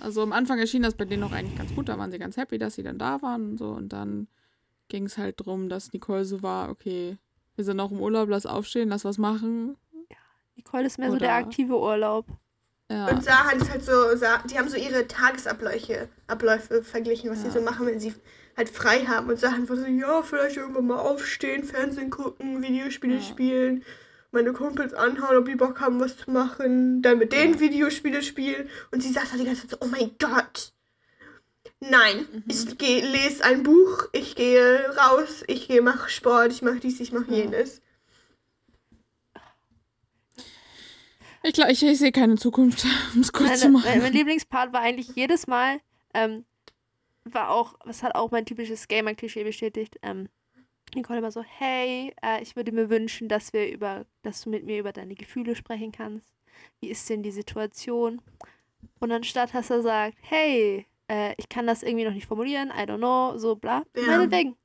[0.01, 1.87] Also am Anfang erschien das bei denen auch eigentlich ganz gut.
[1.87, 3.69] Da waren sie ganz happy, dass sie dann da waren und so.
[3.69, 4.27] Und dann
[4.89, 7.17] ging es halt drum, dass Nicole so war, okay,
[7.55, 9.77] wir sind noch im Urlaub, lass aufstehen, lass was machen.
[10.55, 12.25] Nicole ist mehr so der Oder- aktive Urlaub.
[12.89, 13.07] Ja.
[13.07, 13.93] Und Sahan ist halt so,
[14.49, 17.53] die haben so ihre Tagesabläufe Abläufe verglichen, was sie Ja.
[17.53, 18.13] so machen, wenn sie
[18.55, 19.27] halt frei haben.
[19.29, 23.21] Und Sahan war so, ja, vielleicht irgendwann mal aufstehen, Fernsehen gucken, Videospiele Ja.
[23.21, 23.83] spielen,
[24.31, 27.59] meine Kumpels anhauen, ob die Bock haben, was zu machen, dann mit denen Ja.
[27.61, 28.69] Videospiele spielen.
[28.91, 30.71] Und sie saß halt die ganze Zeit so, oh mein Gott.
[31.79, 32.43] Nein, Mhm.
[32.47, 36.99] ich gehe, lese ein Buch, ich gehe raus, ich gehe, mache Sport, ich mache dies,
[36.99, 37.37] ich mache Ja.
[37.37, 37.81] jenes.
[41.45, 44.01] Ich glaube, ich, ich sehe keine Zukunft, um es kurz zu Meine, machen.
[44.01, 45.79] mein, Lieblingspart war eigentlich jedes Mal,
[46.13, 46.43] ähm,
[47.23, 50.27] war auch, was hat auch mein typisches Gamer-Klischee bestätigt, ähm,
[50.95, 54.65] Nicole immer so, hey, äh, ich würde mir wünschen, dass wir über, dass du mit
[54.65, 56.33] mir über deine Gefühle sprechen kannst.
[56.79, 58.21] Wie ist denn die Situation?
[58.99, 62.83] Und anstatt dass er sagt, hey, äh, ich kann das irgendwie noch nicht formulieren, I
[62.83, 63.83] don't know, so bla.
[63.95, 64.17] Ja.
[64.17, 64.55] Meinetwegen.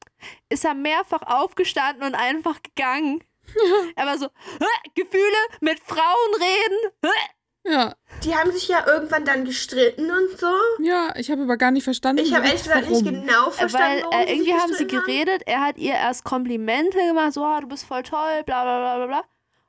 [0.48, 3.24] Ist er mehrfach aufgestanden und einfach gegangen.
[3.96, 4.90] Er war so, "Hä?
[4.94, 6.92] Gefühle mit Frauen reden.
[7.04, 7.10] Hä?"
[7.62, 7.94] Ja,
[8.24, 10.46] Die haben sich ja irgendwann dann gestritten und so.
[10.82, 12.22] ja, ich habe aber gar nicht verstanden.
[12.24, 15.60] Ich habe ehrlich gesagt nicht genau verstanden, Weil warum äh, irgendwie haben sie geredet, er
[15.60, 19.06] hat ihr erst Komplimente gemacht, so, oh, du bist voll toll, bla bla bla bla
[19.06, 19.24] bla.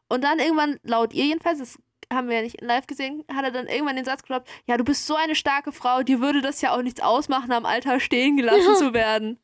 [0.08, 1.78] Und dann irgendwann, laut ihr jedenfalls, das
[2.12, 4.86] haben wir ja nicht live gesehen, hat er dann irgendwann den Satz gedroppt, ja, du
[4.86, 8.38] bist so eine starke Frau, dir würde das ja auch nichts ausmachen, am Alter stehen
[8.38, 8.76] gelassen Ja.
[8.76, 9.38] zu werden.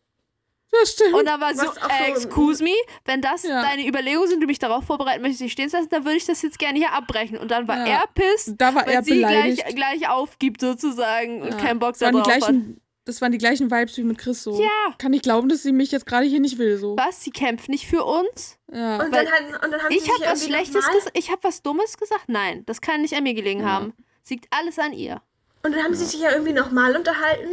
[0.72, 1.14] Das stimmt.
[1.14, 2.74] Und dann war sie so, äh, so- excuse me,
[3.06, 3.62] wenn das Ja.
[3.62, 6.26] deine Überlegungen sind, du mich darauf vorbereiten möchtest, dich stehen zu lassen, dann würde ich
[6.26, 7.38] das jetzt gerne hier abbrechen.
[7.38, 8.02] Und dann war Ja.
[8.02, 9.76] er pisst, da war weil er sie gleich, beleidigt.
[9.76, 11.58] gleich aufgibt sozusagen und Ja.
[11.58, 12.26] keinen Bock darauf hat.
[12.28, 14.62] gleichen, das waren die gleichen Vibes wie mit Chris so.
[14.62, 14.94] Ja.
[14.98, 16.98] Kann ich glauben, dass sie mich jetzt gerade hier nicht will so.
[16.98, 17.24] Was?
[17.24, 18.60] Sie kämpft nicht für uns?
[18.70, 18.96] Ja.
[19.02, 21.12] Und Weil dann, hat, und dann haben sie Ich sich habe was Schlechtes gesagt.
[21.14, 22.26] Ich habe was Dummes gesagt.
[22.28, 23.68] Nein, das kann nicht an mir gelegen Ja.
[23.68, 23.94] haben.
[24.24, 25.22] Es liegt alles an ihr.
[25.64, 27.50] Und dann haben sie sich ja irgendwie nochmal unterhalten.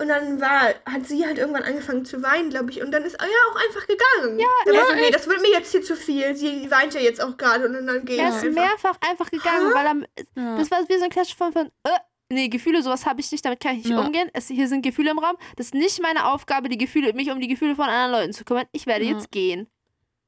[0.00, 2.80] Und dann war, hat sie halt irgendwann angefangen zu weinen, glaube ich.
[2.80, 4.38] Und dann ist er ja auch einfach gegangen.
[4.38, 6.36] Ja, da war so, nee, das wird mir jetzt hier zu viel.
[6.36, 7.66] Sie weint ja jetzt auch gerade.
[7.66, 8.62] Und dann geht Er es ist einfach.
[8.64, 10.42] mehrfach einfach gegangen, weil er.
[10.42, 10.56] ja.
[10.56, 11.90] Das war wie so ein Klassisch von, von äh,
[12.28, 13.98] nee, Gefühle, sowas habe ich nicht, damit kann ich nicht Ja.
[14.00, 14.30] umgehen.
[14.34, 15.36] Es, hier sind Gefühle im Raum.
[15.56, 18.44] Das ist nicht meine Aufgabe, die Gefühle, mich um die Gefühle von anderen Leuten zu
[18.44, 18.66] kümmern.
[18.70, 19.12] Ich werde Ja.
[19.14, 19.68] jetzt gehen.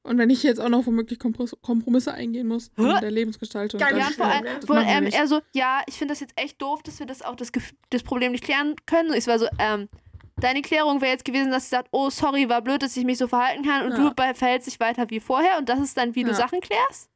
[0.02, 3.78] Und wenn ich jetzt auch noch womöglich Kompromisse eingehen muss in der Lebensgestaltung.
[3.78, 6.82] Dann- Ja, vor allem, machen wir er, so, ja, ich finde das jetzt echt doof,
[6.82, 7.52] dass wir das auch das,
[7.90, 9.12] das Problem nicht klären können.
[9.12, 9.88] Ich war so, ähm,
[10.36, 13.18] deine Klärung wäre jetzt gewesen, dass sie sagt, oh, sorry, war blöd, dass ich mich
[13.18, 14.10] so verhalten kann und Ja.
[14.10, 16.34] du verhältst dich weiter wie vorher und das ist dann, wie du Ja.
[16.36, 17.10] Sachen klärst.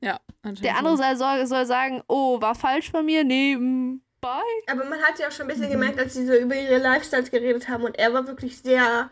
[0.00, 4.00] Ja, anscheinend Der andere soll, soll, soll sagen, oh, war falsch von mir, nee, mm,
[4.20, 4.30] bye.
[4.68, 5.60] Aber man hat ja auch schon ein Mhm.
[5.60, 7.84] bisschen gemerkt, als sie so über ihre Lifestyles geredet haben.
[7.84, 9.10] Und er war wirklich sehr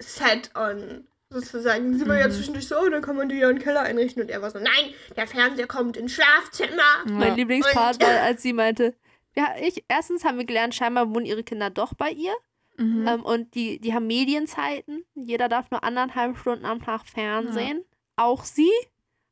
[0.00, 1.96] set on, sozusagen.
[1.96, 2.32] Sie war ja Mhm.
[2.32, 4.22] zwischendurch so, dann kann man die ja in den Keller einrichten.
[4.22, 6.82] Und er war so, nein, der Fernseher kommt ins Schlafzimmer.
[7.06, 7.12] Ja.
[7.12, 8.94] Mein Lieblingspart war, als sie meinte,
[9.36, 12.34] ja, ich, erstens haben wir gelernt, scheinbar wohnen ihre Kinder doch bei ihr.
[12.76, 13.06] Mhm.
[13.06, 15.04] Ähm, und die, die haben Medienzeiten.
[15.14, 17.84] Jeder darf nur anderthalb Stunden am Tag Fernsehen.
[18.16, 18.70] Auch sie.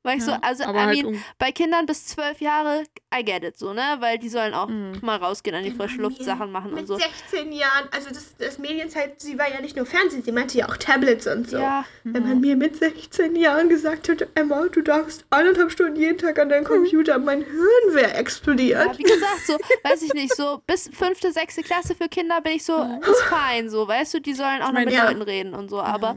[0.04, 3.24] Weil ich so, Ja, also, I halt mean, um, bei Kindern bis zwölf Jahre, I
[3.24, 3.96] get it so, ne?
[3.98, 4.98] Weil die sollen auch Mhm.
[5.02, 6.24] mal rausgehen, an die Genau, frische Luft ja.
[6.24, 6.96] Sachen machen Mit und so.
[6.96, 10.68] 16 Jahren, also das, das Medienzeit, sie war ja nicht nur Fernsehen, sie meinte ja
[10.68, 11.58] auch Tablets und so.
[11.58, 16.16] Ja, Wenn man mir mit 16 Jahren gesagt hätte, Emma, du darfst eineinhalb Stunden jeden
[16.18, 18.86] Tag an deinem Computer, mein Hirn wäre explodiert.
[18.86, 22.52] ja, wie gesagt, so, weiß ich nicht, so bis fünfte, sechste Klasse für Kinder bin
[22.52, 22.80] ich so,
[23.10, 25.08] ist fein, so, weißt du, die sollen auch Ich noch mein, mit ja.
[25.08, 26.16] Leuten reden und so, aber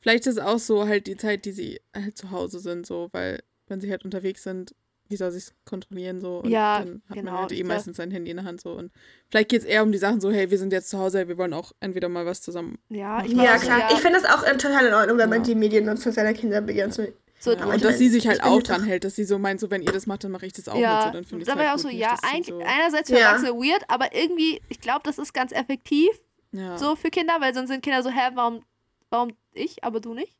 [0.00, 3.42] vielleicht ist auch so halt die Zeit, die sie halt zu Hause sind, so, weil
[3.68, 4.74] wenn sie halt unterwegs sind,
[5.08, 6.38] wie soll sie es kontrollieren so?
[6.38, 8.72] Und Ja, dann hat genau, man halt eh meistens sein Handy in der Hand so.
[8.72, 8.92] Und
[9.28, 11.36] vielleicht geht es eher um die Sachen so, hey, wir sind jetzt zu Hause, wir
[11.36, 12.78] wollen auch entweder mal was zusammen.
[12.90, 13.80] ja, ich Ja, so, klar.
[13.80, 15.44] ja, Ich finde das auch äh, total in Ordnung, wenn man Ja.
[15.46, 17.00] die Mediennutzung seiner Kinder begrenzt.
[17.40, 19.58] so, aber und dass mein, sie sich halt auch dran hält, dass sie so meint,
[19.58, 21.02] so wenn ihr das macht, dann mache ich das auch ja, mit.
[21.02, 22.46] So, dann finde ich da es war ich halt auch so, gut, nicht, ja, eigentlich,
[22.54, 23.26] so, einerseits für Ja.
[23.30, 26.08] Erwachsene weird, aber irgendwie, ich glaube, das ist ganz effektiv,
[26.52, 28.62] ja, so für Kinder, weil sonst sind Kinder so, hä, warum,
[29.10, 30.36] warum ich, aber du nicht?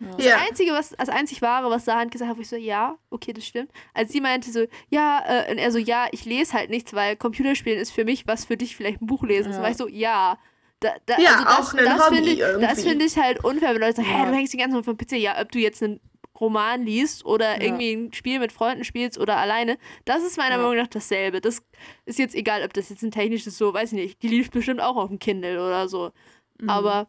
[0.00, 0.10] ja.
[0.16, 0.36] Das Ja.
[0.46, 3.46] Einzige, was, das einzig Wahre, was Sahand gesagt hat, wo ich so, ja, okay, das
[3.46, 3.70] stimmt.
[3.94, 7.16] Als sie meinte so, ja, äh, und er so, ja, ich lese halt nichts, weil
[7.16, 9.50] Computerspielen ist für mich, was für dich vielleicht ein Buch lesen.
[9.50, 9.56] ist.
[9.56, 9.62] Ja.
[9.62, 10.38] war ich so, ja.
[10.80, 12.82] Da, da, Ja, also das, auch ein das Hobby finde ich, Das irgendwie.
[12.90, 14.26] finde ich halt unfair, wenn Leute sagen, hä, Ja.
[14.30, 15.12] du hängst die ganze Zeit vom PC.
[15.12, 16.00] Ja, ob du jetzt einen
[16.38, 17.62] Roman liest oder Ja.
[17.62, 20.62] irgendwie ein Spiel mit Freunden spielst oder alleine, das ist meiner Ja.
[20.62, 21.40] Meinung nach dasselbe.
[21.40, 21.62] Das
[22.04, 24.82] ist jetzt egal, ob das jetzt ein technisches so, weiß ich nicht, die lief bestimmt
[24.82, 26.12] auch auf dem Kindle oder so.
[26.60, 26.68] Mhm.
[26.68, 27.08] Aber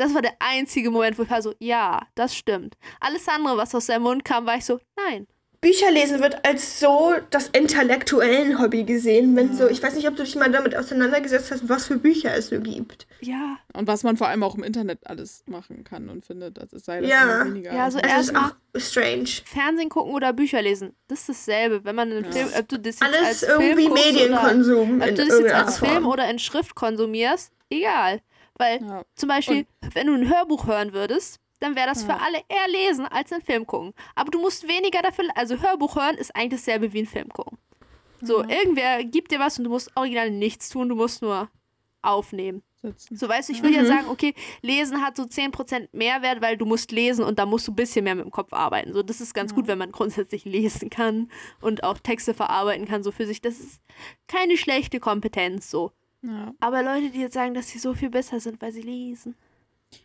[0.00, 2.76] das war der einzige Moment, wo ich war so, ja, das stimmt.
[3.00, 5.26] Alles andere, was aus seinem Mund kam, war ich so, nein.
[5.62, 10.16] Bücher lesen wird als so das intellektuellen Hobby gesehen, wenn so, ich weiß nicht, ob
[10.16, 13.06] du dich mal damit auseinandergesetzt hast, was für Bücher es so gibt.
[13.20, 16.72] Ja, Und was man vor allem auch im Internet alles machen kann und findet, das
[16.72, 17.42] ist sei das Ja.
[17.42, 17.74] immer weniger.
[17.74, 19.28] Ja, so Also das ist Erstmal- auch strange.
[19.44, 21.84] Fernsehen gucken oder Bücher lesen, das ist dasselbe.
[21.84, 22.30] Wenn man einen Ja.
[22.32, 25.52] Film, ob du das jetzt Alles als irgendwie Film Medienkonsum oder, ob du das jetzt
[25.54, 26.06] als Film Form.
[26.06, 28.22] oder in Schrift konsumierst, egal.
[28.60, 29.04] Weil ja.
[29.14, 32.14] zum Beispiel, wenn du ein Hörbuch hören würdest, dann wäre das Ja.
[32.14, 33.94] für alle eher lesen als einen Film gucken.
[34.14, 37.58] Aber du musst weniger dafür, also Hörbuch hören ist eigentlich dasselbe wie ein Film gucken.
[38.20, 41.48] So, irgendwer gibt dir was und du musst original nichts tun, du musst nur
[42.02, 42.62] aufnehmen.
[42.82, 43.16] Sitzen.
[43.16, 46.64] So, weißt du, ich will ja sagen, okay, lesen hat so 10% Mehrwert, weil du
[46.64, 48.92] musst lesen und da musst du ein bisschen mehr mit dem Kopf arbeiten.
[48.94, 51.30] So, das ist ganz gut, wenn man grundsätzlich lesen kann
[51.60, 53.40] und auch Texte verarbeiten kann, so für sich.
[53.42, 53.80] Das ist
[54.28, 55.92] keine schlechte Kompetenz, so.
[56.22, 56.52] Ja.
[56.60, 59.34] Aber Leute, die jetzt sagen, dass sie so viel besser sind, weil sie lesen.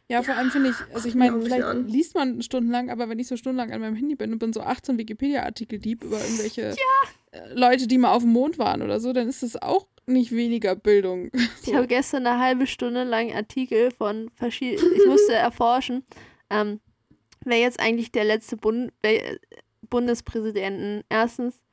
[0.09, 1.87] Ja, vor allem finde ich, also ich meine, vielleicht an.
[1.87, 4.61] liest man stundenlang, aber wenn ich so stundenlang an meinem Handy bin und bin so
[4.61, 6.75] 18 Wikipedia-Artikel deep über irgendwelche
[7.31, 10.31] äh, Leute, die mal auf dem Mond waren oder so, dann ist das auch nicht
[10.31, 11.31] weniger Bildung.
[11.65, 14.93] Ich habe gestern eine halbe Stunde lang Artikel von verschiedenen.
[14.95, 16.03] Ich musste erforschen,
[16.51, 16.79] ähm,
[17.43, 19.37] wer jetzt eigentlich der letzte Bund wer,
[19.89, 21.64] Bundespräsidenten erstens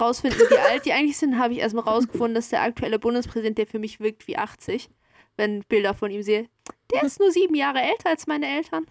[0.00, 3.66] rausfinden, wie alt die eigentlich sind, habe ich erstmal rausgefunden, dass der aktuelle Bundespräsident, der
[3.66, 4.88] für mich wirkt wie 80,
[5.36, 6.48] wenn ich Bilder von ihm sehe,
[6.92, 8.86] der ist nur sieben Jahre älter als meine Eltern.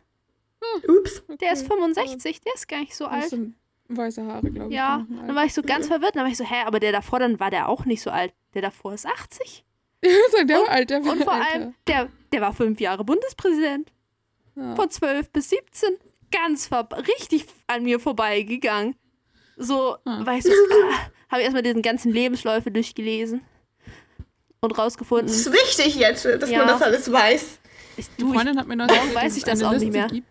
[0.88, 1.24] Ups.
[1.41, 3.30] Der ist 65, der ist gar nicht so alt.
[3.30, 3.55] sind
[3.89, 4.76] weiße Haare, glaube ich.
[4.76, 6.16] Ja, dann war ich so ganz verwirrt.
[6.16, 8.34] Dann war ich so, hä, aber der davor, dann war der auch nicht so alt.
[8.53, 9.64] Der davor ist 80.
[10.03, 10.14] alt.
[10.32, 11.53] Sag, der war alt, der war Und vor älter.
[11.53, 13.91] allem, der, der war fünf Jahre Bundespräsident.
[14.55, 14.76] Ja.
[14.76, 15.97] Von 12 bis 17.
[16.32, 18.95] Ganz ver richtig an mir vorbeigegangen.
[19.58, 23.41] So, war ich so, ah, habe ich erstmal diesen ganzen Lebensläufe durchgelesen.
[24.60, 26.60] Und rausgefunden, Das ist wichtig jetzt, dass Ja.
[26.60, 27.60] man das alles weiß.
[27.97, 29.68] ich, Eine du, ich, Freundin hat mir noch erzählt, weiß dass ich es das eine
[29.68, 30.08] auch nicht Liste mehr?
[30.08, 30.28] Gibt.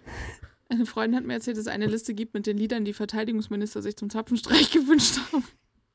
[0.68, 3.82] Eine Freundin hat mir erzählt, dass es eine Liste gibt mit den Liedern, die Verteidigungsminister
[3.82, 5.44] sich zum Zapfenstreich gewünscht haben.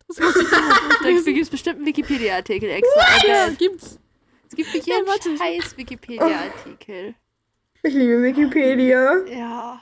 [0.07, 3.27] Das muss ich da gibt es bestimmt einen Wikipedia-Artikel extra.
[3.27, 3.97] ja, gibt's.
[4.49, 5.37] Es gibt Ja, jeden warte.
[5.37, 7.15] scheiß Wikipedia-Artikel.
[7.83, 9.25] Ich liebe Wikipedia.
[9.27, 9.81] Ja.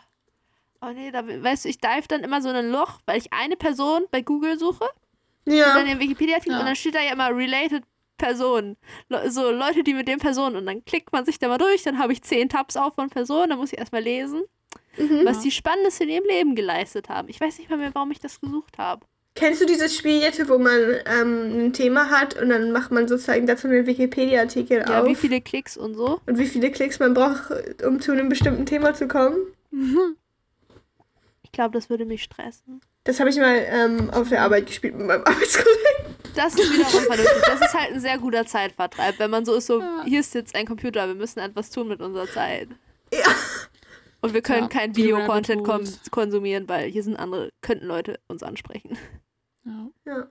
[0.82, 3.32] Oh nee, da, weißt du, ich dive dann immer so in ein Loch, weil ich
[3.34, 4.90] eine Person bei Google suche und
[5.46, 5.84] dann Ja.
[5.84, 6.60] den Wikipedia-Artikel Ja.
[6.60, 7.84] und dann steht da ja immer related
[8.18, 8.78] Personen.
[9.10, 11.84] Le so Leute, die mit den Personen und dann klickt man sich da mal durch,
[11.84, 14.44] dann habe ich zehn Tabs auf von Personen, dann muss ich erstmal lesen,
[14.98, 15.22] Mhm.
[15.26, 17.28] was die Spannendes in ihrem Leben geleistet haben.
[17.30, 19.06] Ich weiß nicht mal mehr, warum ich das gesucht habe.
[19.36, 23.08] Kennst du dieses Spiel jetzt, wo man ähm, ein Thema hat und dann macht man
[23.08, 25.08] sozusagen dazu einen Wikipedia-Artikel Ja, auf?
[25.08, 26.20] wie viele Klicks und so.
[26.26, 27.52] und wie viele Klicks man braucht,
[27.86, 29.38] um zu einem bestimmten Thema zu kommen?
[31.50, 32.80] Ich glaube, das würde mich stressen.
[33.06, 36.16] Das habe ich mal ähm, auf der Arbeit gespielt mit meinem Arbeitskollegen.
[36.36, 37.41] Das ist wiederum vernünftig.
[37.47, 40.04] Das ist halt ein sehr guter Zeitvertreib, wenn man so ist, so, Ja.
[40.06, 42.70] hier ist jetzt ein Computer, wir müssen etwas tun mit unserer Zeit.
[43.12, 43.26] Ja.
[44.22, 45.66] Und wir können Ja, kein Video-Content
[46.12, 48.97] konsumieren, weil hier sind andere, könnten Leute uns ansprechen.
[49.66, 49.88] Ja.
[50.06, 50.28] Ja.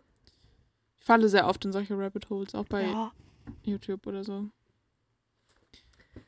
[0.99, 3.13] Ich falle sehr oft in solche Rabbit Holes, auch bei Ja,
[3.65, 4.45] YouTube oder so.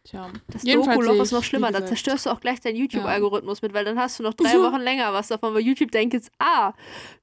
[0.04, 0.30] Tja.
[0.48, 3.98] das Doku-Loch ist noch schlimmer, da zerstörst du auch gleich deinen YouTube-Algorithmus mit, weil dann
[3.98, 6.72] hast du noch drei Wochen länger was davon, weil YouTube denkt jetzt, ah,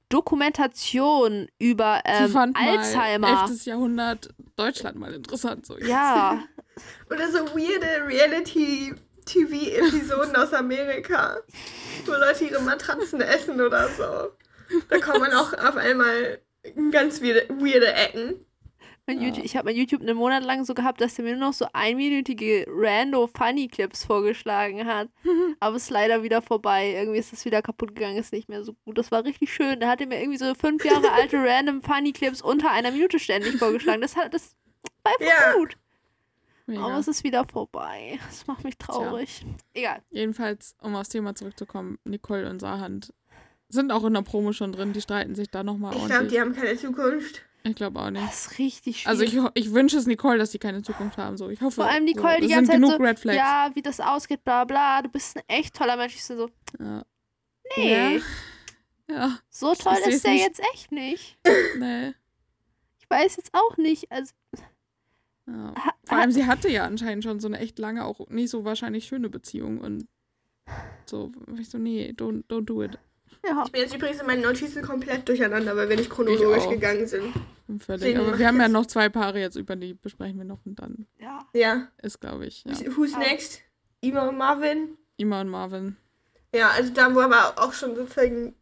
[0.08, 3.32] Dokumentation über ähm, fand Alzheimer.
[3.32, 3.66] mal 11.
[3.66, 5.66] Jahrhundert Deutschland mal interessant.
[5.66, 5.88] So jetzt.
[5.88, 6.44] Ja,
[7.10, 11.38] Oder so weirde Reality-TV-Episoden aus Amerika,
[12.06, 14.30] wo Leute ihre Matratzen essen oder so.
[14.88, 18.44] Da kommt man auch auf einmal in ganz weirde, weirde Ecken.
[19.08, 19.26] Mein Ja.
[19.26, 21.52] YouTube, ich habe mein YouTube einen Monat lang so gehabt, dass der mir nur noch
[21.52, 25.08] so einminütige rando Funny Clips vorgeschlagen hat.
[25.60, 26.92] Aber es ist leider wieder vorbei.
[26.94, 28.96] Irgendwie ist das wieder kaputt gegangen, ist nicht mehr so gut.
[28.96, 29.80] Das war richtig schön.
[29.80, 33.18] Da hat er mir irgendwie so fünf Jahre alte random Funny Clips unter einer Minute
[33.18, 34.00] ständig vorgeschlagen.
[34.00, 34.54] Das hat das
[35.02, 35.52] war einfach Ja.
[35.58, 35.76] gut.
[36.66, 36.82] Mega.
[36.84, 38.18] Aber es ist wieder vorbei.
[38.28, 39.44] Das macht mich traurig.
[39.72, 40.02] Egal.
[40.10, 43.12] Jedenfalls, um aufs Thema zurückzukommen, Nicole und Sahand
[43.70, 44.92] sind auch in der Promo schon drin.
[44.92, 46.32] Die streiten sich da nochmal Ich glaube, ordentlich.
[46.32, 47.42] die haben keine Zukunft.
[47.68, 48.26] Ich glaube auch nicht.
[48.26, 49.06] Das ist richtig schwierig.
[49.08, 49.22] Also
[49.54, 51.36] ich, ich wünsche es Nicole, dass sie keine Zukunft haben.
[51.36, 51.48] So.
[51.50, 52.14] Ich hoffe, Vor allem so.
[52.14, 53.36] Nicole die es ganze Zeit genug so, Red Flags.
[53.38, 56.14] ja, wie das ausgeht, bla bla, du bist ein echt toller Mensch.
[56.16, 56.50] Ich so, so
[56.80, 57.04] Ja.
[57.76, 58.20] nee, Ja.
[59.10, 60.44] Ja, so toll ist der nicht.
[60.44, 61.38] jetzt echt nicht.
[61.78, 62.12] nee.
[62.98, 64.12] Ich weiß jetzt auch nicht.
[64.12, 64.32] Also,
[65.46, 65.72] Ja.
[66.04, 69.06] Vor allem, sie hatte ja anscheinend schon so eine echt lange, auch nicht so wahrscheinlich
[69.06, 69.78] schöne Beziehung.
[69.80, 70.06] Und
[71.06, 72.98] so, ich so, nee, don't, don't do it.
[73.48, 73.62] Ja.
[73.66, 77.32] Ich bin jetzt übrigens in meinen Notizen komplett durcheinander, weil wir nicht chronologisch gegangen sind.
[77.80, 78.16] Völlig.
[78.18, 80.64] Aber wir haben ja noch zwei Paare jetzt, über die besprechen wir noch.
[80.64, 81.40] Und dann ja.
[81.52, 81.88] Ja.
[82.02, 82.74] ist, glaube ich, ja.
[82.96, 83.60] Who's next?
[84.00, 84.96] Ima und Marvin?
[85.16, 85.96] Ima und Marvin.
[86.54, 88.54] Ja, also da war aber auch schon sozusagen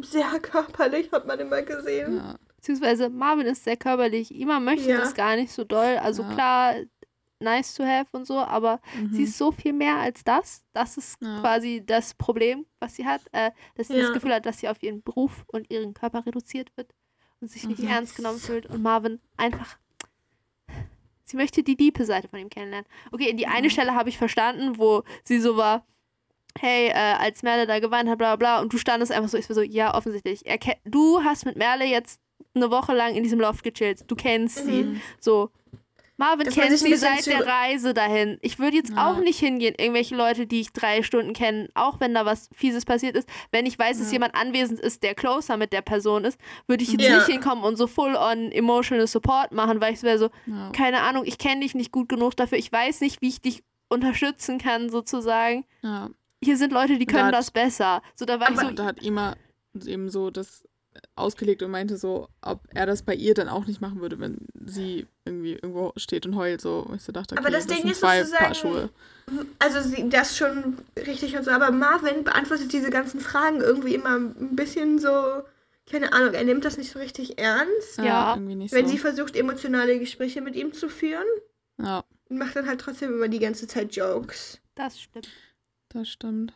[0.00, 2.16] sehr körperlich, hat man immer gesehen.
[2.16, 2.34] Ja.
[2.56, 4.34] Beziehungsweise Marvin ist sehr körperlich.
[4.34, 4.98] Ima möchte Ja.
[4.98, 5.98] das gar nicht so doll.
[6.02, 6.32] Also Ja.
[6.32, 6.74] klar,
[7.44, 9.12] nice to have und so, aber Mhm.
[9.12, 10.64] sie ist so viel mehr als das.
[10.72, 11.40] Das ist Ja.
[11.40, 13.20] quasi das Problem, was sie hat.
[13.32, 14.02] Äh, dass sie Ja.
[14.02, 16.92] das Gefühl hat, dass sie auf ihren Beruf und ihren Körper reduziert wird
[17.40, 17.88] und sich nicht Mhm.
[17.88, 18.66] ernst genommen fühlt.
[18.66, 19.78] Und Marvin einfach.
[21.24, 22.86] Sie möchte die diepe Seite von ihm kennenlernen.
[23.12, 23.70] Okay, in die eine Mhm.
[23.70, 25.86] Stelle habe ich verstanden, wo sie so war,
[26.58, 29.38] hey, äh, als Merle da geweint hat, bla bla bla, und du standest einfach so,
[29.38, 30.44] ich war so, ja, offensichtlich.
[30.46, 32.20] Er du hast mit Merle jetzt
[32.54, 34.04] eine Woche lang in diesem Loft gechillt.
[34.08, 34.84] Du kennst sie.
[34.84, 35.00] Mhm.
[35.18, 35.50] So,
[36.16, 38.38] Marvin Dass man kennt sie seit der Reise dahin.
[38.40, 39.10] Ich würde jetzt Ja.
[39.10, 42.84] auch nicht hingehen, irgendwelche Leute, die ich drei Stunden kenne, auch wenn da was Fieses
[42.84, 43.28] passiert ist.
[43.50, 44.12] Wenn ich weiß, dass Ja.
[44.14, 46.38] jemand anwesend ist, der closer mit der Person ist,
[46.68, 47.16] würde ich jetzt Ja.
[47.16, 50.30] nicht hinkommen und so full on emotional support machen, weil ich wäre so,
[50.72, 53.64] keine Ahnung, ich kenne dich nicht gut genug dafür, ich weiß nicht, wie ich dich
[53.88, 55.64] unterstützen kann, sozusagen.
[55.82, 56.10] ja.
[56.42, 58.02] Hier sind Leute, die Da können hat- das besser.
[58.16, 59.34] So, da war ich so, da hat Ima
[59.86, 60.68] eben so das
[61.16, 64.38] ausgelegt und meinte so, ob er das bei ihr dann auch nicht machen würde, wenn
[64.64, 66.60] sie irgendwie irgendwo steht und heult.
[66.60, 68.54] So, Und ich so dachte, okay, Aber das das, Ding sind ist zwei sozusagen- Paar
[68.54, 68.90] Schuhe.
[69.58, 74.16] Also sie, das schon richtig und so, aber Marvin beantwortet diese ganzen Fragen irgendwie immer
[74.16, 75.08] ein bisschen so,
[75.90, 77.98] keine Ahnung, er nimmt das nicht so richtig ernst.
[77.98, 78.34] Ja.
[78.34, 78.92] irgendwie nicht Wenn so.
[78.92, 81.24] sie versucht, emotionale Gespräche mit ihm zu führen
[81.82, 84.60] ja, und macht dann halt trotzdem immer die ganze Zeit Jokes.
[84.74, 85.28] das stimmt.
[85.88, 86.52] das stimmt.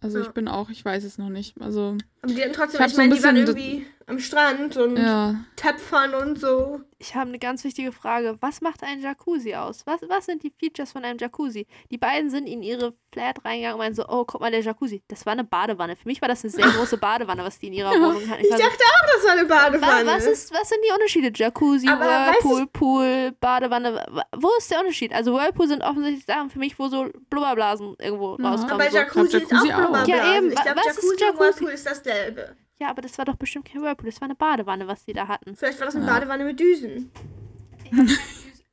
[0.00, 0.24] Also Ja.
[0.24, 1.60] ich bin auch, ich weiß es noch nicht.
[1.60, 4.76] Also, Aber die hatten trotzdem, Ich ich so ein meine, die waren irgendwie am Strand
[4.76, 5.34] und ja.
[5.56, 6.80] Töpfern und so.
[6.98, 8.36] Ich habe eine ganz wichtige Frage.
[8.40, 9.82] Was macht ein Jacuzzi aus?
[9.86, 11.66] Was, was sind die Features von einem Jacuzzi?
[11.90, 15.02] Die beiden sind in ihre Flat reingegangen und meinen so, oh, guck mal, der Jacuzzi.
[15.08, 15.96] Das war eine Badewanne.
[15.96, 18.42] Für mich war das eine sehr große Badewanne, was die in ihrer Wohnung hatten.
[18.44, 20.06] Ich war so, dachte auch, das war eine wa- Badewanne.
[20.06, 21.30] was, ist, was sind die Unterschiede?
[21.34, 23.94] Jacuzzi, Aber Whirlpool, Pool, Badewanne.
[24.10, 25.12] wa- Wo ist der Unterschied?
[25.12, 28.50] Also Whirlpool sind offensichtlich Sachen für mich, wo so Blubberblasen irgendwo Ja.
[28.50, 28.74] rauskommen.
[28.80, 28.96] aber so.
[28.96, 29.78] Jacuzzi, Ich Jacuzzi ist auch.
[29.78, 30.08] Blubberblasen.
[30.14, 30.52] Ja, eben.
[30.52, 31.40] Ich glaube, Was ist Jacuzzi, und Jacuzzi?
[31.40, 32.56] Whirlpool ist dasselbe.
[32.84, 34.10] Ja, aber das war doch bestimmt kein Whirlpool.
[34.10, 35.56] Das war eine Badewanne, was die da hatten.
[35.56, 36.12] Vielleicht war das eine Ja.
[36.12, 37.10] Badewanne mit Düsen.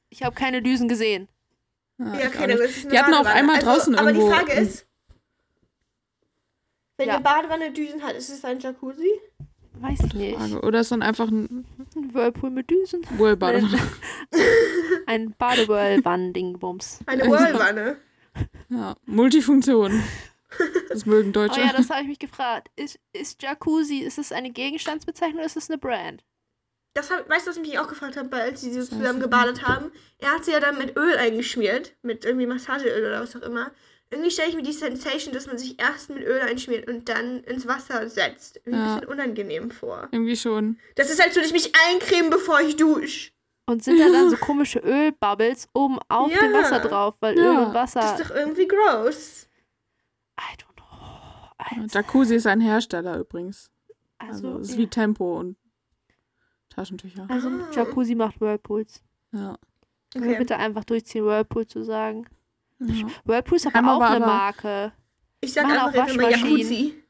[0.10, 1.30] Ich habe keine Düsen gesehen.
[1.98, 3.40] ja, Ja, auch okay, dann ist es eine Die hatten auch Badewanne.
[3.40, 4.86] einmal also, draußen Aber die irgendwo Frage ein- ist,
[6.98, 7.14] wenn Ja.
[7.16, 9.10] eine Badewanne Düsen hat, ist es ein Jacuzzi?
[9.76, 10.38] Weiß ich nicht.
[10.38, 10.60] Frage.
[10.62, 13.02] Oder ist dann einfach ein Ein Whirlpool mit Düsen.
[13.18, 13.80] Whirlbadewanne?
[15.08, 17.00] Ein Badewannendingbums.
[17.06, 17.96] Eine Whirlwanne.
[18.70, 20.04] Ja, Multifunktion.
[20.90, 21.62] Das mögen Oh Deutsche.
[21.62, 22.70] ja, das habe ich mich gefragt.
[22.76, 26.24] Ist, ist Jacuzzi, ist es eine Gegenstandsbezeichnung oder ist es eine Brand?
[26.94, 29.22] Das hab, weißt du, was ich mich auch gefragt habe, als sie so Das zusammen
[29.22, 29.92] gebadet haben?
[30.18, 33.72] Er hat sie ja dann mit Öl eingeschmiert, mit irgendwie Massageöl oder was auch immer.
[34.10, 37.46] Irgendwie stelle ich mir die Sensation, dass man sich erst mit Öl einschmiert und dann
[37.46, 38.96] ins Wasser setzt, irgendwie Ja.
[38.96, 40.10] ein bisschen unangenehm vor.
[40.12, 40.78] Irgendwie schon.
[40.96, 43.32] Das ist, als würde ich mich eincremen, bevor ich dusche.
[43.70, 46.40] Und sind da dann so komische Ölbubbles oben auf Ja.
[46.40, 47.44] dem Wasser drauf, weil Ja.
[47.46, 48.16] Öl und Das Wasser.
[48.20, 49.48] ist doch irgendwie gross.
[50.38, 50.86] I don't know.
[50.90, 53.70] Ja, Also, Jacuzzi ist ein Hersteller übrigens.
[54.18, 54.80] Also, also, es ist ja.
[54.82, 55.58] wie Tempo und
[56.70, 57.26] Taschentücher.
[57.30, 57.70] also Ah.
[57.74, 59.04] Jacuzzi macht Whirlpools.
[59.32, 59.58] Ja.
[60.12, 60.40] Können wir Okay.
[60.40, 62.28] bitte einfach durchziehen, Whirlpool zu sagen?
[62.80, 63.08] ja.
[63.26, 64.92] Whirlpool ist aber Haben auch aber- eine Marke.
[65.42, 66.30] Ich sag Machen einfach auch immer.
[66.30, 67.04] Jacuzzi.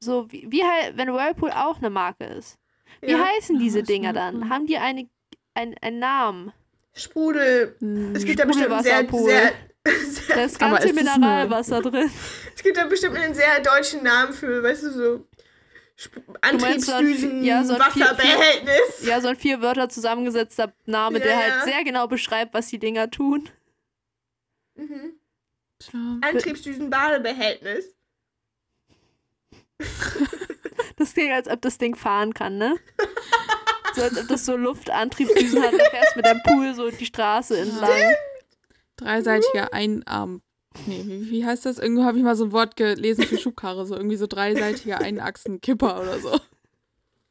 [0.00, 2.58] So, wie, wie halt, wenn Whirlpool auch eine Marke ist.
[3.00, 3.24] Wie Ja.
[3.24, 4.48] heißen diese Ja, Dinger dann?
[4.50, 5.08] Haben die eine,
[5.54, 6.52] ein, einen Namen?
[6.92, 7.76] Sprudel.
[7.80, 9.52] Hm, Es gibt da bestimmt einen sehr, sehr,
[10.28, 12.10] Da sehr ist Aber ganz viel ist es eine- Mineralwasser drin.
[12.56, 15.26] Es gibt da bestimmt einen sehr deutschen Namen für, weißt du, so
[16.40, 19.02] Antriebsdüsen, ja, so ein vier- Wasserbehältnis.
[19.06, 21.64] Ja, so ein vier Wörter zusammengesetzter Name, Ja, der halt ja.
[21.64, 23.48] sehr genau beschreibt, was die Dinger tun.
[24.76, 25.12] Mhm.
[25.78, 26.00] Tja.
[26.22, 27.94] Antriebsdüsen Badebehältnis.
[30.96, 32.76] Das klingt, als ob das Ding fahren kann, ne?
[33.96, 37.04] So als ob das so Luftantriebsdüsen hat und du fährst mit deinem Pool so die
[37.06, 38.14] Straße entlang.
[38.96, 40.42] Dreiseitiger Einarm.
[40.86, 41.78] Nee, wie, wie heißt das?
[41.78, 43.86] Irgendwo habe ich mal so ein Wort gelesen für Schubkarre.
[43.86, 46.40] So irgendwie so dreiseitiger Einachsenkipper oder so.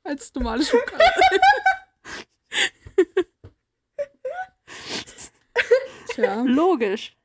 [0.03, 1.03] Als normale Schubkarre.
[6.09, 6.43] Tja.
[6.45, 7.15] Logisch.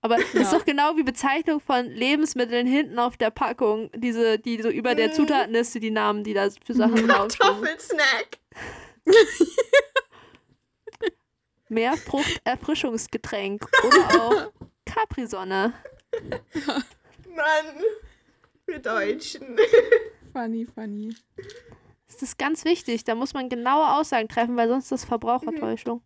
[0.00, 0.58] Aber das ist Ja.
[0.58, 3.90] doch genau wie Bezeichnung von Lebensmitteln hinten auf der Packung.
[3.94, 5.12] Diese, die so über der Mhm.
[5.14, 7.48] Zutatenliste, die Namen, die da für Sachen draufstehen.
[7.50, 8.38] Kartoffelsnack.
[11.68, 13.66] Meerfrucht-Erfrischungsgetränk.
[13.86, 14.52] Oder auch
[14.84, 15.72] Capri-Sonne.
[17.34, 17.82] Mann.
[18.66, 19.56] Wir Deutschen.
[20.32, 21.14] Funny, funny.
[22.06, 23.04] Das ist ganz wichtig.
[23.04, 26.02] Da muss man genaue Aussagen treffen, weil sonst ist das Verbrauchertäuschung.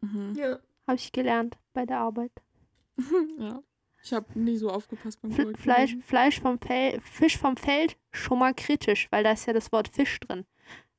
[0.00, 0.34] Mhm.
[0.36, 0.58] Ja.
[0.86, 2.32] Habe ich gelernt bei der Arbeit.
[3.38, 3.62] Ja.
[4.02, 5.54] Ich habe nie so aufgepasst beim.
[5.56, 9.72] Fleisch, Fleisch vom Fel Fisch vom Feld schon mal kritisch, weil da ist ja das
[9.72, 10.46] Wort Fisch drin.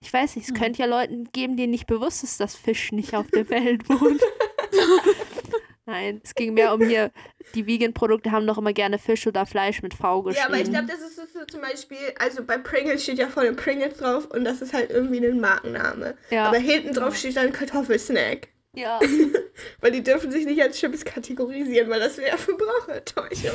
[0.04, 0.62] Ich weiß nicht, es Hm.
[0.62, 4.22] könnte ja Leuten geben, denen nicht bewusst ist, dass Fisch nicht auf dem Feld wohnt.
[5.86, 7.12] Nein, es ging mehr um hier,
[7.56, 10.41] die Vegan-Produkte haben doch immer gerne Fisch oder Fleisch mit V geschrieben.
[10.41, 13.28] Ja, aber ich glaube, das ist so, so zum Beispiel, also bei Pringles steht ja
[13.28, 16.16] vorne Pringles drauf und das ist halt irgendwie ein Markenname.
[16.30, 16.45] ja.
[16.45, 18.49] Aber hinten drauf steht dann Kartoffelsnack.
[18.74, 18.99] ja.
[19.82, 23.52] Weil die dürfen sich nicht als Chips kategorisieren, weil das wäre Verbrauchertäuschung.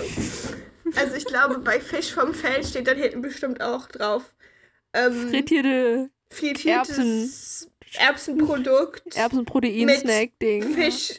[0.95, 4.35] Also ich glaube, bei Fisch vom Feld steht dann hinten bestimmt auch drauf.
[4.93, 9.17] Ähm, Frittierte frittiertes Erbsenprodukt.
[9.17, 10.75] Erbsenprotein-Snack-Ding.
[10.75, 11.15] Fisch.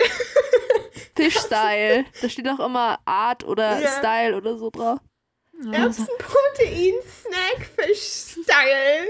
[1.16, 2.06] Fisch-Style.
[2.22, 3.88] Da steht auch immer Art oder Ja.
[3.98, 5.00] Style oder so drauf.
[5.64, 5.72] Ja.
[5.86, 8.00] Erbsenprotein, Snack, Fisch,
[8.44, 9.08] Style.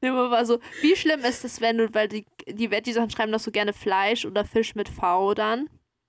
[0.00, 3.40] Immer war so, wie schlimm ist es, wenn du, weil die, die Veggie-Sachen schreiben doch
[3.40, 5.68] so gerne Fleisch oder Fisch mit V dann.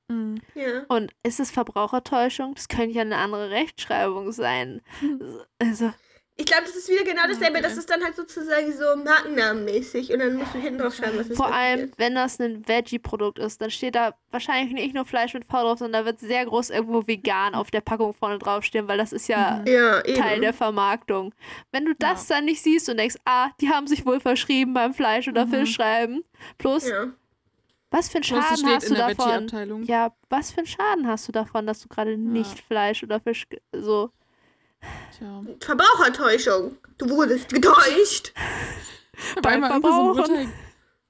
[0.09, 0.41] Mhm.
[0.55, 0.85] Ja.
[0.87, 2.55] Und ist es Verbrauchertäuschung?
[2.55, 4.81] Das könnte ja eine andere Rechtschreibung sein.
[5.59, 5.93] Also,
[6.39, 7.57] Ich glaube, das ist wieder genau dasselbe.
[7.57, 7.61] Okay.
[7.63, 10.13] Das ist dann halt sozusagen so markennamenmäßig.
[10.13, 11.97] Und dann musst du hinten drauf schreiben, was es vor wirklich allem, ist.
[11.97, 15.79] wenn das ein Veggie-Produkt ist, dann steht da wahrscheinlich nicht nur Fleisch mit V drauf,
[15.79, 19.27] sondern da wird sehr groß irgendwo vegan auf der Packung vorne draufstehen, weil das ist
[19.27, 20.21] ja Ja, eben.
[20.21, 21.33] Teil der Vermarktung.
[21.71, 24.93] Wenn du das dann nicht siehst und denkst, ah, die haben sich wohl verschrieben beim
[24.93, 25.51] Fleisch- oder Mhm.
[25.51, 26.23] Fischschreiben.
[26.59, 27.07] Plus, ja.
[27.89, 29.83] was für einen Schaden steht hast in du der davon?
[29.85, 33.47] Ja, was für einen Schaden hast du davon, dass du gerade nicht Fleisch oder Fisch
[33.71, 34.11] so.
[35.17, 35.43] Tja.
[35.59, 36.77] Verbrauchertäuschung.
[36.97, 38.33] Du wurdest getäuscht.
[39.13, 40.53] Ich habe Beim einmal irgendwo so ein Verbrauchen.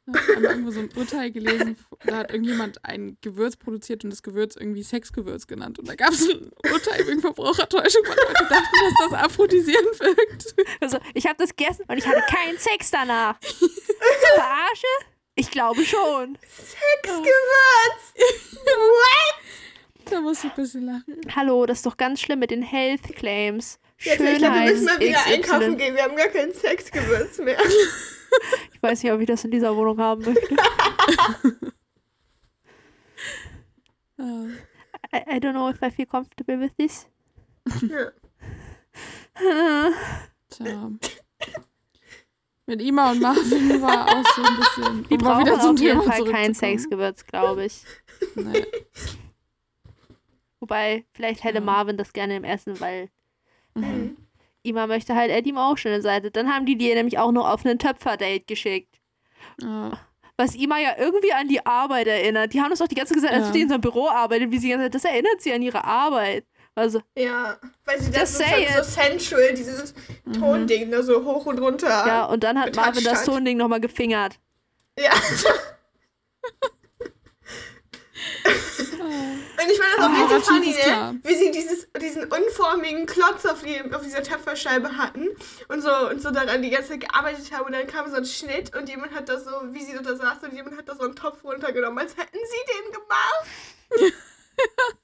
[0.08, 4.56] Urteil, irgendwo so ein Urteil gelesen, da hat irgendjemand ein Gewürz produziert und das Gewürz
[4.56, 5.80] irgendwie Sexgewürz genannt.
[5.80, 10.56] Und da gab es ein Urteil wegen Verbrauchertäuschung, weil Leute dachten, dass das aphrodisierend wirkt.
[10.80, 13.38] Also, ich habe das gegessen und ich hatte keinen Sex danach.
[13.42, 14.88] Verarsche?
[15.36, 16.38] Ich glaube schon.
[17.04, 18.14] Gewürz.
[18.64, 19.36] What?
[20.12, 21.16] Da muss ich ein bisschen lachen.
[21.36, 23.80] Hallo, das ist doch ganz schlimm mit den Health Claims.
[24.00, 25.34] Jetzt, ich glaube, wir müssen mal wieder XY.
[25.34, 25.96] einkaufen gehen.
[25.96, 27.58] Wir haben gar kein Sexgewürz mehr.
[28.74, 30.56] Ich weiß nicht, ob ich das in dieser Wohnung haben möchte.
[34.18, 34.26] Ja.
[35.14, 37.08] I, I don't know if I feel comfortable with this.
[37.82, 38.12] Ja.
[40.50, 40.92] Tja.
[42.66, 45.08] Mit Ima und Marvin war auch so ein bisschen.
[45.10, 46.54] Die um brauchen wieder zum auf jeden Thema Fall kein.
[46.54, 47.84] Sexgewürz, glaube ich.
[48.36, 48.66] Naja.
[50.68, 51.64] Wobei, vielleicht hätte Ja.
[51.64, 53.08] Marvin das gerne im Essen, weil
[53.74, 54.18] Mhm.
[54.64, 56.30] Ima möchte halt Eddie auch schon eine Seite.
[56.30, 59.00] Dann haben die dir nämlich auch noch auf einen Töpfer-Date geschickt.
[59.62, 59.98] Ja.
[60.36, 62.54] Was Ima ja irgendwie an die Arbeit erinnert.
[62.54, 63.54] Die haben das auch die ganze Zeit gesagt, als Ja.
[63.54, 65.62] die in so einem Büro arbeitet, wie sie die ganze Zeit, das erinnert sie an
[65.62, 66.46] ihre Arbeit.
[66.76, 69.94] Also, Ja, weil sie das so, say so sensual, dieses
[70.38, 71.88] Tonding da so hoch und runter.
[71.88, 73.24] ja, und dann hat Marvin das.
[73.24, 74.38] Tonding nochmal gefingert.
[75.00, 75.12] Ja.
[79.62, 81.14] Und ich meine das auch Ah, richtig funny, Narrativ ist klar.
[81.14, 81.20] ne?
[81.24, 85.28] Wie sie dieses, diesen unformigen Klotz auf, die, auf dieser Töpferscheibe hatten
[85.70, 87.66] und so, und so daran die ganze Zeit gearbeitet haben.
[87.66, 90.44] Und dann kam so ein Schnitt und jemand hat das so, wie sie da saß,
[90.44, 93.48] und jemand hat da so einen Topf runtergenommen, als hätten sie den gemacht.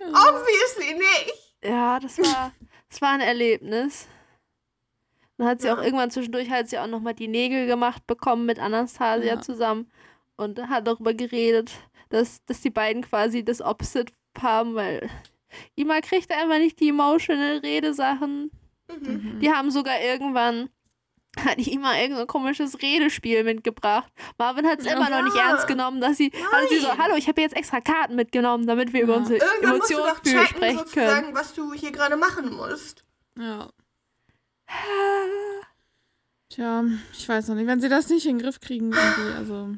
[0.00, 1.34] Obviously nicht.
[1.64, 2.52] Ja, das war,
[2.90, 4.08] das war ein Erlebnis.
[5.38, 5.74] Dann hat sie Ja.
[5.76, 9.40] auch irgendwann zwischendurch halt sie auch nochmal die Nägel gemacht bekommen mit Anastasia Ja.
[9.40, 9.90] zusammen
[10.42, 11.70] und hat darüber geredet,
[12.10, 15.08] dass, dass die beiden quasi das Opposite haben, weil
[15.74, 18.50] Ima kriegt einfach nicht die emotional Redesachen.
[18.90, 19.38] Mhm.
[19.40, 20.68] Die haben sogar irgendwann
[21.38, 24.12] hat Ima irgend so ein komisches Redespiel mitgebracht.
[24.36, 25.50] Marvin hat es immer noch nicht Ja.
[25.52, 28.92] ernst genommen, dass sie, also sie so, hallo, ich habe jetzt extra Karten mitgenommen, damit
[28.92, 29.18] wir über Ja.
[29.20, 30.88] unsere Irgendwann musst du Emotionen doch checken, sprechen können.
[30.88, 33.04] sozusagen, was du hier gerade machen musst.
[33.38, 33.70] Ja.
[36.50, 37.66] Tja, ich weiß noch nicht.
[37.66, 39.68] Wenn sie das nicht in den Griff kriegen, irgendwie, also.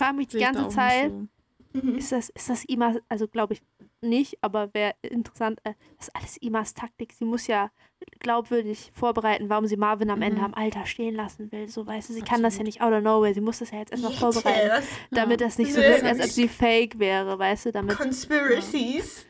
[0.00, 1.94] Ich frage mich die ganze Zeit, Nicht Mhm.
[1.98, 3.62] ist das, ist das Imas, also glaube ich
[4.00, 7.12] nicht, aber wäre interessant, äh, das ist alles Imas Taktik.
[7.12, 7.70] Sie muss ja
[8.18, 10.46] glaubwürdig vorbereiten, warum sie Marvin am Ende Mhm.
[10.46, 11.68] am Alter stehen lassen will.
[11.68, 12.66] So, weißt du, sie kann das ja Absolut.
[12.66, 13.34] nicht out of nowhere.
[13.34, 15.46] Sie muss das ja jetzt erstmal vorbereiten, Details, damit Ja.
[15.46, 17.96] das nicht so wirkt, als ob sie fake wäre, weißt du, damit.
[17.98, 19.26] Conspiracies.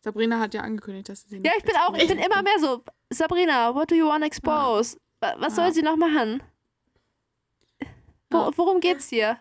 [0.00, 2.58] Sabrina hat ja angekündigt, dass sie sie Ja, ich bin auch, ich bin immer mehr
[2.60, 4.96] so, Sabrina, what do you want to expose?
[5.20, 5.72] Wa- Was soll Ja.
[5.72, 6.40] sie noch machen?
[8.30, 8.50] Wo, Ja.
[8.56, 9.38] Worum geht's dir?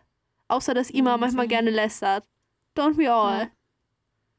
[0.54, 2.26] Außer, dass Ima Ja, manchmal gerne lästert.
[2.78, 3.50] Don't we all?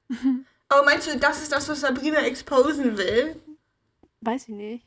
[0.72, 3.36] Oh, meinst du, das ist das, was Sabrina exposen will?
[4.22, 4.86] Weiß ich nicht.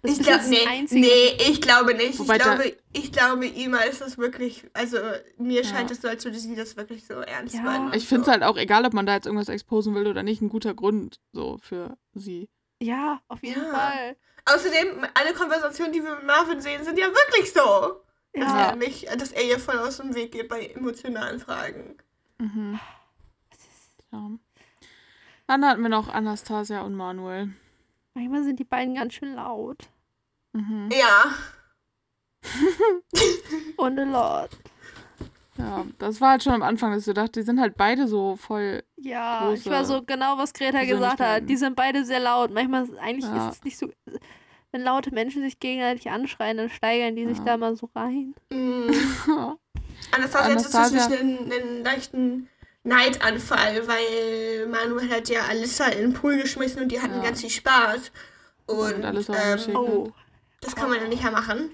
[0.00, 1.00] Das Ich ist glaube das nee, Einzige.
[1.00, 2.18] nee, ich glaube nicht.
[2.20, 4.96] Wobei ich glaube, ich glaube, Ima ist das wirklich, also
[5.36, 5.68] mir Ja.
[5.68, 7.62] scheint es so, als würde sie das wirklich so ernst Ja.
[7.62, 7.92] meinen.
[7.94, 8.32] Ich finde es so.
[8.32, 11.18] halt auch egal, ob man da jetzt irgendwas exposen will oder nicht, ein guter Grund
[11.32, 12.48] so für sie.
[12.80, 13.70] Ja, auf jeden Ja.
[13.74, 14.16] Fall.
[14.46, 18.00] Außerdem, alle Konversationen, die wir mit Marvin sehen, sind ja wirklich so.
[18.34, 18.66] Dass, Ja.
[18.70, 21.96] er nicht, dass er ihr voll aus dem Weg geht bei emotionalen Fragen.
[22.38, 22.78] Mhm.
[24.12, 24.30] Ja.
[25.46, 27.50] Dann hatten wir noch Anastasia und Manuel.
[28.14, 29.88] Manchmal sind die beiden ganz schön laut.
[30.52, 30.88] Mhm.
[30.92, 31.32] Ja.
[33.76, 34.50] Und a lot.
[35.56, 38.36] Ja, das war halt schon am Anfang, dass ich dachte, die sind halt beide so
[38.36, 38.84] voll.
[38.96, 41.48] Ja, ich war so genau, was Greta gesagt hat.
[41.48, 42.52] Die sind beide sehr laut.
[42.52, 43.48] Manchmal ist, eigentlich Ja.
[43.48, 43.90] ist es nicht so.
[44.72, 47.44] Wenn laute Menschen sich gegenseitig anschreien, dann steigern die sich Ja.
[47.44, 48.34] da mal so rein.
[48.50, 48.90] Mm.
[50.12, 52.48] Anastasia hatte zwischendurch einen, einen leichten
[52.84, 57.22] Neidanfall, weil Manuel hat ja Alissa in den Pool geschmissen und die hatten Ja.
[57.22, 58.12] ganz viel Spaß.
[58.66, 59.76] Und, Und ähm.
[59.76, 60.12] Oh,
[60.60, 61.70] das kann man ja nicht mehr machen.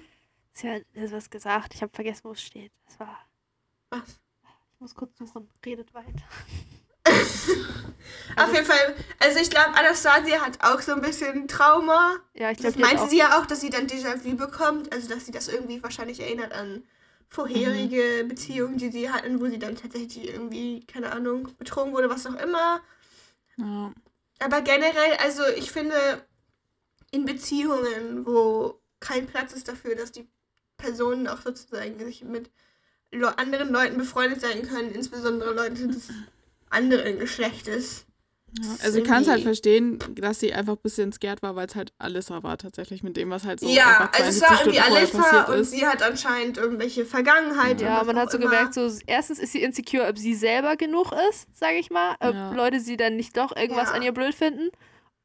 [0.52, 1.74] sie hat sie hat was gesagt.
[1.74, 2.70] Ich habe vergessen, wo es steht.
[2.86, 3.18] Das war.
[3.90, 4.20] Was?
[4.74, 5.48] Ich muss kurz suchen.
[5.66, 6.22] Redet weiter.
[8.36, 12.16] Auf jeden Fall, also ich glaube, Anastasia hat auch so ein bisschen Trauma.
[12.34, 15.26] Ja, ich Das glaube, meinte sie ja auch, dass sie dann Déjà-vu bekommt, also dass
[15.26, 16.82] sie das irgendwie wahrscheinlich erinnert an
[17.28, 22.26] vorherige Beziehungen, die sie hatten, wo sie dann tatsächlich irgendwie, keine Ahnung, betrogen wurde, was
[22.26, 22.80] auch immer.
[23.56, 23.92] Ja.
[24.40, 25.94] Aber generell, also ich finde,
[27.10, 30.28] in Beziehungen, wo kein Platz ist dafür, dass die
[30.76, 32.50] Personen auch sozusagen sich mit
[33.36, 36.08] anderen Leuten befreundet sein können, insbesondere Leute des
[36.74, 38.04] anderen Geschlechtes.
[38.62, 41.56] Ja, ist also ich kann es halt verstehen, dass sie einfach ein bisschen scared war,
[41.56, 44.38] weil es halt Alissa war tatsächlich mit dem, was halt so ja, einfach also es
[44.38, 45.70] 72 war irgendwie Stunden Alissa und ist.
[45.72, 47.80] sie hat anscheinend irgendwelche Vergangenheit.
[47.80, 48.50] Ja, man hat so immer.
[48.50, 52.32] gemerkt, so erstens ist sie insecure, ob sie selber genug ist, sage ich mal, ob
[52.34, 52.52] Ja.
[52.52, 53.94] Leute sie dann nicht doch irgendwas Ja.
[53.94, 54.70] an ihr blöd finden.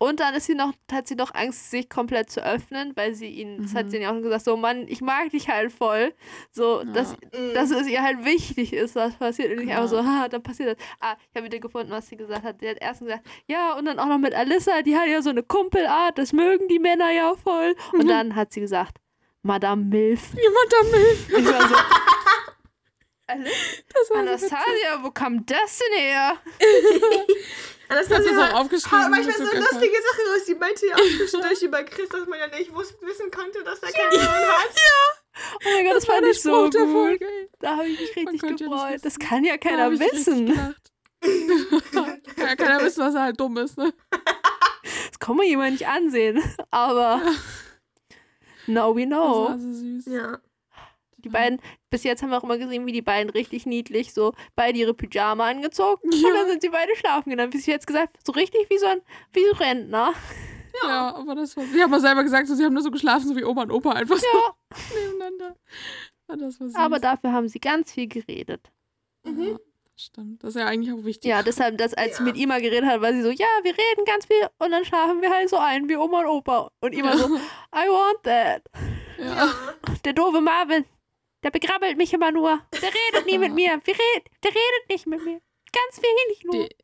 [0.01, 3.27] Und dann ist sie noch, hat sie noch Angst, sich komplett zu öffnen, weil sie
[3.27, 3.91] ihn, das hat Mhm.
[3.91, 6.13] sie ja auch gesagt, so Mann, ich mag dich halt voll.
[6.51, 7.53] So, dass, Mhm.
[7.53, 9.59] dass es ihr halt wichtig ist, was passiert.
[9.59, 9.75] Und Ja.
[9.75, 10.85] einfach so, ha, dann passiert das.
[11.01, 12.61] Ah, ich habe wieder gefunden, was sie gesagt hat.
[12.61, 15.31] Sie hat erst gesagt, ja, und dann auch noch mit Alyssa, die hat ja so
[15.31, 17.75] eine Kumpelart, das mögen die Männer ja voll.
[17.91, 18.07] Und Mhm.
[18.07, 18.99] dann hat sie gesagt,
[19.43, 20.29] Madame Milf.
[20.33, 21.17] Jemand damit.
[21.45, 21.75] Ich war so.
[24.15, 26.37] Anastasia, wo kam das denn her?
[27.89, 30.45] Anastasia das hat auch aufgeschrieben, hau manchmal so lustige Sachen raus.
[30.47, 33.91] Die meinte ja auch über Chris, dass man ja nicht wusste, wissen konnte, dass er
[33.91, 34.75] keinen Sohn hat.
[35.55, 36.75] Oh mein Gott, das, war fand ich so gut.
[36.75, 37.27] Folge.
[37.59, 38.93] Da habe ich mich richtig ja gefreut.
[38.93, 39.01] wissen.
[39.03, 40.75] Das kann ja keiner wissen.
[41.21, 43.93] kann ja keiner wissen, dass er halt dumm ist, ne?
[45.09, 46.41] Das kann man jemand nicht ansehen.
[46.71, 47.21] Aber
[48.67, 49.49] now we Das know.
[49.49, 50.05] war so süß.
[50.07, 50.39] Ja.
[51.17, 54.33] Die beiden, bis jetzt haben wir auch immer gesehen, wie die beiden richtig niedlich so
[54.55, 56.29] beide ihre Pyjama angezogen und Ja.
[56.33, 57.49] dann sind sie beide schlafen gegangen.
[57.51, 59.01] Bis jetzt gesagt, so richtig wie so ein
[59.33, 60.13] wie so Rentner.
[60.83, 61.63] Ja, aber das war.
[61.65, 63.71] Sie haben auch selber gesagt, so, sie haben nur so geschlafen, so wie Oma und
[63.71, 64.21] Opa einfach Ja.
[64.75, 65.55] so nebeneinander.
[66.29, 66.75] Ja, süß.
[66.75, 68.71] Aber dafür haben sie ganz viel geredet.
[69.25, 70.43] Ja, das stimmt.
[70.43, 71.27] Das ist ja eigentlich auch wichtig.
[71.29, 72.29] Ja, deshalb, dass, als sie Ja.
[72.31, 75.21] mit Ima geredet hat, war sie so, ja, wir reden ganz viel und dann schlafen
[75.21, 76.71] wir halt so ein wie Oma und Opa.
[76.81, 77.25] Und Ima so,
[77.75, 78.61] I want that.
[79.17, 79.51] Ja.
[80.05, 80.85] Der doofe Marvin,
[81.43, 82.61] der begrabbelt mich immer nur.
[82.73, 83.79] Der redet nie mit mir.
[83.83, 85.41] Wir red, der redet nicht mit mir.
[85.71, 86.67] Ganz wenig nur.
[86.67, 86.75] Die,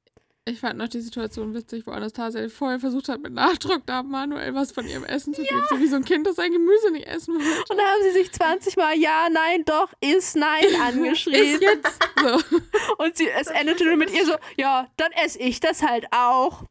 [0.48, 4.54] ich fand noch die Situation witzig, wo Anastasia vorher versucht hat, mit Nachdruck da Manuel
[4.54, 5.64] was von ihrem Essen zu geben.
[5.70, 7.60] So wie so ein Kind, das sein Gemüse nicht essen will.
[7.68, 11.56] Und dann haben sie sich 20 Mal Ja, Nein, Doch, Ist, Nein angeschrien.
[11.56, 12.00] Ist jetzt.
[12.22, 12.58] So.
[13.04, 16.66] Und sie, es endete nur mit ihr so, ja, dann esse ich das halt auch.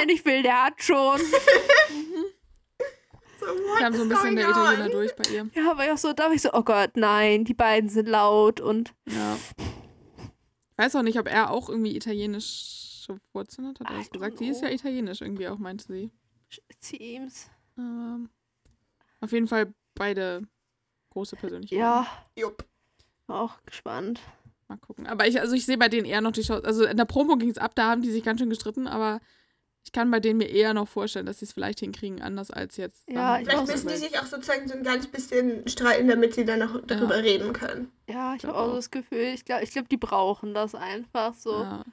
[0.00, 1.18] Wenn ich will, der hat schon.
[1.18, 1.36] So,
[3.46, 4.72] what Kam so ein is bisschen der going on?
[4.72, 5.50] Italiener durch bei ihr.
[5.54, 8.08] Ja, aber ich auch so, da war ich so, oh Gott, nein, die beiden sind
[8.08, 9.36] laut und Ja.
[10.76, 13.78] Ich weiß auch nicht, ob er auch irgendwie italienische Wurzeln hat.
[13.78, 14.38] Hat er I das gesagt?
[14.38, 14.74] Sie ist ja know.
[14.74, 16.10] italienisch irgendwie auch, meinte sie.
[16.80, 17.48] Teams.
[17.78, 18.28] Ähm,
[19.20, 20.42] auf jeden Fall beide
[21.10, 21.80] große Persönlichkeiten.
[21.80, 22.64] Ja, Jupp.
[23.28, 24.20] auch gespannt.
[24.66, 25.06] Mal gucken.
[25.06, 26.64] Aber ich, also ich sehe bei denen eher noch die Chance.
[26.66, 29.20] Also in der Promo ging es ab, da haben die sich ganz schön gestritten, aber
[29.84, 32.76] ich kann bei denen mir eher noch vorstellen, dass sie es vielleicht hinkriegen, anders als
[32.78, 33.08] jetzt.
[33.08, 36.44] Ja, ich Vielleicht müssen die sich auch sozusagen so ein ganz bisschen streiten, damit sie
[36.44, 37.92] dann noch darüber reden können.
[38.08, 38.68] Ja, ich habe auch auch.
[38.70, 41.52] so das Gefühl, ich glaube, ich glaub, die brauchen das einfach so.
[41.62, 41.84] Ja.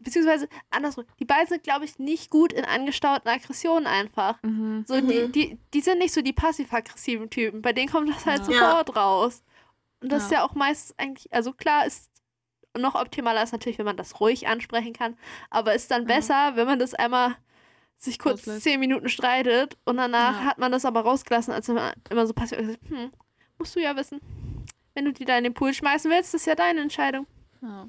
[0.00, 4.40] Beziehungsweise andersrum, die beiden sind, glaube ich, nicht gut in angestauten Aggressionen einfach.
[4.42, 4.84] Mhm.
[4.86, 5.32] So, die, Mhm.
[5.32, 7.62] die, die sind nicht so die passiv-aggressiven Typen.
[7.62, 8.70] Bei denen kommt das halt Ja.
[8.70, 9.42] sofort raus.
[10.00, 10.26] Und das Ja.
[10.26, 12.10] ist ja auch meistens eigentlich, also klar ist
[12.78, 15.16] noch optimaler ist natürlich, wenn man das ruhig ansprechen kann,
[15.50, 16.16] aber ist dann Ja.
[16.16, 17.36] besser, wenn man das einmal
[17.98, 18.64] sich kurz Rauslässt.
[18.64, 20.46] zehn Minuten streitet und danach Ja.
[20.46, 23.12] hat man das aber rausgelassen, als wenn man immer so passiv gesagt, hm,
[23.58, 24.20] musst du ja wissen.
[24.94, 27.26] Wenn du die da in den Pool schmeißen willst, ist ja deine Entscheidung.
[27.60, 27.86] Ja.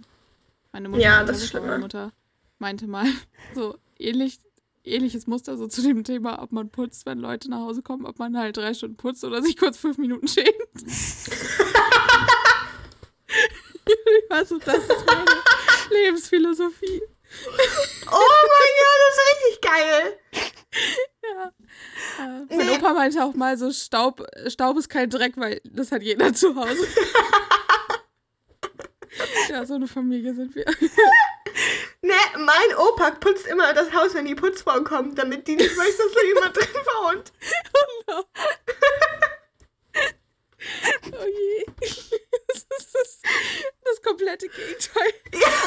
[0.72, 1.68] Meine Mutter, Ja, das ist schlimmer.
[1.68, 2.12] Meine Mutter
[2.60, 3.06] meinte mal
[3.54, 4.40] so ähnlich,
[4.84, 8.20] ähnliches Muster so zu dem Thema, ob man putzt, wenn Leute nach Hause kommen, ob
[8.20, 10.48] man halt drei Stunden putzt oder sich kurz fünf Minuten schämt.
[13.86, 15.26] ich weiß so, das ist meine
[15.90, 17.02] Lebensphilosophie.
[18.12, 20.20] Oh mein Gott, das ist richtig geil.
[21.24, 21.52] Ja.
[22.20, 22.76] Äh, mein Nee.
[22.78, 26.56] Opa meinte auch mal so, Staub, Staub ist kein Dreck, weil das hat jeder zu
[26.56, 26.88] Hause.
[29.50, 30.66] ja, so eine Familie sind wir.
[32.02, 35.98] Ne, mein Opa putzt immer das Haus, wenn die Putzfrau kommt, damit die nicht weiß,
[35.98, 36.68] dass da jemand drin
[37.02, 37.32] wohnt.
[41.12, 41.66] Oh je.
[41.80, 43.22] Das ist das,
[43.84, 45.14] das komplette Gegenteil.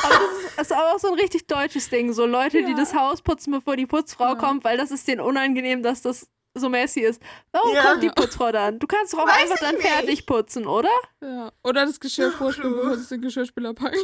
[0.04, 2.12] Aber das ist, ist aber auch so ein richtig deutsches Ding.
[2.12, 2.76] So Leute, die Ja.
[2.76, 4.34] das Haus putzen, bevor die Putzfrau Ja.
[4.36, 6.28] kommt, weil das ist denen unangenehm, dass das
[6.58, 7.20] so messy ist.
[7.52, 7.82] Warum Ja.
[7.82, 8.78] kommt die Putzfrau dann?
[8.78, 9.86] Du kannst doch auch Weiß einfach dann nicht.
[9.86, 10.88] fertig putzen, oder?
[11.22, 11.52] Ja.
[11.64, 12.76] Oder das Geschirr vorspülen, du.
[12.78, 13.98] bevor sie es in den Geschirrspüler packen.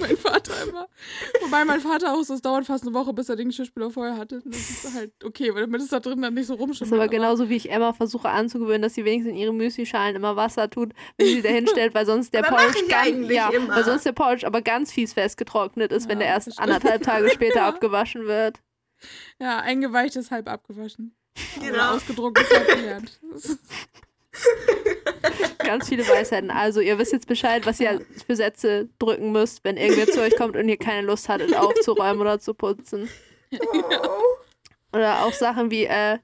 [0.00, 0.88] Mein Vater immer.
[1.42, 4.16] Wobei mein Vater auch so, es dauert fast eine Woche, bis er den Geschirrspüler vorher
[4.16, 4.42] hatte.
[4.44, 6.92] Das ist halt okay, weil damit es da drin dann nicht so Das ist rumschimmert.
[6.94, 10.70] aber genauso, wie ich Emma versuche anzugewöhnen, dass sie wenigstens in ihre Müsli-Schalen immer Wasser
[10.70, 13.76] tut, wenn sie da hinstellt, weil sonst der Aber Porridge ganz, ja, immer.
[13.76, 17.02] weil sonst der Porridge aber ganz fies festgetrocknet ist, wenn Ja, der das erst anderthalb
[17.02, 17.68] Tage später Ja.
[17.68, 18.58] abgewaschen wird.
[19.38, 21.14] Ja, eingeweicht ist halb abgewaschen.
[21.60, 21.74] Genau.
[21.74, 23.20] Oder ausgedruckt ist halb gelernt.
[24.32, 26.50] Ist- Ganz viele Weisheiten.
[26.50, 30.34] Also, ihr wisst jetzt Bescheid, was ihr für Sätze drücken müsst, wenn irgendwer zu euch
[30.36, 33.08] kommt und ihr keine Lust hattet, aufzuräumen oder zu putzen.
[33.52, 34.96] Oh.
[34.96, 36.18] Oder auch Sachen wie, äh,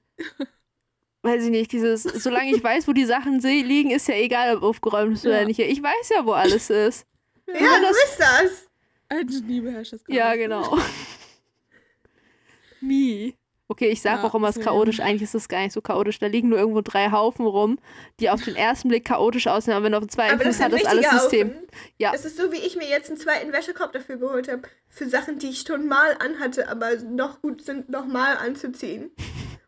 [1.22, 4.62] weiß ich nicht, dieses, solange ich weiß, wo die Sachen liegen, ist ja egal, ob
[4.64, 5.46] aufgeräumt ist oder Ja.
[5.46, 5.60] nicht.
[5.60, 7.06] Ich weiß ja, wo alles ist.
[7.46, 8.66] Ja, du das- bist das.
[9.08, 10.76] Ein Genie beherrscht das Ja, genau.
[12.80, 13.34] Mi.
[13.68, 15.00] Okay, ich sag Ja, auch immer, es ist chaotisch.
[15.00, 16.20] Eigentlich ist es gar nicht so chaotisch.
[16.20, 17.78] Da liegen nur irgendwo drei Haufen rum,
[18.20, 20.72] die auf den ersten Blick chaotisch aussehen, aber wenn du auf den zweiten ist hat
[20.72, 21.50] das alles System.
[21.50, 21.68] Haufen.
[21.98, 22.12] Ja.
[22.12, 24.62] Das ist so, wie ich mir jetzt einen zweiten Wäschekorb dafür geholt habe.
[24.88, 29.10] Für Sachen, die ich schon mal anhatte, aber noch gut sind, nochmal anzuziehen.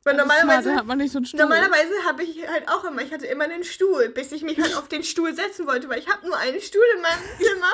[0.05, 1.41] Weil normalerweise, hat man nicht so einen Stuhl.
[1.41, 4.75] normalerweise habe ich halt auch immer, ich hatte immer einen Stuhl, bis ich mich halt
[4.77, 7.73] auf den Stuhl setzen wollte, weil ich habe nur einen Stuhl in meinem Zimmer.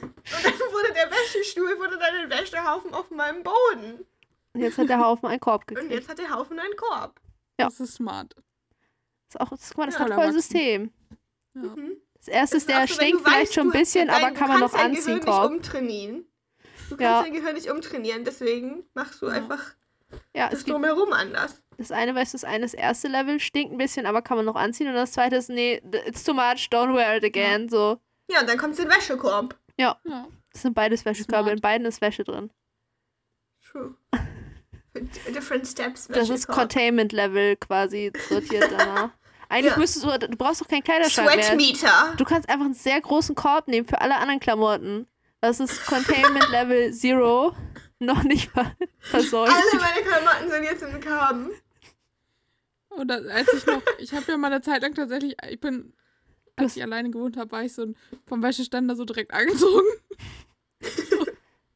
[0.02, 4.04] Und dann wurde der Wäschestuhl, wurde dann ein Wäschehaufen auf meinem Boden.
[4.54, 5.92] Und jetzt hat der Haufen einen Korb Und gekriegt.
[5.92, 7.20] jetzt hat der Haufen einen Korb.
[7.56, 8.34] Das ist smart.
[8.34, 8.44] Das
[9.36, 10.32] ist auch, das, guck mal, das Ja, hat voll.
[10.32, 10.92] System.
[11.54, 11.60] Ja.
[11.62, 11.92] Mhm.
[12.18, 14.24] Das erste Das ist, der so, stinkt du vielleicht weißt, schon ein du- bisschen, dein-
[14.24, 16.26] aber kann man du noch kannst dein anziehen, Gehirn nicht umtrainieren.
[16.88, 17.22] Du kannst Ja.
[17.22, 19.32] dein Gehirn nicht umtrainieren, deswegen machst du Ja.
[19.32, 19.74] einfach
[20.36, 21.62] Ja, das es gibt drumherum anders.
[21.78, 24.44] das eine, weißt du, das eine, das erste Level stinkt ein bisschen, aber kann man
[24.46, 24.86] noch anziehen.
[24.88, 27.68] Und das zweite ist, nee, it's too much, don't wear it again.
[27.70, 27.98] So.
[28.30, 29.58] Ja, und dann kommt der Wäschekorb.
[29.78, 29.98] Ja.
[30.52, 32.50] Das sind beides Wäschekörbe, in beiden ist Wäsche drin.
[33.64, 33.94] True.
[34.94, 36.46] Different Steps Das ist.
[36.46, 39.10] Containment Level quasi sortiert danach.
[39.48, 39.78] Eigentlich Ja.
[39.78, 41.44] müsstest du, du brauchst doch keinen Kleiderschrank mehr.
[41.44, 42.14] Sweatmeter.
[42.16, 45.06] Du kannst einfach einen sehr großen Korb nehmen für alle anderen Klamotten.
[45.40, 47.54] Das ist Containment Level Zero.
[47.98, 49.52] Noch nicht ver verseucht.
[49.52, 51.50] Alle meine Klamotten sind jetzt im Korben.
[52.90, 55.94] Oder als ich noch, ich habe ja mal eine Zeit lang tatsächlich, ich bin,
[56.56, 59.86] als ich alleine gewohnt habe, war ich so ein, vom Wäscheständer so direkt angezogen.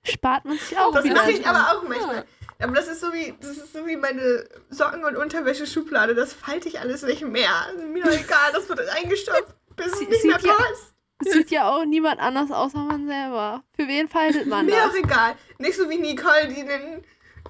[0.03, 1.15] Spart man sich auch Das wieder.
[1.15, 2.17] mache ich aber auch manchmal.
[2.17, 2.25] Ja.
[2.59, 6.15] Aber das ist so wie das ist so wie meine Socken- und Unterwäscheschublade.
[6.15, 7.51] Das falte ich alles nicht mehr.
[7.67, 10.95] Also mir doch egal, das wird reingestopft, bis es Sie- nicht mehr sieht ja- passt.
[11.19, 13.63] Das sieht ja auch niemand anders außer man selber.
[13.75, 14.91] Für wen faltet man Mir das?
[14.91, 15.35] auch egal.
[15.59, 17.05] Nicht so wie Nicole, die einen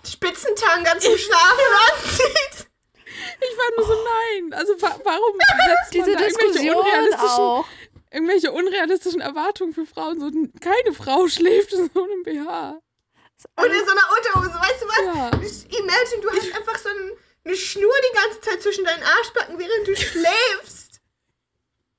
[0.05, 1.41] Spitzentanga zum Schlafen
[1.93, 2.67] anzieht.
[3.41, 4.53] Ich war nur so, nein.
[4.55, 5.35] Also wa warum
[5.67, 7.67] setzt Diese man da irgendwelche Diskussion unrealistischen, auch.
[8.13, 10.21] irgendwelche unrealistischen Erwartungen für Frauen?
[10.21, 10.31] So,
[10.61, 12.81] keine Frau schläft in so einem BH.
[13.57, 14.99] Und in so einer Unterhose, weißt du was?
[15.17, 15.79] Ja.
[15.79, 17.13] Imagine, du hast einfach so ein,
[17.45, 21.01] eine Schnur die ganze Zeit zwischen deinen Arschbacken, während du schläfst.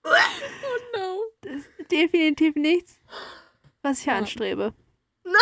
[0.03, 1.23] Oh no.
[1.91, 2.99] Definitiv nichts,
[3.81, 4.73] was ich anstrebe.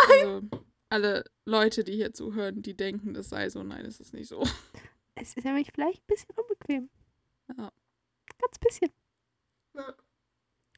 [0.08, 0.42] Also,
[0.88, 3.62] alle Leute, die hier zuhören, die denken, das sei so.
[3.62, 4.42] Nein, es ist nicht so.
[5.14, 6.90] Es ist nämlich vielleicht ein bisschen unbequem.
[7.56, 7.72] Ja.
[8.38, 8.92] Ganz bisschen.
[9.74, 9.94] Ja.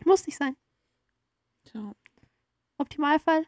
[0.05, 0.57] Muss nicht sein.
[1.65, 1.93] Tja.
[2.79, 3.47] Optimalfall.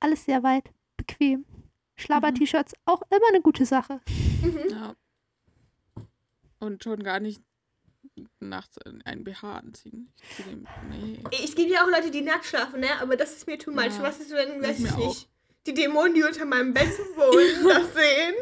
[0.00, 0.70] Alles sehr weit.
[0.96, 1.44] Bequem.
[1.96, 4.00] Schlabber-T-Shirts auch immer eine gute Sache.
[4.42, 4.70] Mhm.
[4.70, 4.96] Ja.
[6.58, 7.42] Und schon gar nicht
[8.38, 10.12] nachts in einen BH anziehen.
[10.38, 10.44] Ich
[10.88, 11.18] nee.
[11.44, 12.88] Es gibt ja auch Leute, die nackt schlafen, ne?
[13.00, 13.84] Aber das ist mir too much.
[13.84, 14.02] Ja.
[14.02, 15.28] Was ist, wenn, weiß ich mir nicht,
[15.66, 18.34] die Dämonen, die unter meinem Bett wohnen, das sehen?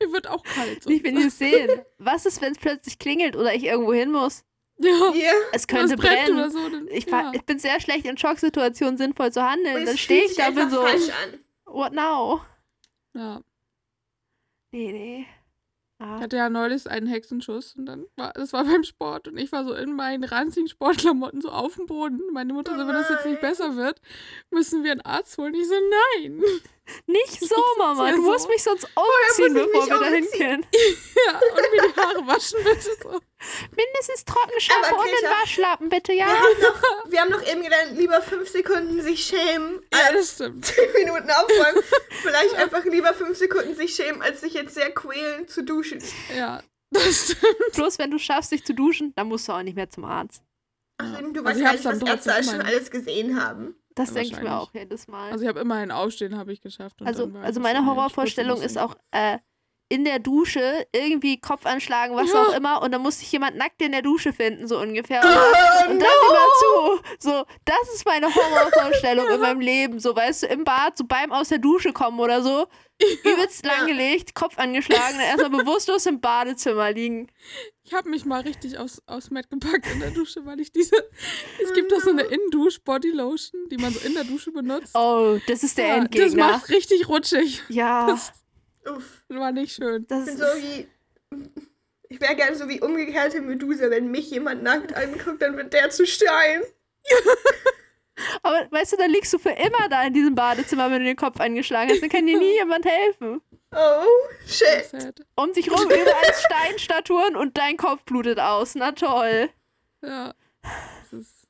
[0.00, 0.86] Mir wird auch kalt.
[0.86, 1.82] Nicht, wenn die es sehen.
[1.98, 4.44] Was ist, wenn es plötzlich klingelt oder ich irgendwo hin muss?
[4.84, 5.12] Ja.
[5.12, 5.32] Hier.
[5.52, 6.34] Es könnte brennen.
[6.34, 6.68] oder so.
[6.68, 7.30] Dann, Ich, ja.
[7.34, 9.76] ich bin sehr schlecht in Schocksituationen sinnvoll zu handeln.
[9.78, 11.40] Und Dann es stehe ich da bin so, falsch an.
[11.66, 12.40] what now?
[13.14, 13.40] ja.
[14.72, 15.26] Nee, nee.
[16.00, 19.36] Ich Ah, hatte ja neulich einen Hexenschuss und dann war das war beim Sport und
[19.36, 22.20] ich war so in meinen ranzigen Sportklamotten so auf dem Boden.
[22.32, 23.50] Meine Mutter so, wenn das jetzt nicht Nein.
[23.52, 24.00] besser wird,
[24.50, 25.54] müssen wir einen Arzt holen.
[25.54, 25.74] Ich so,
[26.18, 26.42] nein.
[27.06, 28.10] Nicht so, Mama.
[28.10, 28.48] ja Du musst so.
[28.48, 30.38] mich sonst umziehen, bevor wir umziehen.
[30.38, 30.66] können.
[31.26, 33.20] Ja, und mir die Haare waschen bitte so.
[33.76, 36.26] Mindestens Trockenshampoo Aber und den Waschlappen, bitte, ja?
[36.26, 40.16] Wir haben, noch, wir haben noch eben gelernt, lieber fünf Sekunden sich schämen, Ja, als
[40.16, 40.64] das stimmt.
[40.66, 41.82] zehn Minuten aufräumen.
[42.22, 46.02] Vielleicht einfach lieber fünf Sekunden sich schämen, als sich jetzt sehr quälen zu duschen.
[46.36, 47.72] Ja, das stimmt.
[47.74, 50.42] Bloß wenn du schaffst, dich zu duschen, dann musst du auch nicht mehr zum Arzt.
[51.00, 53.76] Außerdem, du Also weißt ich gar nicht, was dann Ärzte trotzdem schon alles gesehen haben.
[53.94, 55.32] Das denke ich mir auch jedes Mal.
[55.32, 57.00] Also ich habe immerhin Aufstehen habe ich geschafft.
[57.00, 59.38] Und Also, also meine Horrorvorstellung ist auch, äh,
[59.92, 62.42] in der Dusche irgendwie Kopf anschlagen, was Ja.
[62.42, 62.80] auch immer.
[62.82, 65.20] Und dann muss sich jemand nackt in der Dusche finden, so ungefähr.
[65.20, 67.02] Und, Oh, und dann immer zu.
[67.28, 69.98] So, das ist meine Horrorvorstellung in meinem Leben.
[70.00, 72.66] So, weißt du, im Bad, so beim aus der Dusche kommen oder so.
[73.24, 73.72] Übelst Ja.
[73.78, 77.26] langgelegt, Kopf angeschlagen, dann erstmal bewusstlos im Badezimmer liegen.
[77.82, 80.94] Ich habe mich mal richtig aus, aus Matt gepackt in der Dusche, weil ich diese.
[81.62, 82.22] Es gibt doch so eine
[82.86, 84.94] In-Dusch-Body-Lotion, die man so in der Dusche benutzt.
[84.96, 86.48] Oh, das ist der Ja, das Endgegner.
[86.48, 87.62] macht richtig rutschig.
[87.68, 88.32] ja, Das
[88.86, 89.22] Uff.
[89.28, 90.06] war nicht schön.
[90.08, 90.40] das Ich bin ist.
[90.40, 90.88] so wie.
[92.08, 93.88] Ich wäre gerne so wie umgekehrte Medusa.
[93.90, 96.62] Wenn mich jemand nackt anguckt, dann wird der zu Stein.
[98.42, 101.16] Aber weißt du, dann liegst du für immer da in diesem Badezimmer, wenn du den
[101.16, 102.02] Kopf angeschlagen hast.
[102.02, 103.40] Dann kann dir nie jemand helfen.
[103.74, 104.04] Oh,
[104.46, 104.90] shit.
[105.34, 108.74] Um dich rum überall Steinstatuen und dein Kopf blutet aus.
[108.74, 109.48] Na toll.
[110.02, 110.34] Ja.
[110.62, 111.48] Das ist,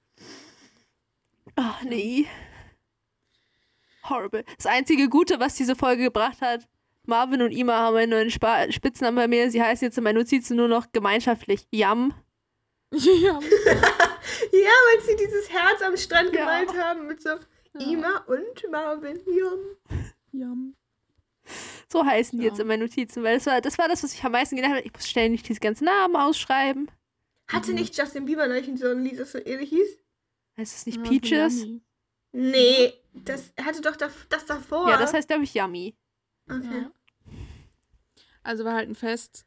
[1.57, 2.27] Ach nee.
[4.09, 4.45] Horrible.
[4.57, 6.69] Das einzige Gute, was diese Folge gebracht hat,
[7.07, 9.51] Marvin und Ima haben einen neuen Spa Spitznamen bei mir.
[9.51, 12.15] Sie heißen jetzt in meinen Notizen nur noch gemeinschaftlich Yam.
[12.93, 13.41] ja.
[14.53, 16.41] Ja, weil sie dieses Herz am Strand Ja.
[16.41, 17.31] gemalt haben mit so
[17.79, 19.21] Ima und Marvin.
[19.27, 19.59] Jum.
[20.33, 20.77] Yum.
[21.91, 22.51] So heißen die Ja.
[22.51, 24.73] jetzt in meinen Notizen, weil das war, das war das, was ich am meisten gedacht
[24.73, 24.83] habe.
[24.83, 26.91] Ich muss ständig diese ganzen Namen ausschreiben.
[27.49, 29.99] Hatte nicht Justin Bieber neulich so ein Lied, das so ähnlich hieß?
[30.57, 31.67] Heißt es nicht Ja, Peaches?
[32.33, 34.89] Nee, das hatte doch das, das davor.
[34.89, 35.95] Ja, das heißt, glaube ich, Yummy.
[36.59, 36.83] Okay.
[36.83, 36.91] Ja.
[38.43, 39.45] Also wir halten fest,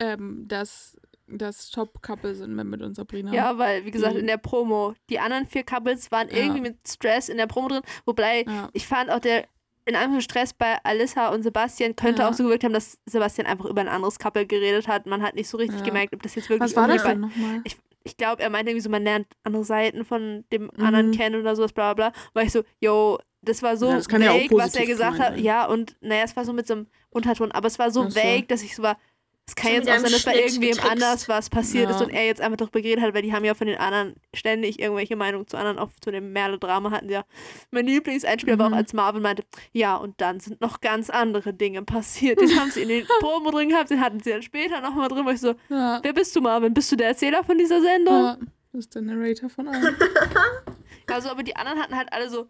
[0.00, 3.32] ähm, dass das Top-Couple sind wir mit uns Sabrina.
[3.32, 6.36] Ja, weil, wie gesagt, in der Promo, die anderen vier Couples waren Ja.
[6.36, 7.82] irgendwie mit Stress in der Promo drin.
[8.04, 8.68] Wobei, Ja.
[8.72, 9.46] ich fand auch der,
[9.86, 12.28] in einem Stress bei Alissa und Sebastian könnte Ja.
[12.28, 15.06] auch so gewirkt haben, dass Sebastian einfach über ein anderes Couple geredet hat.
[15.06, 15.84] Man hat nicht so richtig Ja.
[15.86, 17.60] gemerkt, ob das jetzt wirklich Was war das denn nochmal?
[17.64, 20.84] Ich, ich glaube, er meinte irgendwie so, man lernt andere Seiten von dem Mhm.
[20.84, 22.20] anderen kennen oder sowas, bla bla bla.
[22.34, 25.14] War ich so, yo, das war so Ja, das kann ja vague, was er gesagt
[25.16, 25.40] gemeint hat.
[25.40, 28.16] Ja, und naja, es war so mit so einem Unterton, aber es war so so.
[28.16, 28.98] vague, dass ich so war,
[29.46, 32.06] es kann So jetzt auch sein, dass bei irgendwem anders was passiert ist Ja.
[32.06, 34.80] und er jetzt einfach darüber geredet hat, weil die haben ja von den anderen ständig
[34.80, 37.24] irgendwelche Meinungen zu anderen, auch zu dem Merle-Drama hatten sie ja.
[37.70, 38.76] Mein Lieblingseinspieler war auch, Mhm.
[38.76, 42.40] als Marvin meinte, ja, und dann sind noch ganz andere Dinge passiert.
[42.40, 45.26] Den haben sie in den Promo drin gehabt, den hatten sie dann später nochmal drin,
[45.26, 46.00] wo ich so, Ja.
[46.02, 46.72] wer bist du, Marvin?
[46.72, 48.14] Bist du der Erzähler von dieser Sendung?
[48.24, 48.38] ja.
[48.72, 49.94] Das ist der Narrator von allen.
[51.06, 52.48] Also, aber die anderen hatten halt alle so,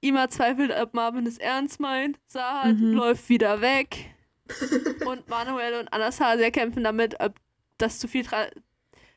[0.00, 2.18] Ima zweifelt, ob Marvin es ernst meint.
[2.26, 2.92] Sahat Mhm.
[2.92, 3.96] läuft wieder weg.
[5.06, 7.34] und Manuel und Anastasia kämpfen damit, ob
[7.78, 8.46] das zu viel Tra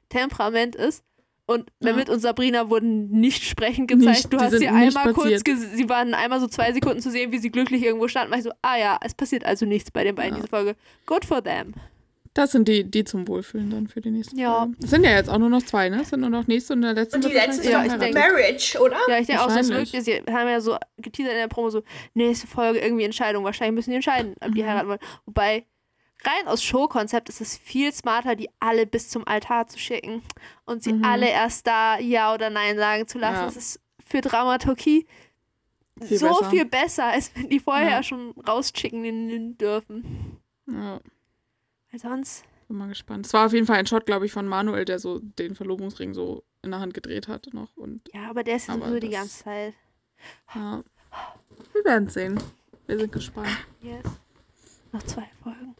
[0.09, 1.03] Temperament ist.
[1.45, 1.91] Und Ja.
[1.91, 4.05] Mehmet und Sabrina wurden nicht sprechend gezeigt.
[4.17, 5.47] Nicht, du hast sie einmal kurz, passiert.
[5.47, 8.31] ges- sie waren einmal so zwei Sekunden zu sehen, wie sie glücklich irgendwo standen.
[8.31, 10.35] War ich so, ah ja, es passiert also nichts bei den beiden Ja.
[10.37, 10.75] diese Folge.
[11.07, 11.73] Good for them.
[12.35, 14.59] Das sind die, die zum Wohlfühlen dann für die nächste Ja.
[14.59, 14.75] Folge.
[14.83, 16.01] Es sind ja jetzt auch nur noch zwei, ne?
[16.01, 17.17] Es sind nur noch nächste und der letzte.
[17.17, 18.97] Und die letzte ist Ja, doch ich denke- Marriage, oder?
[19.07, 20.03] Ja, ich denke auch, das wirklich.
[20.03, 21.81] Sie haben ja so geteasert in der Promo so,
[22.13, 23.43] nächste Folge irgendwie Entscheidung.
[23.43, 24.67] Wahrscheinlich müssen die entscheiden, ob die Mhm.
[24.67, 24.99] heiraten wollen.
[25.25, 25.65] Wobei,
[26.23, 30.21] rein aus Showkonzept ist es viel smarter, die alle bis zum Altar zu schicken
[30.65, 31.03] und sie Mhm.
[31.05, 33.37] alle erst da Ja oder Nein sagen zu lassen.
[33.39, 33.45] Ja.
[33.45, 35.07] Das ist für Dramaturgie
[36.01, 36.49] Viel so besser.
[36.51, 38.03] viel besser, als wenn die vorher Ja.
[38.03, 40.37] schon rausschicken dürfen.
[40.71, 40.99] Ja,
[41.91, 42.43] Weil sonst.
[42.67, 43.25] bin mal gespannt.
[43.25, 46.13] Es war auf jeden Fall ein Shot, glaube ich, von Manuel, der so den Verlobungsring
[46.13, 47.75] so in der Hand gedreht hat noch.
[47.77, 49.73] Und Ja, aber der ist ja Aber sowieso die ganze Zeit.
[50.55, 50.83] ja.
[51.73, 52.39] Wir werden sehen.
[52.87, 53.49] Wir sind gespannt.
[53.81, 54.03] Yes.
[54.91, 55.75] Noch zwei Folgen.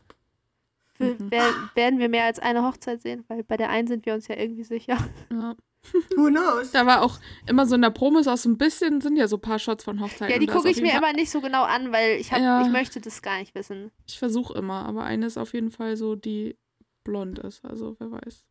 [0.94, 1.32] Für, Mhm.
[1.32, 3.24] wer, werden wir mehr als eine Hochzeit sehen?
[3.28, 4.98] Weil bei der einen sind wir uns ja irgendwie sicher.
[5.32, 5.56] Ja.
[6.16, 6.72] Who knows?
[6.72, 9.28] Da war auch immer so in der Promo ist auch so ein bisschen, sind ja
[9.28, 10.32] so ein paar Shots von Hochzeiten.
[10.34, 12.62] Ja, die gucke ich mir Fall- immer nicht so genau an, weil ich hab, Ja.
[12.62, 13.92] ich möchte das gar nicht wissen.
[14.08, 16.58] Ich versuche immer, aber eine ist auf jeden Fall so, die
[17.04, 17.64] blond ist.
[17.66, 18.44] Also wer weiß.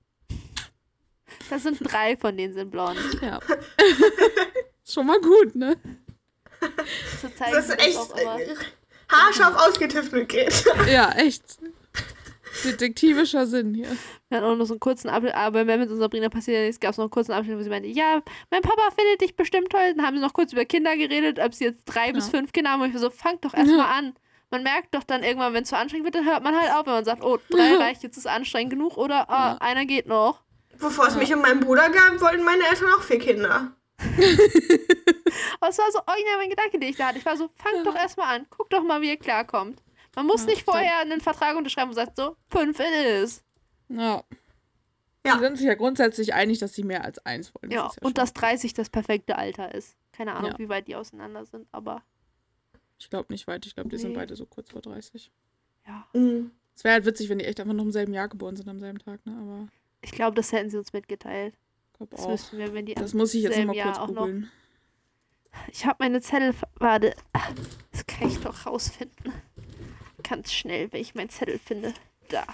[1.50, 2.98] Das sind drei von denen sind blond.
[3.22, 3.38] Ja.
[4.86, 5.76] schon mal gut, ne?
[7.22, 8.40] So zeigen Das ist echt auch immer.
[8.40, 8.54] äh,
[9.10, 10.64] haarscharf ausgetüftelt geht.
[10.90, 11.44] Ja, echt.
[12.64, 13.88] Detektivischer Sinn hier.
[14.28, 16.80] Wir hatten auch noch so einen kurzen Abschnitt, aber wenn mit Sabrina passiert ja nichts,
[16.80, 18.20] gab es noch einen kurzen Abschnitt, wo sie meinte, ja,
[18.50, 19.94] mein Papa findet dich bestimmt toll.
[19.96, 22.38] Dann haben sie noch kurz über Kinder geredet, ob sie jetzt drei bis Ja.
[22.38, 22.82] fünf Kinder haben.
[22.82, 24.14] Und ich war so, fangt doch erstmal an.
[24.50, 26.86] Man merkt doch dann irgendwann, wenn es zu anstrengend wird, dann hört man halt auf,
[26.86, 27.78] wenn man sagt, oh, drei Ja.
[27.78, 29.56] reicht, jetzt ist anstrengend genug oder ah, Ja.
[29.60, 30.40] einer geht noch.
[30.78, 31.20] Bevor es Ja.
[31.20, 33.72] mich und meinen Bruder gab, wollten meine Eltern auch vier Kinder.
[35.60, 37.18] Aber es war so original mein Gedanke, den ich da hatte.
[37.18, 37.82] Ich war so, fangt Ja.
[37.84, 39.82] doch erstmal an, guckt doch mal, wie ihr klarkommt.
[40.16, 42.86] Man muss Ja, nicht ich glaub- vorher einen Vertrag unterschreiben und sagt so, fünf it
[43.22, 43.44] is.
[43.88, 44.22] Ja.
[45.26, 45.34] Ja.
[45.36, 47.70] Die sind sich ja grundsätzlich einig, dass sie mehr als eins wollen.
[47.70, 49.96] Ja, ist ja und schon- dass 30 das perfekte Alter ist.
[50.12, 50.58] Keine Ahnung, Ja.
[50.58, 52.02] wie weit die auseinander sind, aber
[53.00, 53.64] Ich glaube nicht weit.
[53.66, 54.16] Ich glaube, die sind Nee.
[54.18, 55.30] beide so kurz vor 30.
[55.86, 56.06] ja.
[56.14, 56.50] Mhm.
[56.74, 58.78] Es wäre halt witzig, wenn die echt einfach noch im selben Jahr geboren sind, am
[58.80, 59.36] selben Tag, ne?
[59.40, 59.68] Aber
[60.00, 61.54] Ich glaube, das hätten sie uns mitgeteilt.
[61.92, 62.30] ich glaube Das auch.
[62.30, 64.50] müssten wir, wenn die Das muss ich jetzt selben nochmal kurz Jahr auch noch- googeln.
[65.72, 66.52] Ich habe meine Zettel.
[66.52, 67.14] ver- Warte.
[67.92, 69.32] Das kann ich doch rausfinden.
[70.22, 71.94] Ganz schnell, wenn ich meinen Zettel finde.
[72.28, 72.44] Da.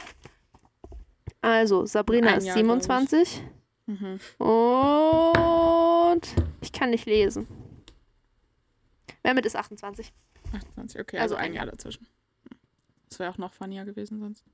[1.41, 2.85] Also, Sabrina ist Jahr, glaub ich.
[2.85, 3.43] 27
[3.87, 4.19] Mhm.
[4.39, 6.23] und
[6.63, 7.47] ich kann nicht lesen.
[9.23, 10.13] Mehmet ist 28.
[10.55, 12.07] 28, okay, Also also, ein Jahr dazwischen.
[13.09, 14.45] Das wäre auch noch funnier gewesen sonst.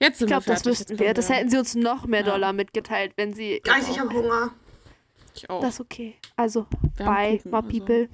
[0.00, 1.14] Jetzt sind Ich glaube, wir das wüssten wir.
[1.14, 2.32] Das hätten sie uns noch mehr Ja.
[2.32, 3.60] Dollar mitgeteilt, wenn sie.
[3.64, 4.50] Guys, ich habe Hunger.
[5.34, 5.60] Ich auch.
[5.60, 6.16] Das ist okay.
[6.36, 6.66] Also,
[6.96, 8.08] Wir bye, Kuchen, my also people.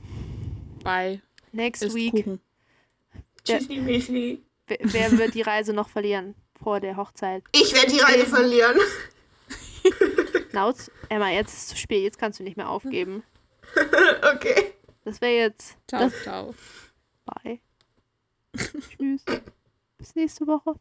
[0.84, 1.22] Bye.
[1.52, 2.12] Next Ist week.
[2.12, 2.40] Kuchen.
[3.48, 3.58] Ja.
[3.58, 4.42] Tschüssi.
[4.66, 7.42] Wer, wer wird die Reise noch verlieren vor der Hochzeit?
[7.52, 8.76] Ich werde die Reise verlieren.
[10.52, 12.02] Nauz, Emma, jetzt ist es zu spät.
[12.02, 13.22] Jetzt kannst du nicht mehr aufgeben.
[14.34, 14.72] okay.
[15.04, 15.76] Das wäre jetzt.
[15.88, 16.54] Ciao, Das, ciao.
[17.24, 17.60] bye.
[18.56, 19.24] Tschüss.
[19.96, 20.74] Bis nächste Woche.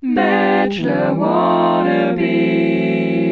[0.00, 3.27] Bachelor wannabe.